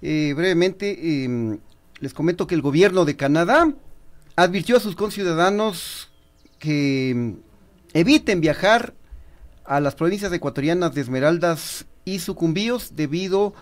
eh, 0.00 0.32
brevemente 0.34 0.98
eh, 0.98 1.58
les 2.00 2.14
comento 2.14 2.46
que 2.46 2.54
el 2.54 2.62
gobierno 2.62 3.04
de 3.04 3.16
Canadá 3.16 3.70
advirtió 4.34 4.78
a 4.78 4.80
sus 4.80 4.96
conciudadanos 4.96 6.10
que 6.58 7.12
mm, 7.14 7.32
eviten 7.92 8.40
viajar 8.40 8.94
a 9.66 9.78
las 9.78 9.94
provincias 9.94 10.32
ecuatorianas 10.32 10.94
de 10.94 11.02
Esmeraldas 11.02 11.84
y 12.06 12.20
Sucumbíos 12.20 12.96
debido 12.96 13.52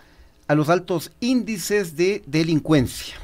a 0.47 0.55
los 0.55 0.69
altos 0.69 1.11
índices 1.19 1.97
de 1.97 2.23
delincuencia. 2.29 3.17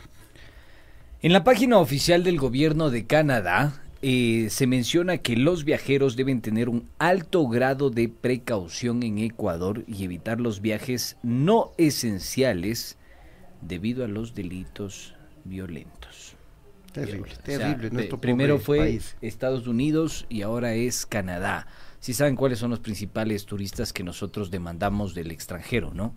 En 1.26 1.32
la 1.32 1.42
página 1.42 1.78
oficial 1.78 2.22
del 2.22 2.38
gobierno 2.38 2.88
de 2.88 3.04
Canadá 3.04 3.82
eh, 4.00 4.46
se 4.48 4.68
menciona 4.68 5.18
que 5.18 5.34
los 5.34 5.64
viajeros 5.64 6.14
deben 6.14 6.40
tener 6.40 6.68
un 6.68 6.88
alto 7.00 7.48
grado 7.48 7.90
de 7.90 8.08
precaución 8.08 9.02
en 9.02 9.18
Ecuador 9.18 9.82
y 9.88 10.04
evitar 10.04 10.40
los 10.40 10.60
viajes 10.60 11.16
no 11.24 11.72
esenciales 11.78 12.96
debido 13.60 14.04
a 14.04 14.06
los 14.06 14.36
delitos 14.36 15.16
violentos. 15.42 16.36
Terrible, 16.92 17.32
O 17.32 17.34
sea, 17.34 17.42
terrible. 17.42 17.90
nuestro 17.90 18.20
primero 18.20 18.60
fue 18.60 18.78
país. 18.78 19.16
Estados 19.20 19.66
Unidos 19.66 20.26
y 20.28 20.42
ahora 20.42 20.74
es 20.74 21.06
Canadá. 21.06 21.66
Si 21.98 22.14
saben 22.14 22.36
cuáles 22.36 22.60
son 22.60 22.70
los 22.70 22.78
principales 22.78 23.46
turistas 23.46 23.92
que 23.92 24.04
nosotros 24.04 24.52
demandamos 24.52 25.12
del 25.12 25.32
extranjero, 25.32 25.92
¿no? 25.92 26.14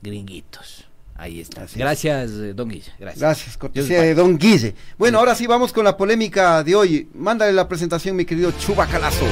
Gringuitos. 0.00 0.88
Ahí 1.16 1.40
está. 1.40 1.64
Es. 1.64 1.76
Gracias, 1.76 2.30
eh, 2.32 2.54
don 2.54 2.68
Guille. 2.68 2.90
Gracias. 2.98 3.20
Gracias, 3.20 3.56
cortesía 3.56 4.02
de 4.02 4.14
Don 4.14 4.36
Guille. 4.36 4.74
Bueno, 4.98 5.18
ahora 5.18 5.34
sí 5.34 5.46
vamos 5.46 5.72
con 5.72 5.84
la 5.84 5.96
polémica 5.96 6.62
de 6.64 6.74
hoy. 6.74 7.08
Mándale 7.14 7.52
la 7.52 7.68
presentación, 7.68 8.16
mi 8.16 8.24
querido 8.24 8.52
Chubacalazo. 8.52 9.26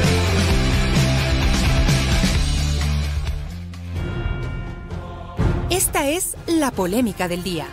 Esta 5.70 6.09
es 6.09 6.37
la 6.47 6.70
polémica 6.70 7.26
del 7.26 7.43
día. 7.43 7.66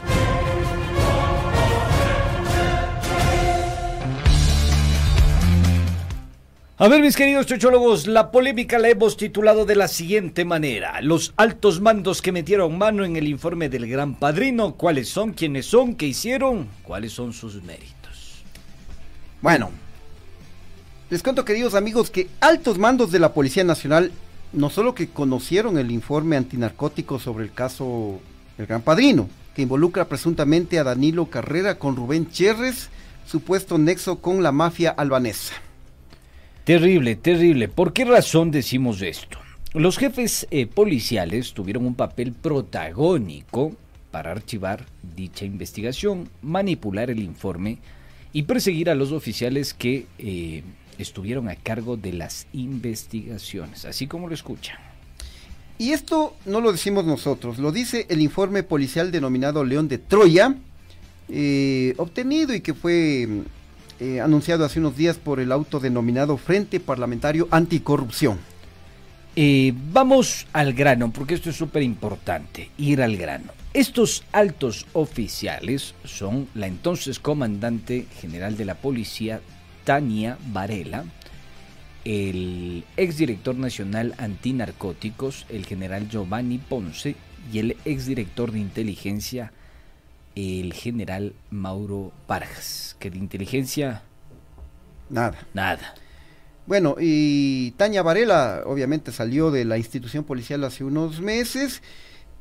A 6.81 6.87
ver, 6.87 7.01
mis 7.01 7.17
queridos 7.17 7.45
chochólogos, 7.45 8.07
la 8.07 8.31
polémica 8.31 8.79
la 8.79 8.87
hemos 8.87 9.17
titulado 9.17 9.65
de 9.65 9.75
la 9.75 9.89
siguiente 9.89 10.45
manera. 10.45 11.01
Los 11.01 11.33
altos 11.35 11.81
mandos 11.81 12.21
que 12.21 12.31
metieron 12.31 12.77
mano 12.77 13.03
en 13.03 13.17
el 13.17 13.27
informe 13.27 13.67
del 13.67 13.85
Gran 13.85 14.15
Padrino, 14.15 14.75
¿cuáles 14.75 15.09
son, 15.09 15.33
quiénes 15.33 15.65
son, 15.65 15.95
qué 15.95 16.05
hicieron, 16.05 16.69
cuáles 16.83 17.11
son 17.11 17.33
sus 17.33 17.61
méritos? 17.63 18.45
Bueno, 19.41 19.71
les 21.09 21.21
cuento, 21.21 21.43
queridos 21.43 21.75
amigos, 21.75 22.09
que 22.09 22.29
altos 22.39 22.77
mandos 22.77 23.11
de 23.11 23.19
la 23.19 23.33
Policía 23.33 23.65
Nacional 23.65 24.13
no 24.53 24.69
solo 24.69 24.95
que 24.95 25.09
conocieron 25.09 25.77
el 25.77 25.91
informe 25.91 26.37
antinarcótico 26.37 27.19
sobre 27.19 27.43
el 27.43 27.51
caso 27.51 28.21
El 28.57 28.67
Gran 28.67 28.83
Padrino, 28.83 29.27
que 29.53 29.63
involucra 29.63 30.07
presuntamente 30.07 30.79
a 30.79 30.85
Danilo 30.85 31.25
Carrera 31.25 31.77
con 31.77 31.97
Rubén 31.97 32.31
Cherres, 32.31 32.87
supuesto 33.25 33.77
nexo 33.77 34.19
con 34.19 34.43
la 34.43 34.53
mafia 34.53 34.91
albanesa. 34.91 35.55
Terrible, 36.69 37.15
terrible. 37.15 37.67
¿Por 37.67 37.93
qué 37.93 38.05
razón 38.05 38.51
decimos 38.51 39.01
esto? 39.01 39.39
Los 39.73 39.97
jefes 39.97 40.45
eh, 40.51 40.67
policiales 40.67 41.53
tuvieron 41.53 41.83
un 41.83 41.95
papel 41.95 42.31
protagónico 42.31 43.75
para 44.11 44.29
archivar 44.33 44.85
dicha 45.15 45.45
investigación, 45.45 46.29
manipular 46.43 47.09
el 47.09 47.21
informe 47.21 47.79
y 48.33 48.43
perseguir 48.43 48.91
a 48.91 48.93
los 48.93 49.11
oficiales 49.11 49.73
que 49.73 50.05
eh, 50.19 50.61
estuvieron 50.99 51.49
a 51.49 51.55
cargo 51.55 51.97
de 51.97 52.13
las 52.13 52.45
investigaciones, 52.53 53.85
así 53.85 54.05
como 54.05 54.27
lo 54.27 54.35
escuchan. 54.35 54.77
Y 55.79 55.93
esto 55.93 56.35
no 56.45 56.61
lo 56.61 56.71
decimos 56.71 57.03
nosotros, 57.03 57.57
lo 57.57 57.71
dice 57.71 58.05
el 58.09 58.21
informe 58.21 58.61
policial 58.61 59.09
denominado 59.09 59.63
León 59.63 59.87
de 59.87 59.97
Troya, 59.97 60.55
eh, 61.29 61.95
obtenido 61.97 62.53
y 62.53 62.61
que 62.61 62.75
fue 62.75 63.27
eh, 63.99 64.21
anunciado 64.21 64.65
hace 64.65 64.79
unos 64.79 64.95
días 64.95 65.17
por 65.17 65.39
el 65.39 65.51
autodenominado 65.51 66.37
Frente 66.37 66.79
Parlamentario 66.79 67.47
Anticorrupción. 67.51 68.39
Eh, 69.35 69.73
vamos 69.93 70.47
al 70.53 70.73
grano, 70.73 71.11
porque 71.11 71.35
esto 71.35 71.49
es 71.49 71.55
súper 71.55 71.83
importante, 71.83 72.69
ir 72.77 73.01
al 73.01 73.15
grano. 73.17 73.51
Estos 73.73 74.23
altos 74.31 74.87
oficiales 74.93 75.93
son 76.03 76.47
la 76.55 76.67
entonces 76.67 77.19
comandante 77.19 78.07
general 78.19 78.57
de 78.57 78.65
la 78.65 78.75
policía, 78.75 79.41
Tania 79.83 80.37
Varela, 80.51 81.05
el 82.05 82.83
exdirector 82.97 83.55
nacional 83.55 84.15
antinarcóticos, 84.17 85.45
el 85.49 85.65
general 85.65 86.09
Giovanni 86.09 86.57
Ponce, 86.57 87.15
y 87.51 87.59
el 87.59 87.77
exdirector 87.85 88.51
de 88.51 88.59
inteligencia, 88.59 89.51
el 90.35 90.73
general 90.73 91.33
Mauro 91.49 92.11
Vargas, 92.27 92.95
que 92.99 93.09
de 93.09 93.17
inteligencia... 93.17 94.03
Nada. 95.09 95.37
Nada. 95.53 95.95
Bueno, 96.67 96.95
y 96.99 97.71
Tania 97.71 98.03
Varela 98.03 98.61
obviamente 98.65 99.11
salió 99.11 99.49
de 99.49 99.65
la 99.65 99.79
institución 99.79 100.23
policial 100.23 100.63
hace 100.63 100.83
unos 100.83 101.19
meses 101.19 101.81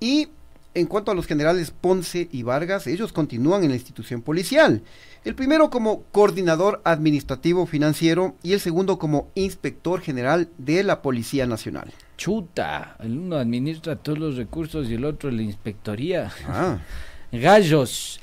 y 0.01 0.29
en 0.75 0.87
cuanto 0.87 1.11
a 1.11 1.15
los 1.15 1.27
generales 1.27 1.71
Ponce 1.71 2.29
y 2.31 2.43
Vargas, 2.43 2.87
ellos 2.87 3.13
continúan 3.13 3.65
en 3.65 3.71
la 3.71 3.77
institución 3.77 4.23
policial. 4.23 4.83
El 5.25 5.35
primero 5.35 5.71
como 5.71 6.03
coordinador 6.13 6.81
administrativo 6.85 7.67
financiero 7.67 8.37
y 8.43 8.53
el 8.53 8.61
segundo 8.61 8.99
como 8.99 9.29
inspector 9.35 10.01
general 10.01 10.51
de 10.59 10.85
la 10.85 11.03
Policía 11.03 11.47
Nacional. 11.47 11.93
Chuta, 12.17 12.97
el 13.01 13.19
uno 13.19 13.37
administra 13.37 13.97
todos 13.97 14.19
los 14.19 14.37
recursos 14.37 14.89
y 14.89 14.95
el 14.95 15.05
otro 15.05 15.31
la 15.31 15.43
inspectoría. 15.43 16.31
Ah. 16.47 16.79
Gallos. 17.33 18.21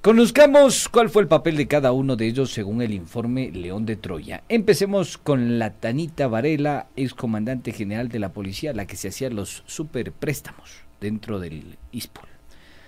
Conozcamos 0.00 0.88
cuál 0.88 1.10
fue 1.10 1.22
el 1.22 1.28
papel 1.28 1.56
de 1.56 1.66
cada 1.66 1.90
uno 1.90 2.14
de 2.14 2.26
ellos 2.26 2.52
según 2.52 2.82
el 2.82 2.92
informe 2.92 3.50
León 3.50 3.84
de 3.84 3.96
Troya. 3.96 4.44
Empecemos 4.48 5.18
con 5.18 5.58
la 5.58 5.70
Tanita 5.70 6.28
Varela, 6.28 6.86
ex 6.94 7.14
comandante 7.14 7.72
general 7.72 8.08
de 8.08 8.20
la 8.20 8.32
policía, 8.32 8.72
la 8.72 8.86
que 8.86 8.96
se 8.96 9.08
hacía 9.08 9.28
los 9.30 9.64
super 9.66 10.12
préstamos 10.12 10.70
dentro 11.00 11.40
del 11.40 11.78
ISPOL. 11.90 12.28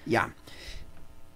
Ya. 0.04 0.34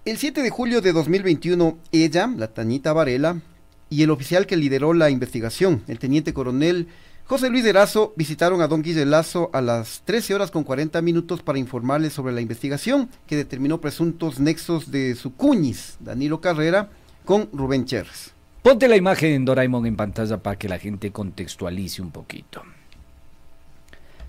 El 0.04 0.16
7 0.16 0.42
de 0.42 0.50
julio 0.50 0.80
de 0.80 0.92
2021, 0.92 1.78
ella, 1.90 2.32
la 2.36 2.48
Tanita 2.48 2.92
Varela, 2.92 3.40
y 3.88 4.04
el 4.04 4.10
oficial 4.10 4.46
que 4.46 4.56
lideró 4.56 4.94
la 4.94 5.10
investigación, 5.10 5.82
el 5.88 5.98
teniente 5.98 6.32
coronel 6.32 6.86
José 7.30 7.48
Luis 7.48 7.64
Erazo, 7.64 8.12
visitaron 8.16 8.60
a 8.60 8.66
don 8.66 8.82
Guille 8.82 9.06
Lazo 9.06 9.50
a 9.52 9.60
las 9.60 10.02
13 10.04 10.34
horas 10.34 10.50
con 10.50 10.64
40 10.64 11.00
minutos 11.00 11.44
para 11.44 11.60
informarle 11.60 12.10
sobre 12.10 12.32
la 12.32 12.40
investigación 12.40 13.08
que 13.28 13.36
determinó 13.36 13.80
presuntos 13.80 14.40
nexos 14.40 14.90
de 14.90 15.14
su 15.14 15.36
cuñis, 15.36 15.96
Danilo 16.00 16.40
Carrera, 16.40 16.90
con 17.24 17.48
Rubén 17.52 17.84
Cherres. 17.84 18.32
Ponte 18.64 18.88
la 18.88 18.96
imagen, 18.96 19.44
Doraemon, 19.44 19.86
en 19.86 19.94
pantalla 19.94 20.42
para 20.42 20.58
que 20.58 20.68
la 20.68 20.80
gente 20.80 21.12
contextualice 21.12 22.02
un 22.02 22.10
poquito. 22.10 22.64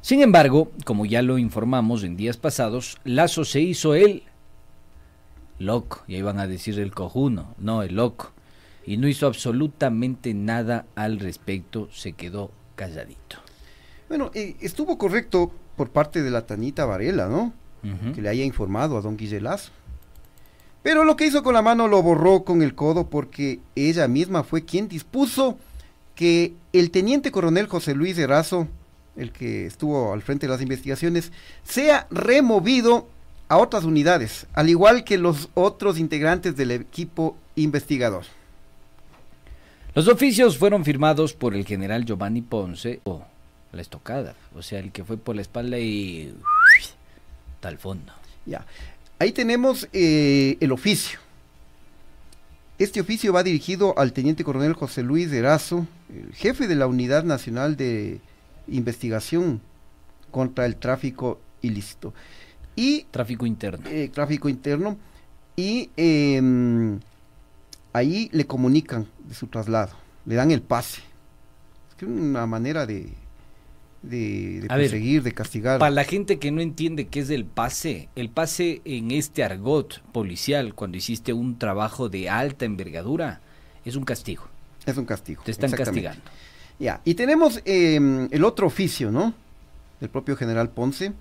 Sin 0.01 0.21
embargo, 0.21 0.71
como 0.85 1.07
ya 1.07 1.23
lo 1.23 1.39
informamos 1.39 2.03
en 2.03 2.15
días 2.15 2.37
pasados, 2.37 2.99
Lazo 3.03 3.45
se 3.45 3.61
hizo 3.61 3.95
el 3.95 4.25
loco, 5.57 6.03
ya 6.07 6.19
iban 6.19 6.39
a 6.39 6.45
decir 6.45 6.79
el 6.79 6.93
cojuno, 6.93 7.55
no 7.57 7.81
el 7.81 7.95
loco, 7.95 8.31
y 8.85 8.97
no 8.97 9.07
hizo 9.07 9.25
absolutamente 9.25 10.35
nada 10.35 10.85
al 10.93 11.19
respecto, 11.19 11.89
se 11.91 12.13
quedó 12.13 12.51
calladito. 12.81 13.37
Bueno, 14.09 14.31
eh, 14.33 14.55
estuvo 14.59 14.97
correcto 14.97 15.51
por 15.77 15.91
parte 15.91 16.23
de 16.23 16.31
la 16.31 16.47
Tanita 16.47 16.85
Varela, 16.85 17.27
¿no? 17.27 17.53
Que 18.13 18.21
le 18.21 18.29
haya 18.29 18.43
informado 18.43 18.97
a 18.97 19.01
don 19.01 19.17
Guille 19.17 19.41
Lazo. 19.41 19.71
Pero 20.83 21.03
lo 21.03 21.15
que 21.15 21.25
hizo 21.25 21.41
con 21.41 21.53
la 21.53 21.63
mano 21.63 21.87
lo 21.87 22.01
borró 22.03 22.43
con 22.43 22.61
el 22.61 22.75
codo 22.75 23.07
porque 23.09 23.59
ella 23.75 24.07
misma 24.07 24.43
fue 24.43 24.65
quien 24.65 24.87
dispuso 24.87 25.57
que 26.15 26.53
el 26.73 26.91
teniente 26.91 27.31
coronel 27.31 27.67
José 27.67 27.95
Luis 27.95 28.17
Erazo, 28.17 28.67
el 29.15 29.31
que 29.31 29.65
estuvo 29.65 30.13
al 30.13 30.21
frente 30.21 30.45
de 30.47 30.53
las 30.53 30.61
investigaciones, 30.61 31.31
sea 31.63 32.07
removido 32.11 33.07
a 33.47 33.57
otras 33.57 33.83
unidades, 33.83 34.45
al 34.53 34.69
igual 34.69 35.03
que 35.03 35.17
los 35.17 35.49
otros 35.55 35.97
integrantes 35.97 36.55
del 36.55 36.71
equipo 36.71 37.35
investigador. 37.55 38.25
Los 39.93 40.07
oficios 40.07 40.57
fueron 40.57 40.85
firmados 40.85 41.33
por 41.33 41.53
el 41.53 41.65
general 41.65 42.05
Giovanni 42.05 42.41
Ponce, 42.41 43.01
o 43.03 43.23
la 43.73 43.81
estocada, 43.81 44.35
o 44.55 44.61
sea, 44.61 44.79
el 44.79 44.91
que 44.91 45.03
fue 45.03 45.17
por 45.17 45.35
la 45.35 45.41
espalda 45.41 45.79
y 45.79 46.33
tal 47.59 47.77
fondo. 47.77 48.13
Ya. 48.45 48.65
Ahí 49.19 49.31
tenemos 49.33 49.87
eh, 49.93 50.57
el 50.59 50.71
oficio. 50.71 51.19
Este 52.79 52.99
oficio 53.01 53.31
va 53.31 53.43
dirigido 53.43 53.93
al 53.97 54.13
teniente 54.13 54.43
coronel 54.43 54.73
José 54.73 55.03
Luis 55.03 55.31
Erazo, 55.31 55.85
el 56.09 56.33
jefe 56.33 56.67
de 56.67 56.75
la 56.75 56.87
Unidad 56.87 57.23
Nacional 57.23 57.75
de 57.77 58.19
Investigación 58.67 59.61
contra 60.31 60.65
el 60.65 60.77
Tráfico 60.77 61.39
Ilícito. 61.61 62.13
Y 62.75 63.03
Tráfico 63.11 63.45
interno. 63.45 63.87
eh, 63.89 64.09
tráfico 64.11 64.49
interno. 64.49 64.97
Y 65.55 65.89
em, 65.97 66.99
ahí 67.93 68.29
le 68.31 68.45
comunican 68.45 69.07
de 69.27 69.33
su 69.33 69.47
traslado, 69.47 69.93
le 70.25 70.35
dan 70.35 70.51
el 70.51 70.61
pase. 70.61 71.01
Es 71.89 71.95
que 71.95 72.05
una 72.05 72.45
manera 72.45 72.85
de, 72.85 73.09
de, 74.01 74.61
de 74.61 74.67
ver, 74.67 74.67
perseguir, 74.67 75.23
de 75.23 75.33
castigar. 75.33 75.79
Para 75.79 75.91
la 75.91 76.03
gente 76.03 76.39
que 76.39 76.51
no 76.51 76.61
entiende 76.61 77.07
qué 77.07 77.19
es 77.19 77.29
el 77.29 77.45
pase, 77.45 78.09
el 78.15 78.29
pase 78.29 78.81
en 78.85 79.11
este 79.11 79.43
argot 79.43 80.01
policial, 80.11 80.73
cuando 80.73 80.97
hiciste 80.97 81.33
un 81.33 81.57
trabajo 81.57 82.09
de 82.09 82.29
alta 82.29 82.65
envergadura, 82.65 83.41
es 83.85 83.95
un 83.95 84.03
castigo. 84.03 84.47
Es 84.85 84.97
un 84.97 85.05
castigo. 85.05 85.43
Te 85.43 85.51
están 85.51 85.71
castigando. 85.71 86.21
Ya, 86.79 87.01
y 87.05 87.13
tenemos 87.13 87.61
eh, 87.65 88.27
el 88.31 88.43
otro 88.43 88.65
oficio, 88.65 89.11
¿no? 89.11 89.33
Del 89.99 90.09
propio 90.09 90.35
general 90.35 90.69
Ponce. 90.69 91.13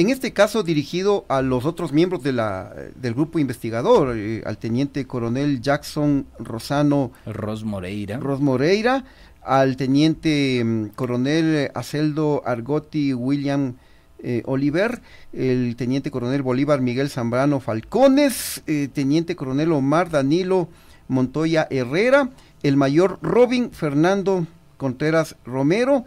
En 0.00 0.08
este 0.08 0.32
caso 0.32 0.62
dirigido 0.62 1.26
a 1.28 1.42
los 1.42 1.66
otros 1.66 1.92
miembros 1.92 2.22
de 2.22 2.32
la, 2.32 2.74
del 2.94 3.12
grupo 3.12 3.38
investigador, 3.38 4.16
eh, 4.16 4.42
al 4.46 4.56
teniente 4.56 5.06
coronel 5.06 5.60
Jackson 5.60 6.24
Rosano 6.38 7.12
Ros 7.26 7.64
Moreira. 7.64 8.16
Ros 8.16 8.40
Moreira, 8.40 9.04
al 9.42 9.76
teniente 9.76 10.64
mm, 10.64 10.86
coronel 10.96 11.70
Aceldo 11.74 12.42
Argotti 12.46 13.12
William 13.12 13.74
eh, 14.20 14.42
Oliver, 14.46 15.02
el 15.34 15.76
teniente 15.76 16.10
coronel 16.10 16.40
Bolívar 16.40 16.80
Miguel 16.80 17.10
Zambrano 17.10 17.60
Falcones, 17.60 18.62
eh, 18.66 18.88
teniente 18.90 19.36
coronel 19.36 19.70
Omar 19.70 20.08
Danilo 20.08 20.70
Montoya 21.08 21.68
Herrera, 21.68 22.30
el 22.62 22.78
mayor 22.78 23.18
Robin 23.20 23.70
Fernando 23.70 24.46
Contreras 24.78 25.36
Romero 25.44 26.06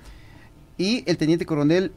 y 0.79 1.03
el 1.05 1.17
teniente 1.17 1.45
coronel 1.45 1.91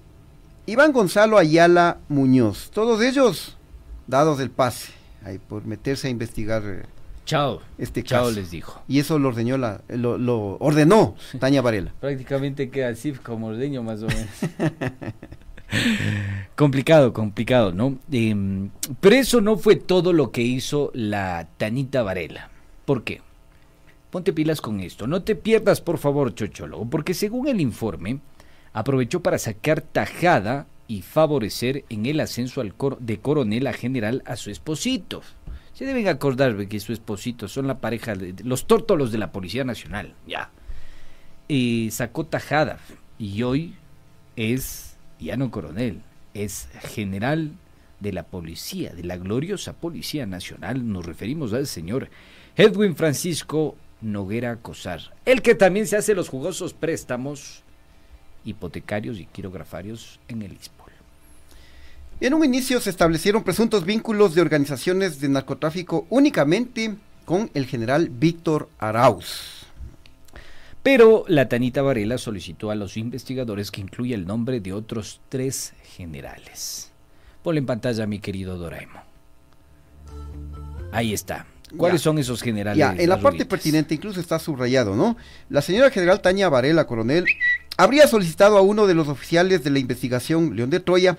Iván 0.66 0.92
Gonzalo 0.92 1.38
Ayala 1.38 1.98
Muñoz. 2.08 2.70
Todos 2.72 3.00
ellos 3.02 3.56
dados 4.06 4.38
del 4.38 4.50
pase 4.50 4.92
ahí, 5.24 5.38
por 5.38 5.64
meterse 5.66 6.08
a 6.08 6.10
investigar 6.10 6.62
eh, 6.64 6.82
Chao. 7.24 7.60
este 7.78 8.02
Chao 8.02 8.24
caso. 8.26 8.34
les 8.36 8.50
dijo. 8.50 8.82
Y 8.88 8.98
eso 8.98 9.18
lo 9.18 9.28
ordenó, 9.28 9.58
la, 9.58 9.80
lo, 9.88 10.18
lo 10.18 10.56
ordenó 10.58 11.14
Tania 11.38 11.62
Varela. 11.62 11.92
Prácticamente 12.00 12.68
queda 12.70 12.88
así 12.88 13.12
como 13.12 13.48
ordeño 13.48 13.82
más 13.82 14.02
o 14.02 14.06
menos. 14.06 14.26
complicado, 16.56 17.12
complicado, 17.12 17.72
¿no? 17.72 17.98
Em, 18.10 18.70
pero 19.00 19.16
eso 19.16 19.40
no 19.40 19.56
fue 19.58 19.76
todo 19.76 20.12
lo 20.12 20.30
que 20.30 20.42
hizo 20.42 20.90
la 20.94 21.48
Tanita 21.58 22.02
Varela. 22.02 22.50
¿Por 22.84 23.02
qué? 23.04 23.20
Ponte 24.10 24.32
pilas 24.32 24.60
con 24.60 24.80
esto. 24.80 25.06
No 25.06 25.22
te 25.22 25.34
pierdas, 25.34 25.80
por 25.80 25.98
favor, 25.98 26.34
Chochólogo, 26.34 26.86
porque 26.88 27.14
según 27.14 27.48
el 27.48 27.60
informe, 27.60 28.20
aprovechó 28.76 29.20
para 29.22 29.38
sacar 29.38 29.80
tajada 29.80 30.66
y 30.86 31.00
favorecer 31.00 31.86
en 31.88 32.04
el 32.04 32.20
ascenso 32.20 32.60
al 32.60 32.74
cor- 32.74 32.98
de 33.00 33.18
coronel 33.18 33.66
a 33.66 33.72
general 33.72 34.22
a 34.26 34.36
su 34.36 34.50
esposito. 34.50 35.22
Se 35.72 35.86
deben 35.86 36.06
acordar 36.08 36.68
que 36.68 36.78
su 36.78 36.92
esposito 36.92 37.48
son 37.48 37.66
la 37.66 37.78
pareja 37.78 38.14
de 38.14 38.34
los 38.44 38.66
tórtolos 38.66 39.12
de 39.12 39.18
la 39.18 39.32
Policía 39.32 39.64
Nacional, 39.64 40.14
ya. 40.26 40.50
Y 41.48 41.88
sacó 41.90 42.26
tajada 42.26 42.78
y 43.18 43.42
hoy 43.42 43.74
es 44.36 44.96
ya 45.18 45.38
no 45.38 45.50
coronel, 45.50 46.02
es 46.34 46.68
general 46.82 47.52
de 48.00 48.12
la 48.12 48.24
policía, 48.24 48.92
de 48.92 49.04
la 49.04 49.16
gloriosa 49.16 49.72
Policía 49.72 50.26
Nacional. 50.26 50.86
Nos 50.92 51.06
referimos 51.06 51.54
al 51.54 51.66
señor 51.66 52.10
Edwin 52.56 52.94
Francisco 52.94 53.74
Noguera 54.02 54.56
Cosar, 54.56 55.14
el 55.24 55.40
que 55.40 55.54
también 55.54 55.86
se 55.86 55.96
hace 55.96 56.14
los 56.14 56.28
jugosos 56.28 56.74
préstamos 56.74 57.62
hipotecarios 58.46 59.18
y 59.18 59.26
quirografarios 59.26 60.18
en 60.28 60.42
el 60.42 60.52
ISPOL. 60.52 60.86
En 62.20 62.32
un 62.32 62.44
inicio 62.44 62.80
se 62.80 62.88
establecieron 62.88 63.44
presuntos 63.44 63.84
vínculos 63.84 64.34
de 64.34 64.40
organizaciones 64.40 65.20
de 65.20 65.28
narcotráfico 65.28 66.06
únicamente 66.08 66.96
con 67.26 67.50
el 67.52 67.66
general 67.66 68.08
Víctor 68.08 68.70
Arauz. 68.78 69.66
Pero 70.82 71.24
la 71.28 71.48
Tanita 71.48 71.82
Varela 71.82 72.16
solicitó 72.16 72.70
a 72.70 72.76
los 72.76 72.96
investigadores 72.96 73.70
que 73.70 73.80
incluya 73.80 74.14
el 74.14 74.26
nombre 74.26 74.60
de 74.60 74.72
otros 74.72 75.20
tres 75.28 75.74
generales. 75.96 76.90
Ponle 77.42 77.58
en 77.58 77.66
pantalla, 77.66 78.06
mi 78.06 78.20
querido 78.20 78.56
Doraemon. 78.56 79.02
Ahí 80.92 81.12
está. 81.12 81.46
¿Cuáles 81.76 82.00
Ya. 82.00 82.04
son 82.04 82.18
esos 82.18 82.40
generales? 82.40 82.78
Ya, 82.78 82.94
en 82.96 83.08
la 83.08 83.20
parte 83.20 83.44
pertinente 83.44 83.94
incluso 83.94 84.20
está 84.20 84.38
subrayado, 84.38 84.94
¿no? 84.94 85.16
La 85.50 85.60
señora 85.60 85.90
general 85.90 86.20
Tania 86.20 86.48
Varela, 86.48 86.86
coronel, 86.86 87.24
habría 87.76 88.06
solicitado 88.08 88.56
a 88.56 88.62
uno 88.62 88.86
de 88.86 88.94
los 88.94 89.08
oficiales 89.08 89.62
de 89.64 89.70
la 89.70 89.78
investigación, 89.78 90.56
León 90.56 90.70
de 90.70 90.80
Troya, 90.80 91.18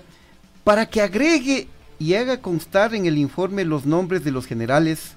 para 0.64 0.86
que 0.86 1.00
agregue 1.00 1.68
y 1.98 2.14
haga 2.14 2.40
constar 2.40 2.94
en 2.94 3.06
el 3.06 3.18
informe 3.18 3.64
los 3.64 3.86
nombres 3.86 4.24
de 4.24 4.30
los 4.30 4.46
generales 4.46 5.12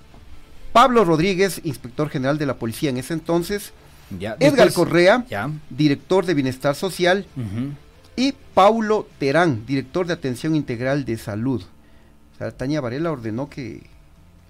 Pablo 0.73 1.03
Rodríguez, 1.03 1.61
inspector 1.63 2.09
general 2.09 2.37
de 2.37 2.45
la 2.45 2.55
policía 2.55 2.89
en 2.89 2.97
ese 2.97 3.13
entonces, 3.13 3.73
Ya, 4.19 4.35
Edgar 4.39 4.67
después- 4.67 4.73
Correa, 4.73 5.25
Ya. 5.29 5.49
director 5.69 6.25
de 6.25 6.33
Bienestar 6.33 6.75
Social, 6.75 7.25
y 8.15 8.33
Paulo 8.53 9.07
Terán, 9.19 9.65
director 9.65 10.05
de 10.05 10.13
Atención 10.13 10.55
Integral 10.55 11.05
de 11.05 11.17
Salud. 11.17 11.61
O 12.33 12.37
sea, 12.37 12.51
Tania 12.51 12.81
Varela 12.81 13.11
ordenó 13.11 13.49
que, 13.49 13.83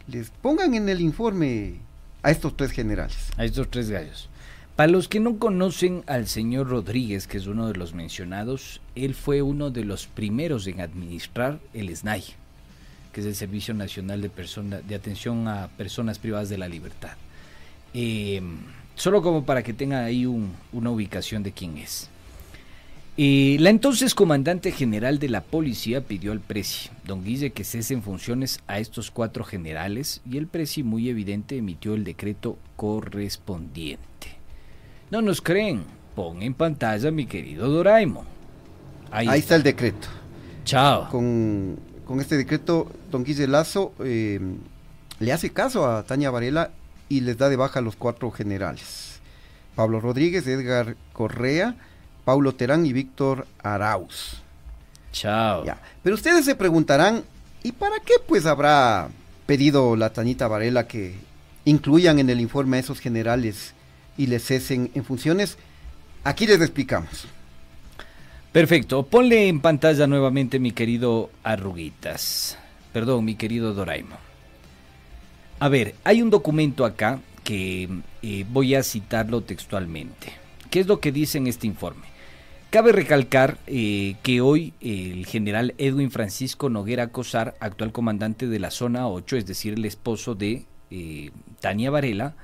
les 0.08 0.30
pongan 0.30 0.74
en 0.74 0.90
el 0.90 1.00
informe 1.00 1.76
a 2.24 2.32
estos 2.32 2.58
tres 2.58 2.72
generales. 2.72 3.18
A 3.38 3.46
estos 3.46 3.70
tres 3.70 3.90
gallos. 3.90 4.30
Para 4.76 4.92
los 4.92 5.08
que 5.08 5.20
no 5.20 5.38
conocen 5.38 6.04
al 6.08 6.28
señor 6.28 6.70
Rodríguez, 6.70 7.28
que 7.28 7.38
es 7.38 7.46
uno 7.48 7.68
de 7.68 7.76
los 7.78 7.94
mencionados, 7.94 8.82
él 8.96 9.14
fue 9.14 9.42
uno 9.42 9.70
de 9.70 9.84
los 9.86 10.08
primeros 10.08 10.66
en 10.68 10.82
administrar 10.82 11.60
el 11.74 11.96
SNAI, 11.96 12.24
que 13.12 13.22
es 13.22 13.28
el 13.28 13.36
Servicio 13.36 13.74
Nacional 13.74 14.22
de, 14.22 14.96
Atención 14.96 15.48
a 15.48 15.68
Personas 15.78 16.18
Privadas 16.20 16.50
de 16.50 16.58
la 16.58 16.68
Libertad. 16.68 17.12
Eh, 17.94 18.42
solo 18.96 19.22
como 19.22 19.46
para 19.46 19.62
que 19.62 19.74
tengan 19.74 20.04
ahí 20.04 20.26
un- 20.26 20.54
una 20.72 20.90
ubicación 20.90 21.44
de 21.44 21.52
quién 21.52 21.78
es. 21.78 22.10
Eh, 23.18 23.58
la 23.60 23.70
entonces 23.70 24.16
comandante 24.16 24.72
general 24.72 25.20
de 25.20 25.28
la 25.28 25.42
policía 25.42 26.02
pidió 26.02 26.32
al 26.32 26.40
presi, 26.40 26.90
don 27.06 27.24
Guille, 27.26 27.52
que 27.52 27.66
cese 27.66 27.94
en 27.94 28.02
funciones 28.02 28.62
a 28.68 28.80
estos 28.80 29.12
cuatro 29.12 29.44
generales 29.44 30.22
y 30.28 30.38
el 30.38 30.48
presi 30.48 30.82
muy 30.82 31.10
evidente 31.10 31.58
emitió 31.58 31.94
el 31.94 32.06
decreto 32.06 32.58
correspondiente. 32.78 34.41
No 35.12 35.22
nos 35.22 35.42
creen, 35.42 35.84
pon 36.16 36.42
en 36.42 36.54
pantalla 36.54 37.12
mi 37.12 37.26
querido 37.26 37.68
Doraemon. 37.68 38.26
Ahí, 39.12 39.28
está 39.28 39.56
el 39.56 39.64
decreto. 39.64 40.08
Chao. 40.64 41.10
Con, 41.10 41.78
con 42.06 42.22
este 42.22 42.38
decreto, 42.38 42.90
don 43.12 43.26
Guille 43.26 43.46
Lazo 43.46 43.92
eh, 44.00 44.40
le 45.20 45.34
hace 45.34 45.50
caso 45.50 45.86
a 45.86 46.04
Tania 46.04 46.32
Varela 46.32 46.72
y 47.10 47.20
les 47.20 47.38
da 47.38 47.50
de 47.50 47.58
baja 47.58 47.80
a 47.80 47.82
los 47.82 47.98
cuatro 47.98 48.32
generales. 48.32 49.20
Pablo 49.76 50.00
Rodríguez, 50.00 50.48
Edgar 50.48 50.96
Correa, 51.12 51.76
Paulo 52.24 52.56
Terán 52.56 52.86
y 52.86 52.94
Víctor 52.94 53.48
Arauz. 53.62 54.42
Chao. 55.12 55.66
Ya. 55.66 55.78
Pero 56.04 56.16
ustedes 56.16 56.46
se 56.46 56.56
preguntarán, 56.56 57.26
¿y 57.64 57.74
para 57.74 58.00
qué 58.00 58.14
pues 58.26 58.46
habrá 58.46 59.10
pedido 59.46 59.98
la 59.98 60.14
Tanita 60.14 60.48
Varela 60.48 60.88
que 60.88 61.16
incluyan 61.66 62.20
en 62.20 62.30
el 62.30 62.40
informe 62.40 62.78
a 62.78 62.80
esos 62.80 63.02
generales 63.02 63.74
y 64.18 64.28
les 64.28 64.44
cesen 64.44 64.92
en 64.94 65.04
funciones? 65.04 65.58
Aquí 66.24 66.46
les 66.46 66.62
explicamos. 66.62 67.28
Perfecto, 68.52 69.04
ponle 69.04 69.48
en 69.48 69.62
pantalla 69.62 70.08
nuevamente 70.08 70.60
mi 70.60 70.72
querido 70.72 71.30
Arruguitas. 71.44 72.58
Perdón, 72.92 73.24
mi 73.24 73.36
querido 73.36 73.74
Doraemon. 73.74 74.18
A 75.60 75.70
ver, 75.70 75.96
hay 76.04 76.22
un 76.22 76.30
documento 76.30 76.86
acá 76.86 77.20
que 77.44 77.88
eh, 78.22 78.46
voy 78.50 78.76
a 78.76 78.84
citarlo 78.84 79.42
textualmente. 79.42 80.34
¿Qué 80.70 80.80
es 80.80 80.88
lo 80.88 81.00
que 81.00 81.12
dice 81.12 81.38
en 81.38 81.48
este 81.48 81.68
informe? 81.68 82.12
Cabe 82.72 82.94
recalcar 82.94 83.58
eh, 83.68 84.16
que 84.24 84.42
hoy 84.42 84.74
el 84.80 85.26
general 85.26 85.74
Edwin 85.78 86.12
Francisco 86.12 86.70
Noguera 86.70 87.08
Cosar, 87.08 87.56
actual 87.60 87.92
comandante 87.92 88.48
de 88.48 88.60
la 88.60 88.72
zona 88.72 89.08
8, 89.08 89.38
es 89.38 89.46
decir, 89.46 89.74
el 89.74 89.86
esposo 89.86 90.36
de 90.36 90.66
eh, 90.90 91.32
Tania 91.60 91.92
Varela, 91.92 92.36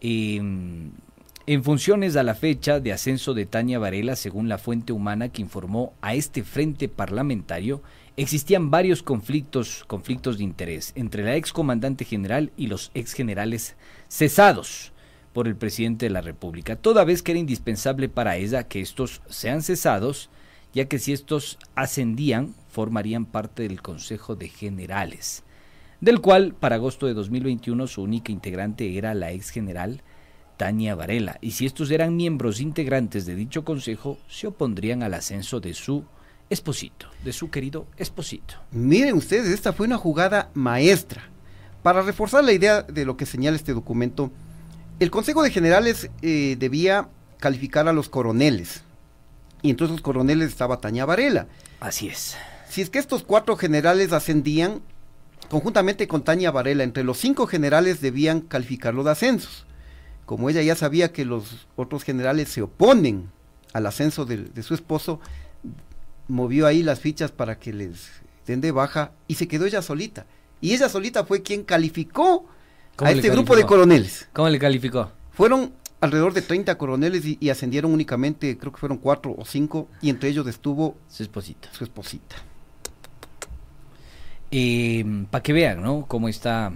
en 0.00 1.64
funciones 1.64 2.16
a 2.16 2.22
la 2.22 2.34
fecha 2.34 2.80
de 2.80 2.92
ascenso 2.92 3.34
de 3.34 3.46
Tania 3.46 3.78
Varela, 3.78 4.16
según 4.16 4.48
la 4.48 4.58
fuente 4.58 4.92
humana 4.92 5.30
que 5.30 5.42
informó 5.42 5.94
a 6.00 6.14
este 6.14 6.42
frente 6.42 6.88
parlamentario, 6.88 7.82
existían 8.16 8.70
varios 8.70 9.02
conflictos, 9.02 9.84
conflictos 9.86 10.38
de 10.38 10.44
interés 10.44 10.92
entre 10.94 11.24
la 11.24 11.36
ex 11.36 11.52
comandante 11.52 12.04
general 12.04 12.52
y 12.56 12.66
los 12.66 12.90
ex 12.94 13.14
generales 13.14 13.76
cesados 14.08 14.92
por 15.32 15.46
el 15.46 15.56
presidente 15.56 16.06
de 16.06 16.10
la 16.10 16.20
República, 16.20 16.76
toda 16.76 17.04
vez 17.04 17.22
que 17.22 17.32
era 17.32 17.38
indispensable 17.38 18.08
para 18.08 18.36
ella 18.36 18.64
que 18.64 18.80
estos 18.80 19.22
sean 19.28 19.62
cesados, 19.62 20.28
ya 20.74 20.86
que 20.86 20.98
si 20.98 21.12
estos 21.12 21.58
ascendían, 21.74 22.54
formarían 22.68 23.26
parte 23.26 23.62
del 23.62 23.80
Consejo 23.80 24.36
de 24.36 24.48
Generales, 24.48 25.44
del 26.00 26.20
cual 26.20 26.54
para 26.54 26.76
agosto 26.76 27.06
de 27.06 27.14
2021 27.14 27.86
su 27.86 28.02
única 28.02 28.32
integrante 28.32 28.96
era 28.96 29.14
la 29.14 29.32
ex 29.32 29.50
general 29.50 30.02
Tania 30.56 30.94
Varela, 30.94 31.38
y 31.40 31.52
si 31.52 31.64
estos 31.64 31.90
eran 31.90 32.16
miembros 32.16 32.60
integrantes 32.60 33.24
de 33.24 33.34
dicho 33.34 33.64
consejo, 33.64 34.18
se 34.28 34.46
opondrían 34.46 35.02
al 35.02 35.14
ascenso 35.14 35.58
de 35.58 35.72
su 35.72 36.04
esposito, 36.50 37.06
de 37.24 37.32
su 37.32 37.48
querido 37.48 37.86
esposito. 37.96 38.56
Miren 38.70 39.14
ustedes, 39.16 39.48
esta 39.48 39.72
fue 39.72 39.86
una 39.86 39.96
jugada 39.96 40.50
maestra. 40.52 41.22
Para 41.82 42.02
reforzar 42.02 42.44
la 42.44 42.52
idea 42.52 42.82
de 42.82 43.06
lo 43.06 43.16
que 43.16 43.24
señala 43.24 43.56
este 43.56 43.72
documento, 43.72 44.30
el 44.98 45.10
Consejo 45.10 45.42
de 45.42 45.50
Generales 45.50 46.10
eh, 46.20 46.56
debía 46.58 47.08
calificar 47.38 47.88
a 47.88 47.94
los 47.94 48.10
coroneles. 48.10 48.82
Y 49.62 49.70
entre 49.70 49.86
esos 49.86 50.02
coroneles 50.02 50.50
estaba 50.50 50.78
Tania 50.78 51.06
Varela. 51.06 51.46
Así 51.80 52.08
es. 52.08 52.36
Si 52.68 52.82
es 52.82 52.90
que 52.90 52.98
estos 52.98 53.22
cuatro 53.22 53.56
generales 53.56 54.12
ascendían, 54.12 54.82
conjuntamente 55.50 56.08
con 56.08 56.22
Tania 56.22 56.50
Varela, 56.50 56.84
entre 56.84 57.04
los 57.04 57.18
cinco 57.18 57.46
generales 57.46 58.00
debían 58.00 58.40
calificarlo 58.40 59.02
de 59.04 59.10
ascensos. 59.10 59.66
Como 60.24 60.48
ella 60.48 60.62
ya 60.62 60.76
sabía 60.76 61.12
que 61.12 61.24
los 61.24 61.66
otros 61.76 62.04
generales 62.04 62.48
se 62.48 62.62
oponen 62.62 63.30
al 63.72 63.84
ascenso 63.86 64.24
de, 64.24 64.36
de 64.38 64.62
su 64.62 64.74
esposo, 64.74 65.20
movió 66.28 66.66
ahí 66.66 66.82
las 66.84 67.00
fichas 67.00 67.32
para 67.32 67.58
que 67.58 67.72
les 67.72 68.10
den 68.46 68.60
de 68.60 68.70
baja 68.70 69.10
y 69.26 69.34
se 69.34 69.48
quedó 69.48 69.66
ella 69.66 69.82
solita. 69.82 70.24
Y 70.60 70.72
ella 70.72 70.88
solita 70.88 71.24
fue 71.24 71.42
quien 71.42 71.64
calificó 71.64 72.46
a 72.98 73.10
este 73.10 73.30
grupo 73.30 73.56
de 73.56 73.64
coroneles. 73.64 74.28
¿Cómo 74.32 74.48
le 74.48 74.58
calificó? 74.58 75.10
Fueron 75.32 75.72
alrededor 76.00 76.32
de 76.32 76.42
30 76.42 76.78
coroneles 76.78 77.24
y, 77.24 77.38
y 77.40 77.50
ascendieron 77.50 77.92
únicamente, 77.92 78.56
creo 78.56 78.72
que 78.72 78.78
fueron 78.78 78.98
cuatro 78.98 79.34
o 79.36 79.44
cinco, 79.44 79.88
y 80.00 80.10
entre 80.10 80.28
ellos 80.28 80.46
estuvo 80.46 80.96
su 81.08 81.24
esposita. 81.24 81.68
Su 81.72 81.82
esposita. 81.82 82.36
Para 85.30 85.42
que 85.42 85.52
vean, 85.52 85.82
¿no? 85.82 86.06
Cómo 86.06 86.28
está 86.28 86.72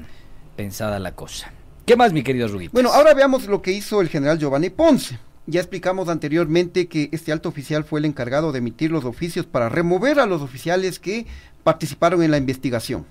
pensada 0.56 0.98
la 0.98 1.14
cosa. 1.14 1.52
¿Qué 1.86 1.96
más, 1.96 2.12
mi 2.12 2.22
querido 2.22 2.48
Ruguito? 2.48 2.72
Bueno, 2.72 2.90
ahora 2.92 3.14
veamos 3.14 3.46
lo 3.46 3.60
que 3.60 3.72
hizo 3.72 4.00
el 4.00 4.08
general 4.08 4.38
Giovanni 4.38 4.70
Ponce. 4.70 5.18
Ya 5.46 5.60
explicamos 5.60 6.08
anteriormente 6.08 6.86
que 6.88 7.10
este 7.12 7.30
alto 7.30 7.50
oficial 7.50 7.84
fue 7.84 8.00
el 8.00 8.06
encargado 8.06 8.52
de 8.52 8.58
emitir 8.60 8.90
los 8.90 9.04
oficios 9.04 9.44
para 9.44 9.68
remover 9.68 10.18
a 10.18 10.26
los 10.26 10.40
oficiales 10.40 10.98
que 10.98 11.26
participaron 11.62 12.22
en 12.22 12.30
la 12.30 12.38
investigación. 12.38 13.04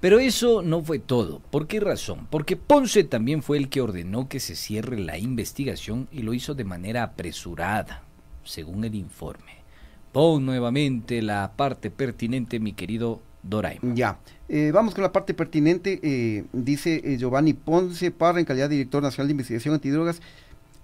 Pero 0.00 0.20
eso 0.20 0.62
no 0.62 0.82
fue 0.82 0.98
todo. 0.98 1.40
¿Por 1.50 1.66
qué 1.66 1.80
razón? 1.80 2.28
Porque 2.30 2.56
Ponce 2.56 3.04
también 3.04 3.42
fue 3.42 3.58
el 3.58 3.68
que 3.68 3.80
ordenó 3.80 4.28
que 4.28 4.40
se 4.40 4.54
cierre 4.54 4.98
la 4.98 5.18
investigación 5.18 6.08
y 6.12 6.22
lo 6.22 6.32
hizo 6.32 6.54
de 6.54 6.64
manera 6.64 7.02
apresurada, 7.02 8.04
según 8.44 8.84
el 8.84 8.94
informe. 8.94 9.64
Pon 10.12 10.46
nuevamente 10.46 11.20
la 11.22 11.52
parte 11.56 11.90
pertinente, 11.90 12.60
mi 12.60 12.72
querido 12.72 13.20
Doraemon. 13.42 13.96
Ya, 13.96 14.18
eh, 14.48 14.70
vamos 14.72 14.94
con 14.94 15.02
la 15.02 15.12
parte 15.12 15.34
pertinente. 15.34 15.98
eh, 16.02 16.44
dice 16.52 17.00
eh, 17.04 17.16
Giovanni 17.18 17.54
Ponce 17.54 18.10
Parra, 18.10 18.38
en 18.40 18.44
calidad 18.44 18.68
de 18.68 18.76
director 18.76 19.02
nacional 19.02 19.28
de 19.28 19.32
investigación 19.32 19.74
antidrogas, 19.74 20.20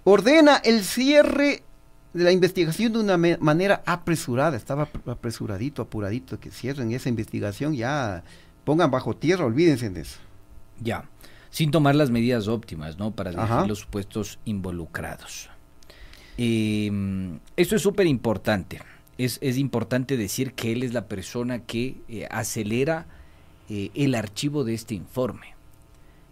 ordena 0.04 0.56
el 0.56 0.82
cierre 0.84 1.62
de 2.14 2.24
la 2.24 2.32
investigación 2.32 2.92
de 2.94 3.00
una 3.00 3.18
manera 3.18 3.82
apresurada. 3.84 4.56
Estaba 4.56 4.84
ap- 4.84 5.08
apresuradito, 5.08 5.82
apuradito, 5.82 6.40
que 6.40 6.50
cierren 6.50 6.92
esa 6.92 7.08
investigación, 7.10 7.74
ya 7.74 8.24
pongan 8.64 8.90
bajo 8.90 9.14
tierra, 9.14 9.44
olvídense 9.44 9.90
de 9.90 10.00
eso. 10.00 10.18
Ya, 10.80 11.04
sin 11.50 11.70
tomar 11.70 11.94
las 11.94 12.10
medidas 12.10 12.48
óptimas, 12.48 12.98
¿no? 12.98 13.10
Para 13.10 13.30
elegir 13.30 13.66
los 13.66 13.80
supuestos 13.80 14.38
involucrados. 14.46 15.50
Eh, 16.38 16.90
esto 17.56 17.76
es 17.76 17.82
súper 17.82 18.06
importante. 18.06 18.80
Es, 19.18 19.38
es 19.40 19.56
importante 19.58 20.16
decir 20.16 20.52
que 20.52 20.72
él 20.72 20.82
es 20.82 20.92
la 20.92 21.06
persona 21.06 21.60
que 21.60 21.96
eh, 22.08 22.26
acelera 22.30 23.06
eh, 23.70 23.90
el 23.94 24.14
archivo 24.14 24.62
de 24.64 24.74
este 24.74 24.94
informe, 24.94 25.54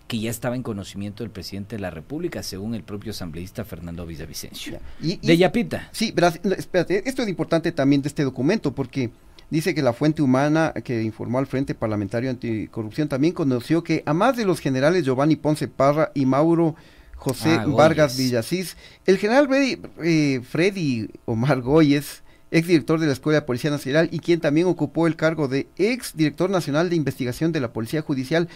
que 0.07 0.19
ya 0.21 0.31
estaba 0.31 0.55
en 0.55 0.63
conocimiento 0.63 1.25
del 1.25 1.31
presidente 1.31 1.77
de 1.77 1.81
la 1.83 1.91
República, 1.91 2.43
según 2.43 2.75
el 2.75 2.83
propio 2.83 3.13
asambleísta 3.13 3.65
Fernando 3.65 4.05
Villavicencio. 4.07 4.79
Y- 5.03 5.13
y- 5.13 5.27
de 5.27 5.37
Yapita. 5.39 5.89
Sí, 5.93 6.15
espérate, 6.59 7.09
esto 7.09 7.23
es 7.23 7.29
importante 7.29 7.73
también 7.73 8.03
de 8.03 8.09
este 8.09 8.23
documento 8.23 8.75
porque 8.75 9.11
dice 9.49 9.75
que 9.75 9.81
la 9.83 9.95
fuente 9.95 10.21
humana 10.21 10.75
que 10.85 11.03
informó 11.03 11.39
al 11.39 11.47
Frente 11.47 11.75
Parlamentario 11.75 12.29
Anticorrupción 12.31 13.09
también 13.09 13.33
conoció 13.33 13.83
que 13.83 14.03
a 14.05 14.13
más 14.13 14.37
de 14.37 14.45
los 14.45 14.61
generales 14.61 15.05
Giovanni 15.05 15.37
Ponce 15.37 15.69
Parra 15.69 16.11
y 16.15 16.27
Mauro 16.27 16.77
José 17.17 17.55
Ah. 17.61 17.65
Vargas 17.67 18.19
Villasís, 18.19 18.77
el 19.07 19.17
general 19.17 19.49
Freddy, 19.49 19.79
eh, 20.03 20.41
Freddy 20.47 21.09
Omar 21.25 21.63
Goyes, 21.63 22.23
ex 22.55 22.67
director 22.67 22.99
de 22.99 23.07
la 23.07 23.13
Escuela 23.13 23.41
de 23.41 23.47
Policía 23.47 23.71
Nacional 23.71 24.09
y 24.11 24.21
quien 24.21 24.41
también 24.41 24.67
ocupó 24.67 25.07
el 25.07 25.17
cargo 25.17 25.49
de 25.49 25.69
ex 25.77 26.17
director 26.17 26.49
nacional 26.49 26.89
de 26.89 26.97
investigación 26.97 27.53
de 27.53 27.61
la 27.61 27.73
Policía 27.73 28.01
Judicial, 28.03 28.49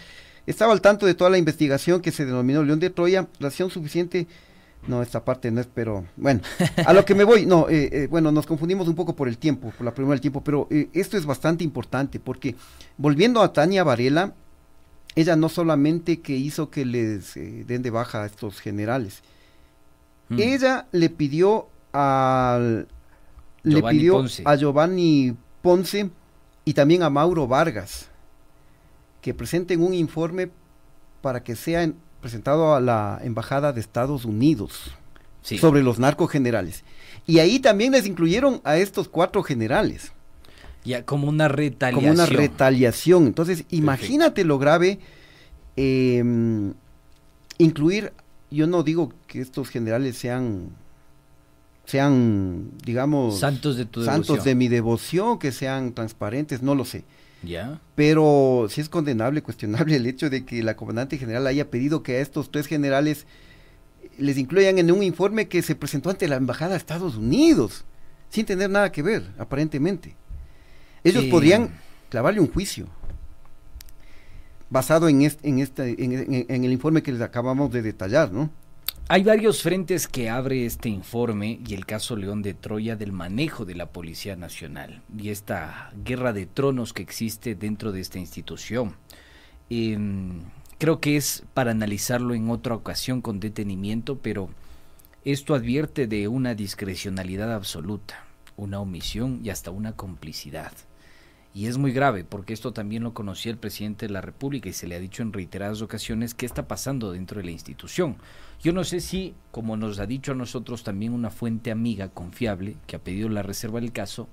estaba 0.47 0.73
al 0.73 0.81
tanto 0.81 1.05
de 1.05 1.15
toda 1.15 1.31
la 1.31 1.39
investigación 1.39 2.01
que 2.01 2.13
se 2.13 2.25
denominó 2.25 2.63
León 2.63 2.81
de 2.81 2.91
Troya, 2.91 3.27
razón 3.41 3.71
suficiente. 3.71 4.27
No, 4.87 5.03
esta 5.03 5.25
parte 5.25 5.51
no 5.51 5.61
es, 5.61 5.67
pero 5.67 6.07
bueno, 6.17 6.41
a 6.87 6.93
lo 6.93 7.05
que 7.05 7.15
me 7.15 7.25
voy, 7.25 7.45
no, 7.45 7.69
eh, 7.69 7.91
eh, 7.93 8.07
bueno, 8.09 8.31
nos 8.33 8.47
confundimos 8.47 8.87
un 8.89 8.95
poco 8.95 9.15
por 9.15 9.29
el 9.29 9.37
tiempo, 9.37 9.73
por 9.77 9.85
la 9.85 9.93
primera 9.93 10.13
del 10.13 10.21
tiempo, 10.21 10.43
pero 10.43 10.69
eh, 10.71 10.89
esto 10.93 11.17
es 11.17 11.27
bastante 11.27 11.65
importante 11.65 12.21
porque 12.21 12.55
volviendo 12.97 13.43
a 13.43 13.53
Tania 13.53 13.83
Varela, 13.85 14.33
ella 15.17 15.35
no 15.35 15.49
solamente 15.49 16.21
que 16.21 16.37
hizo 16.37 16.71
que 16.71 16.85
les 16.87 17.35
den 17.35 17.83
de 17.83 17.91
baja 17.91 18.23
a 18.23 18.27
estos 18.27 18.61
generales, 18.61 19.23
Mm. 20.29 20.41
ella 20.41 20.87
le 20.93 21.11
pidió 21.11 21.69
al 21.93 22.87
le 23.75 23.83
pidió 23.83 24.15
Ponce. 24.15 24.43
a 24.45 24.55
Giovanni 24.57 25.37
Ponce 25.63 26.11
y 26.65 26.75
también 26.75 27.03
a 27.03 27.11
Mauro 27.11 27.47
Vargas 27.47 28.09
que 29.23 29.35
presenten 29.35 29.83
un 29.83 29.95
informe 29.95 30.51
para 31.23 31.43
que 31.43 31.57
sea 31.57 31.83
en- 31.83 31.97
presentado 32.21 32.75
a 32.75 32.81
la 32.81 33.21
Embajada 33.23 33.73
de 33.73 33.81
Estados 33.81 34.25
Unidos 34.25 34.93
Sí. 35.43 35.57
sobre 35.59 35.83
los 35.83 35.99
narcogenerales. 35.99 36.85
Y 37.27 37.39
ahí 37.39 37.59
también 37.61 37.93
les 37.93 38.07
incluyeron 38.07 38.61
a 38.65 38.77
estos 38.77 39.09
cuatro 39.09 39.43
generales 39.43 40.13
Ya 40.85 41.05
como 41.05 41.29
una 41.29 41.49
retaliación. 41.49 42.01
como 42.03 42.13
una 42.15 42.27
retaliación. 42.27 43.27
Entonces, 43.27 43.65
imagínate 43.71 44.45
lo 44.45 44.59
grave 44.59 44.99
eh, 45.77 46.23
incluir, 47.59 48.13
yo 48.51 48.67
no 48.67 48.83
digo 48.83 49.13
que 49.27 49.41
estos 49.41 49.69
generales 49.69 50.17
sean 50.19 50.71
sean, 51.89 52.71
digamos, 52.85 53.41
Santos 53.41 53.77
de 53.79 53.87
tu 53.87 54.05
santos 54.05 54.27
devoción. 54.29 54.45
de 54.45 54.55
mi 54.55 54.69
devoción, 54.69 55.39
que 55.39 55.53
sean 55.53 55.95
transparentes, 55.95 56.61
no 56.63 56.75
lo 56.75 56.85
sé. 56.85 57.05
Ya. 57.43 57.81
Pero 57.95 58.67
sí 58.69 58.83
es 58.83 58.91
condenable, 58.91 59.43
cuestionable 59.49 59.97
el 59.97 60.07
hecho 60.07 60.29
de 60.29 60.45
que 60.45 60.63
la 60.63 60.77
comandante 60.77 61.17
general 61.17 61.47
haya 61.47 61.71
pedido 61.71 62.03
que 62.03 62.17
a 62.17 62.21
estos 62.21 62.51
tres 62.51 62.67
generales 62.67 63.27
les 64.19 64.37
incluyan 64.37 64.79
en 64.79 64.91
un 64.93 65.03
informe 65.03 65.49
que 65.49 65.63
se 65.63 65.75
presentó 65.77 66.11
ante 66.11 66.29
la 66.29 66.37
embajada 66.37 66.73
de 66.73 66.77
Estados 66.77 67.17
Unidos, 67.17 67.85
sin 68.29 68.45
tener 68.45 68.69
nada 68.69 68.93
que 68.93 69.01
ver, 69.03 69.23
aparentemente. 69.39 70.15
Ellos 71.05 71.25
Sí. 71.25 71.31
podrían 71.31 71.71
clavarle 72.11 72.41
un 72.41 72.53
juicio 72.53 72.87
basado 74.71 75.09
en 75.09 75.23
este, 75.23 75.49
en 75.49 75.59
este, 75.61 76.05
en, 76.05 76.13
en- 76.13 76.47
en 76.49 76.65
el 76.65 76.73
informe 76.73 77.03
que 77.03 77.13
les 77.13 77.23
acabamos 77.23 77.71
de 77.73 77.81
detallar, 77.81 78.31
¿no? 78.33 78.51
Hay 79.11 79.25
varios 79.25 79.63
frentes 79.63 80.07
que 80.07 80.29
abre 80.29 80.67
este 80.67 80.91
informe 80.91 81.61
y 81.67 81.73
el 81.73 81.87
caso 81.87 82.15
León 82.15 82.43
de 82.43 82.53
Troya 82.53 82.95
del 82.95 83.13
manejo 83.13 83.65
de 83.65 83.75
la 83.75 83.87
Policía 83.87 84.37
Nacional 84.37 85.01
y 85.17 85.31
esta 85.31 85.91
guerra 86.05 86.35
de 86.35 86.45
tronos 86.45 86.93
que 86.93 87.01
existe 87.05 87.55
dentro 87.55 87.91
de 87.91 88.03
esta 88.03 88.19
institución. 88.19 88.97
Em, 89.71 90.43
creo 90.77 91.01
que 91.01 91.17
es 91.17 91.43
para 91.55 91.71
analizarlo 91.71 92.35
en 92.35 92.51
otra 92.51 92.75
ocasión 92.75 93.23
con 93.23 93.41
detenimiento, 93.41 94.19
pero 94.19 94.51
esto 95.25 95.55
advierte 95.55 96.07
de 96.07 96.29
una 96.29 96.55
discrecionalidad 96.55 97.55
absoluta, 97.55 98.27
una 98.59 98.79
omisión 98.79 99.41
y 99.43 99.49
hasta 99.49 99.71
una 99.71 99.93
complicidad. 99.93 100.73
Y 101.55 101.67
es 101.67 101.79
muy 101.79 101.93
grave 101.93 102.25
porque 102.25 102.53
esto 102.53 102.73
también 102.73 103.03
lo 103.03 103.15
conocía 103.15 103.51
el 103.51 103.59
presidente 103.59 104.07
de 104.07 104.13
la 104.13 104.21
República 104.21 104.69
y 104.69 104.73
se 104.73 104.87
le 104.87 104.95
ha 104.95 105.01
dicho 105.01 105.23
en 105.23 105.33
reiteradas 105.33 105.83
ocasiones 105.83 106.35
qué 106.35 106.47
está 106.47 106.69
pasando 106.69 107.13
dentro 107.13 107.41
de 107.41 107.47
la 107.47 107.51
institución. 107.51 108.17
Yo 108.63 108.73
no 108.73 108.85
sé 108.85 109.01
si, 109.01 109.35
como 109.51 109.77
nos 109.77 109.99
ha 109.99 110.07
dicho 110.07 110.33
a 110.33 110.37
nosotros 110.37 110.85
también 110.85 111.13
una 111.13 111.31
fuente 111.31 111.71
amiga 111.71 112.09
confiable 112.09 112.77
que 112.87 112.97
ha 112.97 113.03
pedido 113.03 113.29
la 113.29 113.43
reserva 113.43 113.81
del 113.81 113.93
caso, 113.93 114.29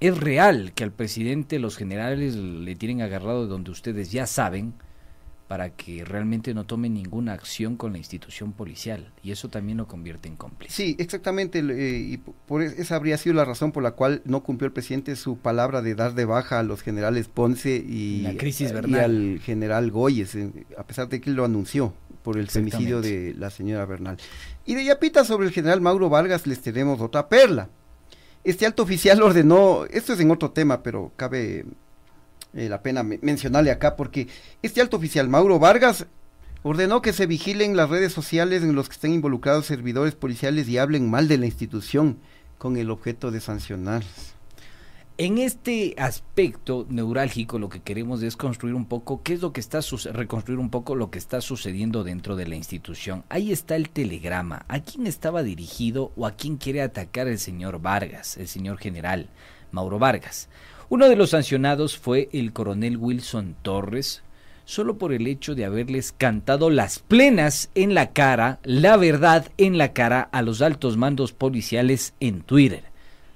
es 0.00 0.16
real 0.16 0.72
que 0.74 0.84
al 0.84 0.92
presidente 0.92 1.58
los 1.58 1.76
generales 1.76 2.36
le 2.36 2.76
tienen 2.76 3.02
agarrado 3.02 3.42
de 3.42 3.48
donde 3.48 3.70
ustedes 3.70 4.12
ya 4.12 4.26
saben 4.26 4.74
para 5.48 5.70
que 5.70 6.04
realmente 6.04 6.52
no 6.52 6.66
tome 6.66 6.90
ninguna 6.90 7.32
acción 7.32 7.76
con 7.76 7.92
la 7.92 7.98
institución 7.98 8.52
policial 8.52 9.10
y 9.22 9.30
eso 9.32 9.48
también 9.48 9.78
lo 9.78 9.88
convierte 9.88 10.28
en 10.28 10.36
cómplice. 10.36 10.74
Sí, 10.74 10.94
exactamente, 10.98 11.60
eh, 11.60 11.98
y 12.00 12.18
por 12.18 12.62
es- 12.62 12.78
esa 12.78 12.96
habría 12.96 13.16
sido 13.16 13.34
la 13.34 13.46
razón 13.46 13.72
por 13.72 13.82
la 13.82 13.92
cual 13.92 14.20
no 14.26 14.42
cumplió 14.42 14.66
el 14.66 14.72
presidente 14.74 15.16
su 15.16 15.38
palabra 15.38 15.80
de 15.80 15.94
dar 15.94 16.12
de 16.14 16.26
baja 16.26 16.58
a 16.58 16.62
los 16.62 16.82
generales 16.82 17.28
Ponce 17.28 17.76
y, 17.76 18.20
La 18.20 18.36
crisis 18.36 18.70
y 18.70 18.74
Bernal. 18.74 19.00
al 19.04 19.40
general 19.40 19.90
Goyes, 19.90 20.34
eh, 20.34 20.50
a 20.76 20.86
pesar 20.86 21.08
de 21.08 21.18
que 21.20 21.30
él 21.30 21.36
lo 21.36 21.46
anunció 21.46 21.94
por 22.22 22.36
el 22.36 22.48
femicidio 22.50 23.00
de 23.00 23.34
la 23.38 23.48
señora 23.48 23.86
Bernal. 23.86 24.18
Y 24.66 24.74
de 24.74 24.84
Yapita 24.84 25.24
sobre 25.24 25.46
el 25.46 25.52
general 25.54 25.80
Mauro 25.80 26.10
Vargas 26.10 26.46
les 26.46 26.60
tenemos 26.60 27.00
otra 27.00 27.26
perla. 27.30 27.70
Este 28.44 28.66
alto 28.66 28.82
oficial 28.82 29.22
ordenó, 29.22 29.86
esto 29.86 30.12
es 30.12 30.20
en 30.20 30.30
otro 30.30 30.50
tema, 30.50 30.82
pero 30.82 31.10
cabe 31.16 31.64
eh, 32.54 32.68
la 32.68 32.82
pena 32.82 33.02
me- 33.02 33.18
mencionarle 33.22 33.70
acá 33.70 33.96
porque 33.96 34.28
este 34.62 34.80
alto 34.80 34.96
oficial 34.96 35.28
Mauro 35.28 35.58
Vargas 35.58 36.06
ordenó 36.62 37.02
que 37.02 37.12
se 37.12 37.26
vigilen 37.26 37.76
las 37.76 37.88
redes 37.90 38.12
sociales 38.12 38.62
en 38.62 38.74
los 38.74 38.88
que 38.88 38.94
estén 38.94 39.12
involucrados 39.14 39.66
servidores 39.66 40.14
policiales 40.14 40.68
y 40.68 40.78
hablen 40.78 41.10
mal 41.10 41.28
de 41.28 41.38
la 41.38 41.46
institución 41.46 42.18
con 42.58 42.76
el 42.76 42.90
objeto 42.90 43.30
de 43.30 43.40
sancionarlos. 43.40 44.34
En 45.20 45.38
este 45.38 45.96
aspecto 45.98 46.86
neurálgico 46.88 47.58
lo 47.58 47.68
que 47.68 47.80
queremos 47.80 48.22
es 48.22 48.36
construir 48.36 48.76
un 48.76 48.86
poco 48.86 49.22
qué 49.24 49.32
es 49.34 49.40
lo 49.42 49.52
que 49.52 49.58
está 49.58 49.80
reconstruir 50.12 50.60
un 50.60 50.70
poco 50.70 50.94
lo 50.94 51.10
que 51.10 51.18
está 51.18 51.40
sucediendo 51.40 52.04
dentro 52.04 52.36
de 52.36 52.46
la 52.46 52.54
institución. 52.54 53.24
Ahí 53.28 53.50
está 53.50 53.74
el 53.74 53.90
telegrama. 53.90 54.64
¿A 54.68 54.78
quién 54.78 55.08
estaba 55.08 55.42
dirigido 55.42 56.12
o 56.16 56.24
a 56.24 56.32
quién 56.32 56.56
quiere 56.56 56.82
atacar 56.82 57.26
el 57.26 57.40
señor 57.40 57.80
Vargas, 57.80 58.36
el 58.36 58.46
señor 58.46 58.78
general 58.78 59.28
Mauro 59.72 59.98
Vargas? 59.98 60.48
Uno 60.90 61.08
de 61.08 61.16
los 61.16 61.30
sancionados 61.30 61.98
fue 61.98 62.30
el 62.32 62.54
coronel 62.54 62.96
Wilson 62.96 63.56
Torres, 63.60 64.22
solo 64.64 64.96
por 64.96 65.12
el 65.12 65.26
hecho 65.26 65.54
de 65.54 65.66
haberles 65.66 66.12
cantado 66.12 66.70
las 66.70 66.98
plenas 66.98 67.68
en 67.74 67.92
la 67.92 68.10
cara, 68.12 68.58
la 68.64 68.96
verdad 68.96 69.48
en 69.58 69.76
la 69.76 69.92
cara 69.92 70.28
a 70.32 70.40
los 70.40 70.62
altos 70.62 70.96
mandos 70.96 71.32
policiales 71.32 72.14
en 72.20 72.40
Twitter 72.40 72.84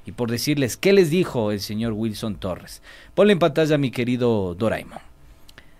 y 0.07 0.13
por 0.13 0.31
decirles 0.31 0.77
qué 0.77 0.93
les 0.93 1.11
dijo 1.11 1.53
el 1.53 1.61
señor 1.61 1.93
Wilson 1.93 2.37
Torres. 2.37 2.83
Ponle 3.15 3.35
en 3.35 3.39
pantalla 3.39 3.79
mi 3.79 3.91
querido 3.91 4.55
Doraemon. 4.55 4.99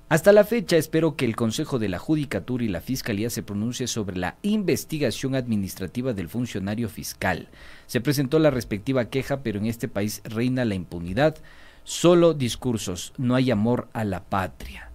Hasta 0.09 0.33
la 0.33 0.45
fecha 0.45 0.77
espero 0.77 1.17
que 1.17 1.25
el 1.25 1.37
Consejo 1.37 1.79
de 1.79 1.89
la 1.89 1.99
Judicatura 1.99 2.63
y 2.63 2.69
la 2.69 2.83
Fiscalía 2.83 3.31
se 3.31 3.43
pronuncie 3.43 3.87
sobre 3.87 4.19
la 4.19 4.37
investigación 4.43 5.35
administrativa 5.35 6.13
del 6.13 6.29
funcionario 6.29 6.91
fiscal. 6.91 7.49
Se 7.87 8.03
presentó 8.03 8.39
la 8.39 8.51
respectiva 8.51 9.07
queja, 9.07 9.43
pero 9.43 9.59
en 9.59 9.65
este 9.65 9.89
país 9.89 10.21
reina 10.25 10.67
la 10.67 10.75
impunidad, 10.75 11.39
solo 11.85 12.35
discursos, 12.35 13.13
no 13.19 13.35
hay 13.35 13.51
amor 13.51 13.89
a 13.93 14.05
la 14.05 14.25
patria. 14.25 14.91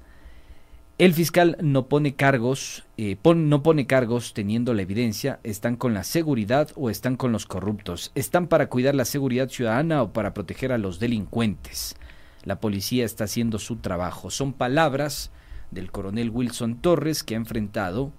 El 0.98 1.14
fiscal 1.14 1.58
no 1.62 1.88
pone 1.88 2.16
cargos, 2.16 2.84
eh, 2.98 3.18
no 3.24 3.62
pone 3.62 3.86
cargos 3.86 4.34
teniendo 4.34 4.74
la 4.74 4.82
evidencia, 4.82 5.40
están 5.44 5.76
con 5.76 5.94
la 5.94 6.04
seguridad 6.04 6.72
o 6.76 6.90
están 6.90 7.18
con 7.18 7.32
los 7.32 7.46
corruptos, 7.46 8.12
están 8.16 8.48
para 8.48 8.68
cuidar 8.68 8.96
la 8.96 9.06
seguridad 9.06 9.50
ciudadana 9.50 10.02
o 10.02 10.12
para 10.12 10.34
proteger 10.34 10.72
a 10.72 10.80
los 10.80 11.00
delincuentes. 11.00 11.96
La 12.44 12.60
policía 12.60 13.06
está 13.06 13.26
haciendo 13.26 13.60
su 13.60 13.76
trabajo. 13.76 14.32
Son 14.32 14.54
palabras 14.54 15.30
del 15.70 15.92
coronel 15.92 16.32
Wilson 16.32 16.78
Torres 16.78 17.24
que 17.24 17.36
ha 17.36 17.38
enfrentado 17.38 18.12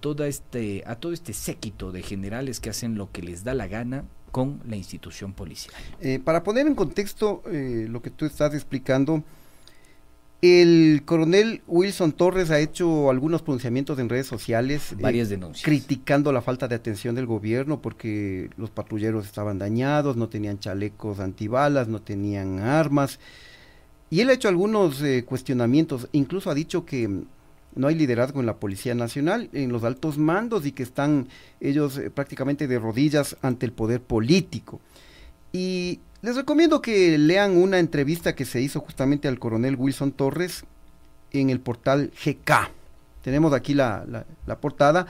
toda 0.00 0.28
este, 0.28 0.84
a 0.86 0.96
todo 0.96 1.12
este 1.12 1.32
séquito 1.32 1.92
de 1.92 2.02
generales 2.02 2.60
que 2.60 2.70
hacen 2.70 2.96
lo 2.96 3.10
que 3.10 3.22
les 3.22 3.44
da 3.44 3.54
la 3.54 3.66
gana 3.66 4.04
con 4.32 4.60
la 4.68 4.74
institución 4.74 5.32
policial. 5.32 5.80
Eh, 6.00 6.18
para 6.18 6.42
poner 6.42 6.66
en 6.66 6.74
contexto 6.74 7.42
eh, 7.46 7.86
lo 7.88 8.02
que 8.02 8.10
tú 8.10 8.24
estás 8.24 8.54
explicando, 8.54 9.22
el 10.40 11.02
coronel 11.04 11.62
Wilson 11.68 12.10
Torres 12.10 12.50
ha 12.50 12.58
hecho 12.58 13.10
algunos 13.10 13.42
pronunciamientos 13.42 14.00
en 14.00 14.08
redes 14.08 14.26
sociales. 14.26 14.90
eh, 14.90 14.96
Varias 14.98 15.28
denuncias. 15.28 15.64
Criticando 15.64 16.32
la 16.32 16.42
falta 16.42 16.66
de 16.66 16.74
atención 16.74 17.14
del 17.14 17.26
gobierno 17.26 17.80
porque 17.80 18.50
los 18.56 18.70
patrulleros 18.70 19.24
estaban 19.24 19.60
dañados, 19.60 20.16
no 20.16 20.28
tenían 20.28 20.58
chalecos 20.58 21.20
antibalas, 21.20 21.86
no 21.86 22.02
tenían 22.02 22.58
armas. 22.58 23.20
Y 24.10 24.20
él 24.20 24.30
ha 24.30 24.32
hecho 24.32 24.48
algunos 24.48 25.00
eh, 25.02 25.24
cuestionamientos, 25.24 26.08
incluso 26.10 26.50
ha 26.50 26.54
dicho 26.54 26.84
que 26.84 27.22
no 27.74 27.88
hay 27.88 27.94
liderazgo 27.94 28.40
en 28.40 28.46
la 28.46 28.56
Policía 28.56 28.94
Nacional, 28.94 29.48
en 29.52 29.72
los 29.72 29.84
altos 29.84 30.18
mandos 30.18 30.66
y 30.66 30.72
que 30.72 30.82
están 30.82 31.28
ellos 31.60 31.98
eh, 31.98 32.10
prácticamente 32.10 32.66
de 32.66 32.78
rodillas 32.78 33.36
ante 33.42 33.66
el 33.66 33.72
poder 33.72 34.00
político. 34.00 34.80
Y 35.52 36.00
les 36.22 36.36
recomiendo 36.36 36.80
que 36.80 37.18
lean 37.18 37.56
una 37.56 37.78
entrevista 37.78 38.34
que 38.34 38.44
se 38.44 38.60
hizo 38.60 38.80
justamente 38.80 39.28
al 39.28 39.38
coronel 39.38 39.76
Wilson 39.76 40.12
Torres 40.12 40.64
en 41.32 41.50
el 41.50 41.60
portal 41.60 42.12
GK. 42.24 42.70
Tenemos 43.22 43.52
aquí 43.52 43.74
la, 43.74 44.24
portada. 44.60 45.06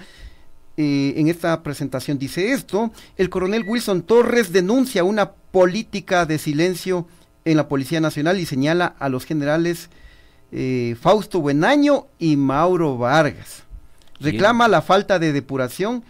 Eh, 0.76 1.14
en 1.16 1.28
esta 1.28 1.62
presentación 1.62 2.18
dice 2.18 2.52
esto, 2.52 2.92
el 3.16 3.28
coronel 3.28 3.64
Wilson 3.66 4.02
Torres 4.02 4.52
denuncia 4.52 5.04
una 5.04 5.32
política 5.32 6.24
de 6.24 6.38
silencio 6.38 7.06
en 7.44 7.56
la 7.56 7.68
Policía 7.68 8.00
Nacional 8.00 8.38
y 8.40 8.46
señala 8.46 8.86
a 8.98 9.08
los 9.08 9.24
generales 9.24 9.90
eh, 10.53 10.96
Fausto 11.00 11.40
Buenaño 11.40 12.07
y 12.18 12.36
Mauro 12.36 12.98
Vargas. 12.98 13.64
Reclama 14.20 14.68
la 14.68 14.82
falta 14.82 15.18
de 15.18 15.32
depuración 15.32 16.05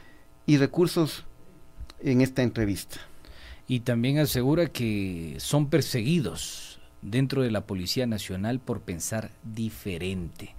y 0.45 0.59
recursos 0.59 1.24
en 2.01 2.20
esta 2.20 2.43
entrevista. 2.43 2.99
Y 3.68 3.80
también 3.80 4.18
asegura 4.18 4.66
que 4.66 5.36
son 5.38 5.68
perseguidos 5.70 6.80
dentro 7.01 7.43
de 7.43 7.51
la 7.51 7.62
Policía 7.62 8.07
Nacional 8.07 8.59
por 8.59 8.80
pensar 8.80 9.30
diferente. 9.45 10.55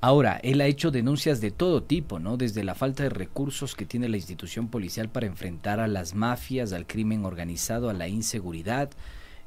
Ahora, 0.00 0.38
él 0.42 0.60
ha 0.60 0.66
hecho 0.66 0.90
denuncias 0.90 1.40
de 1.40 1.50
todo 1.50 1.82
tipo, 1.82 2.18
¿no? 2.18 2.36
Desde 2.36 2.62
la 2.62 2.74
falta 2.74 3.02
de 3.02 3.08
recursos 3.08 3.74
que 3.74 3.86
tiene 3.86 4.08
la 4.08 4.16
institución 4.16 4.68
policial 4.68 5.08
para 5.08 5.26
enfrentar 5.26 5.80
a 5.80 5.88
las 5.88 6.14
mafias, 6.14 6.72
al 6.72 6.86
crimen 6.86 7.24
organizado, 7.24 7.88
a 7.88 7.94
la 7.94 8.06
inseguridad, 8.06 8.90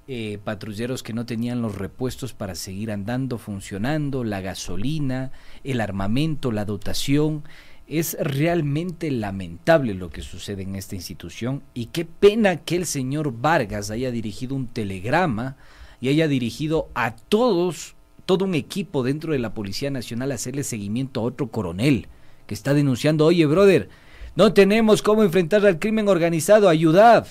eh, 0.10 0.40
patrulleros 0.42 1.04
que 1.04 1.12
no 1.12 1.26
tenían 1.26 1.62
los 1.62 1.76
repuestos 1.76 2.32
para 2.32 2.56
seguir 2.56 2.92
andando, 2.92 3.38
funcionando, 3.38 4.24
la 4.24 4.40
gasolina, 4.40 5.32
el 5.66 5.82
armamento, 5.82 6.52
la 6.54 6.64
dotación. 6.64 7.44
Es 7.88 8.18
realmente 8.20 9.12
lamentable 9.12 9.94
lo 9.94 10.10
que 10.10 10.22
sucede 10.22 10.64
en 10.64 10.76
esta 10.76 10.96
institución 10.96 11.62
y 11.74 11.88
qué 11.88 12.06
pena 12.06 12.56
que 12.56 12.78
el 12.78 12.86
señor 12.86 13.34
Vargas 13.42 13.92
haya 13.92 14.12
dirigido 14.12 14.56
un 14.56 14.68
telegrama 14.68 15.58
y 16.00 16.10
haya 16.10 16.30
dirigido 16.30 16.90
a 16.96 17.16
todos, 17.16 17.96
todo 18.26 18.46
un 18.46 18.56
equipo 18.56 19.04
dentro 19.04 19.34
de 19.34 19.40
la 19.40 19.54
Policía 19.54 19.92
Nacional 19.92 20.32
a 20.32 20.36
hacerle 20.36 20.64
seguimiento 20.64 21.20
a 21.20 21.24
otro 21.24 21.48
coronel 21.48 22.08
que 22.46 22.54
está 22.54 22.74
denunciando, 22.74 23.26
oye, 23.26 23.46
brother, 23.46 23.90
no 24.38 24.54
tenemos 24.54 25.02
cómo 25.02 25.24
enfrentar 25.24 25.66
al 25.66 25.80
crimen 25.80 26.08
organizado, 26.08 26.70
ayudad. 26.70 27.28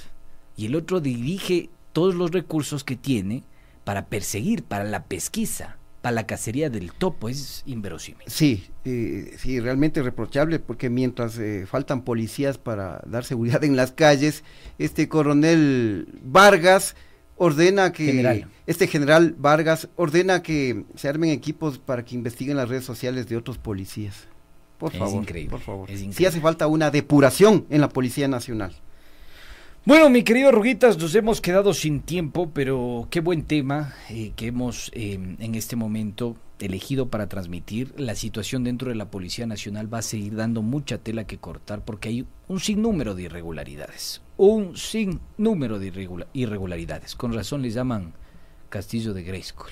Y 0.57 0.67
el 0.67 0.75
otro 0.75 1.01
dirige 1.01 1.71
todos 1.97 2.15
los 2.15 2.31
recursos 2.31 2.85
que 2.85 2.95
tiene 2.95 3.43
para 3.85 4.05
perseguir, 4.09 4.65
para 4.65 4.85
la 4.85 5.05
pesquisa, 5.05 5.79
para 6.03 6.15
la 6.15 6.27
cacería 6.27 6.69
del 6.69 6.93
topo. 6.93 7.31
Es 7.31 7.63
inverosímil. 7.65 8.23
Sí, 8.27 8.67
eh, 8.85 9.35
sí, 9.39 9.61
realmente 9.61 10.03
reprochable 10.03 10.59
porque 10.59 10.91
mientras 10.91 11.39
eh, 11.39 11.65
faltan 11.67 12.03
policías 12.03 12.59
para 12.59 13.01
dar 13.07 13.25
seguridad 13.25 13.65
en 13.65 13.77
las 13.77 13.93
calles, 13.93 14.45
este 14.79 15.09
coronel 15.09 16.07
Vargas 16.23 16.97
ordena 17.37 17.93
que 17.93 18.05
General. 18.07 18.47
este 18.67 18.89
general 18.89 19.35
Vargas 19.39 19.89
ordena 19.97 20.43
que 20.43 20.85
se 20.97 21.09
armen 21.09 21.31
equipos 21.31 21.79
para 21.79 22.05
que 22.05 22.15
investiguen 22.15 22.59
las 22.59 22.69
redes 22.69 22.85
sociales 22.85 23.27
de 23.27 23.39
otros 23.39 23.57
policías. 23.57 24.29
Por 24.77 24.93
Es 24.93 24.99
favor, 24.99 25.23
increíble, 25.23 25.51
por 25.51 25.61
favor. 25.61 25.91
es 25.91 26.15
Sí 26.15 26.27
hace 26.27 26.43
falta 26.43 26.67
una 26.67 26.91
depuración 26.91 27.65
en 27.71 27.81
la 27.81 27.89
Policía 27.89 28.29
Nacional. 28.29 28.75
Bueno, 29.87 30.11
mi 30.11 30.25
querido 30.25 30.51
Ruguitas, 30.51 30.99
nos 30.99 31.15
hemos 31.15 31.41
quedado 31.41 31.73
sin 31.73 32.01
tiempo, 32.01 32.51
pero 32.53 33.07
qué 33.09 33.21
buen 33.21 33.45
tema 33.45 33.95
eh, 34.11 34.33
que 34.35 34.49
hemos 34.49 34.91
eh, 34.95 35.13
en 35.39 35.55
este 35.55 35.77
momento 35.77 36.37
elegido 36.59 37.09
para 37.09 37.29
transmitir. 37.29 37.95
La 37.97 38.17
situación 38.17 38.65
dentro 38.65 38.89
de 38.89 38.97
la 38.97 39.13
Policía 39.13 39.47
Nacional 39.47 39.93
va 39.93 39.99
a 39.99 40.03
seguir 40.03 40.35
dando 40.35 40.61
mucha 40.63 40.99
tela 40.99 41.25
que 41.25 41.39
cortar 41.39 41.85
porque 41.85 42.09
hay 42.09 42.27
un 42.49 42.59
sinnúmero 42.59 43.15
de 43.15 43.23
irregularidades. 43.25 44.23
Un 44.37 44.77
sinnúmero 44.77 45.79
de 45.79 45.93
irregula- 45.93 46.27
irregularidades. 46.33 47.15
Con 47.15 47.33
razón 47.33 47.63
les 47.63 47.75
llaman 47.75 48.13
Castillo 48.71 49.15
de 49.15 49.23
Grayskull. 49.23 49.71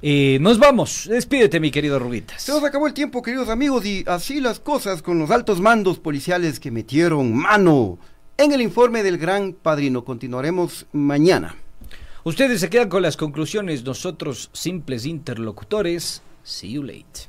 Eh, 0.00 0.38
nos 0.40 0.58
vamos. 0.58 1.06
Despídete, 1.06 1.60
mi 1.60 1.70
querido 1.70 1.98
Ruguitas. 1.98 2.40
Se 2.40 2.52
nos 2.52 2.64
acabó 2.64 2.86
el 2.86 2.94
tiempo, 2.94 3.20
queridos 3.20 3.50
amigos, 3.50 3.84
y 3.84 4.04
así 4.06 4.40
las 4.40 4.58
cosas 4.58 5.02
con 5.02 5.18
los 5.18 5.30
altos 5.30 5.60
mandos 5.60 5.98
policiales 5.98 6.58
que 6.58 6.70
metieron 6.70 7.34
mano 7.34 7.98
en 8.40 8.52
el 8.52 8.62
informe 8.62 9.02
del 9.02 9.18
gran 9.18 9.52
padrino. 9.52 10.02
Continuaremos 10.02 10.86
mañana. 10.92 11.56
Ustedes 12.24 12.60
se 12.60 12.70
quedan 12.70 12.88
con 12.88 13.02
las 13.02 13.18
conclusiones, 13.18 13.84
nosotros 13.84 14.48
simples 14.54 15.04
interlocutores. 15.04 16.22
See 16.42 16.72
you 16.72 16.82
late. 16.82 17.28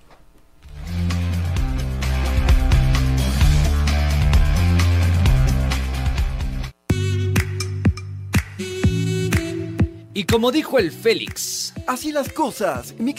Y 10.13 10.23
como 10.25 10.51
dijo 10.51 10.79
el 10.79 10.91
Félix, 10.91 11.73
Así 11.87 12.11
las 12.11 12.31
cosas, 12.31 12.95
mi 12.99 13.09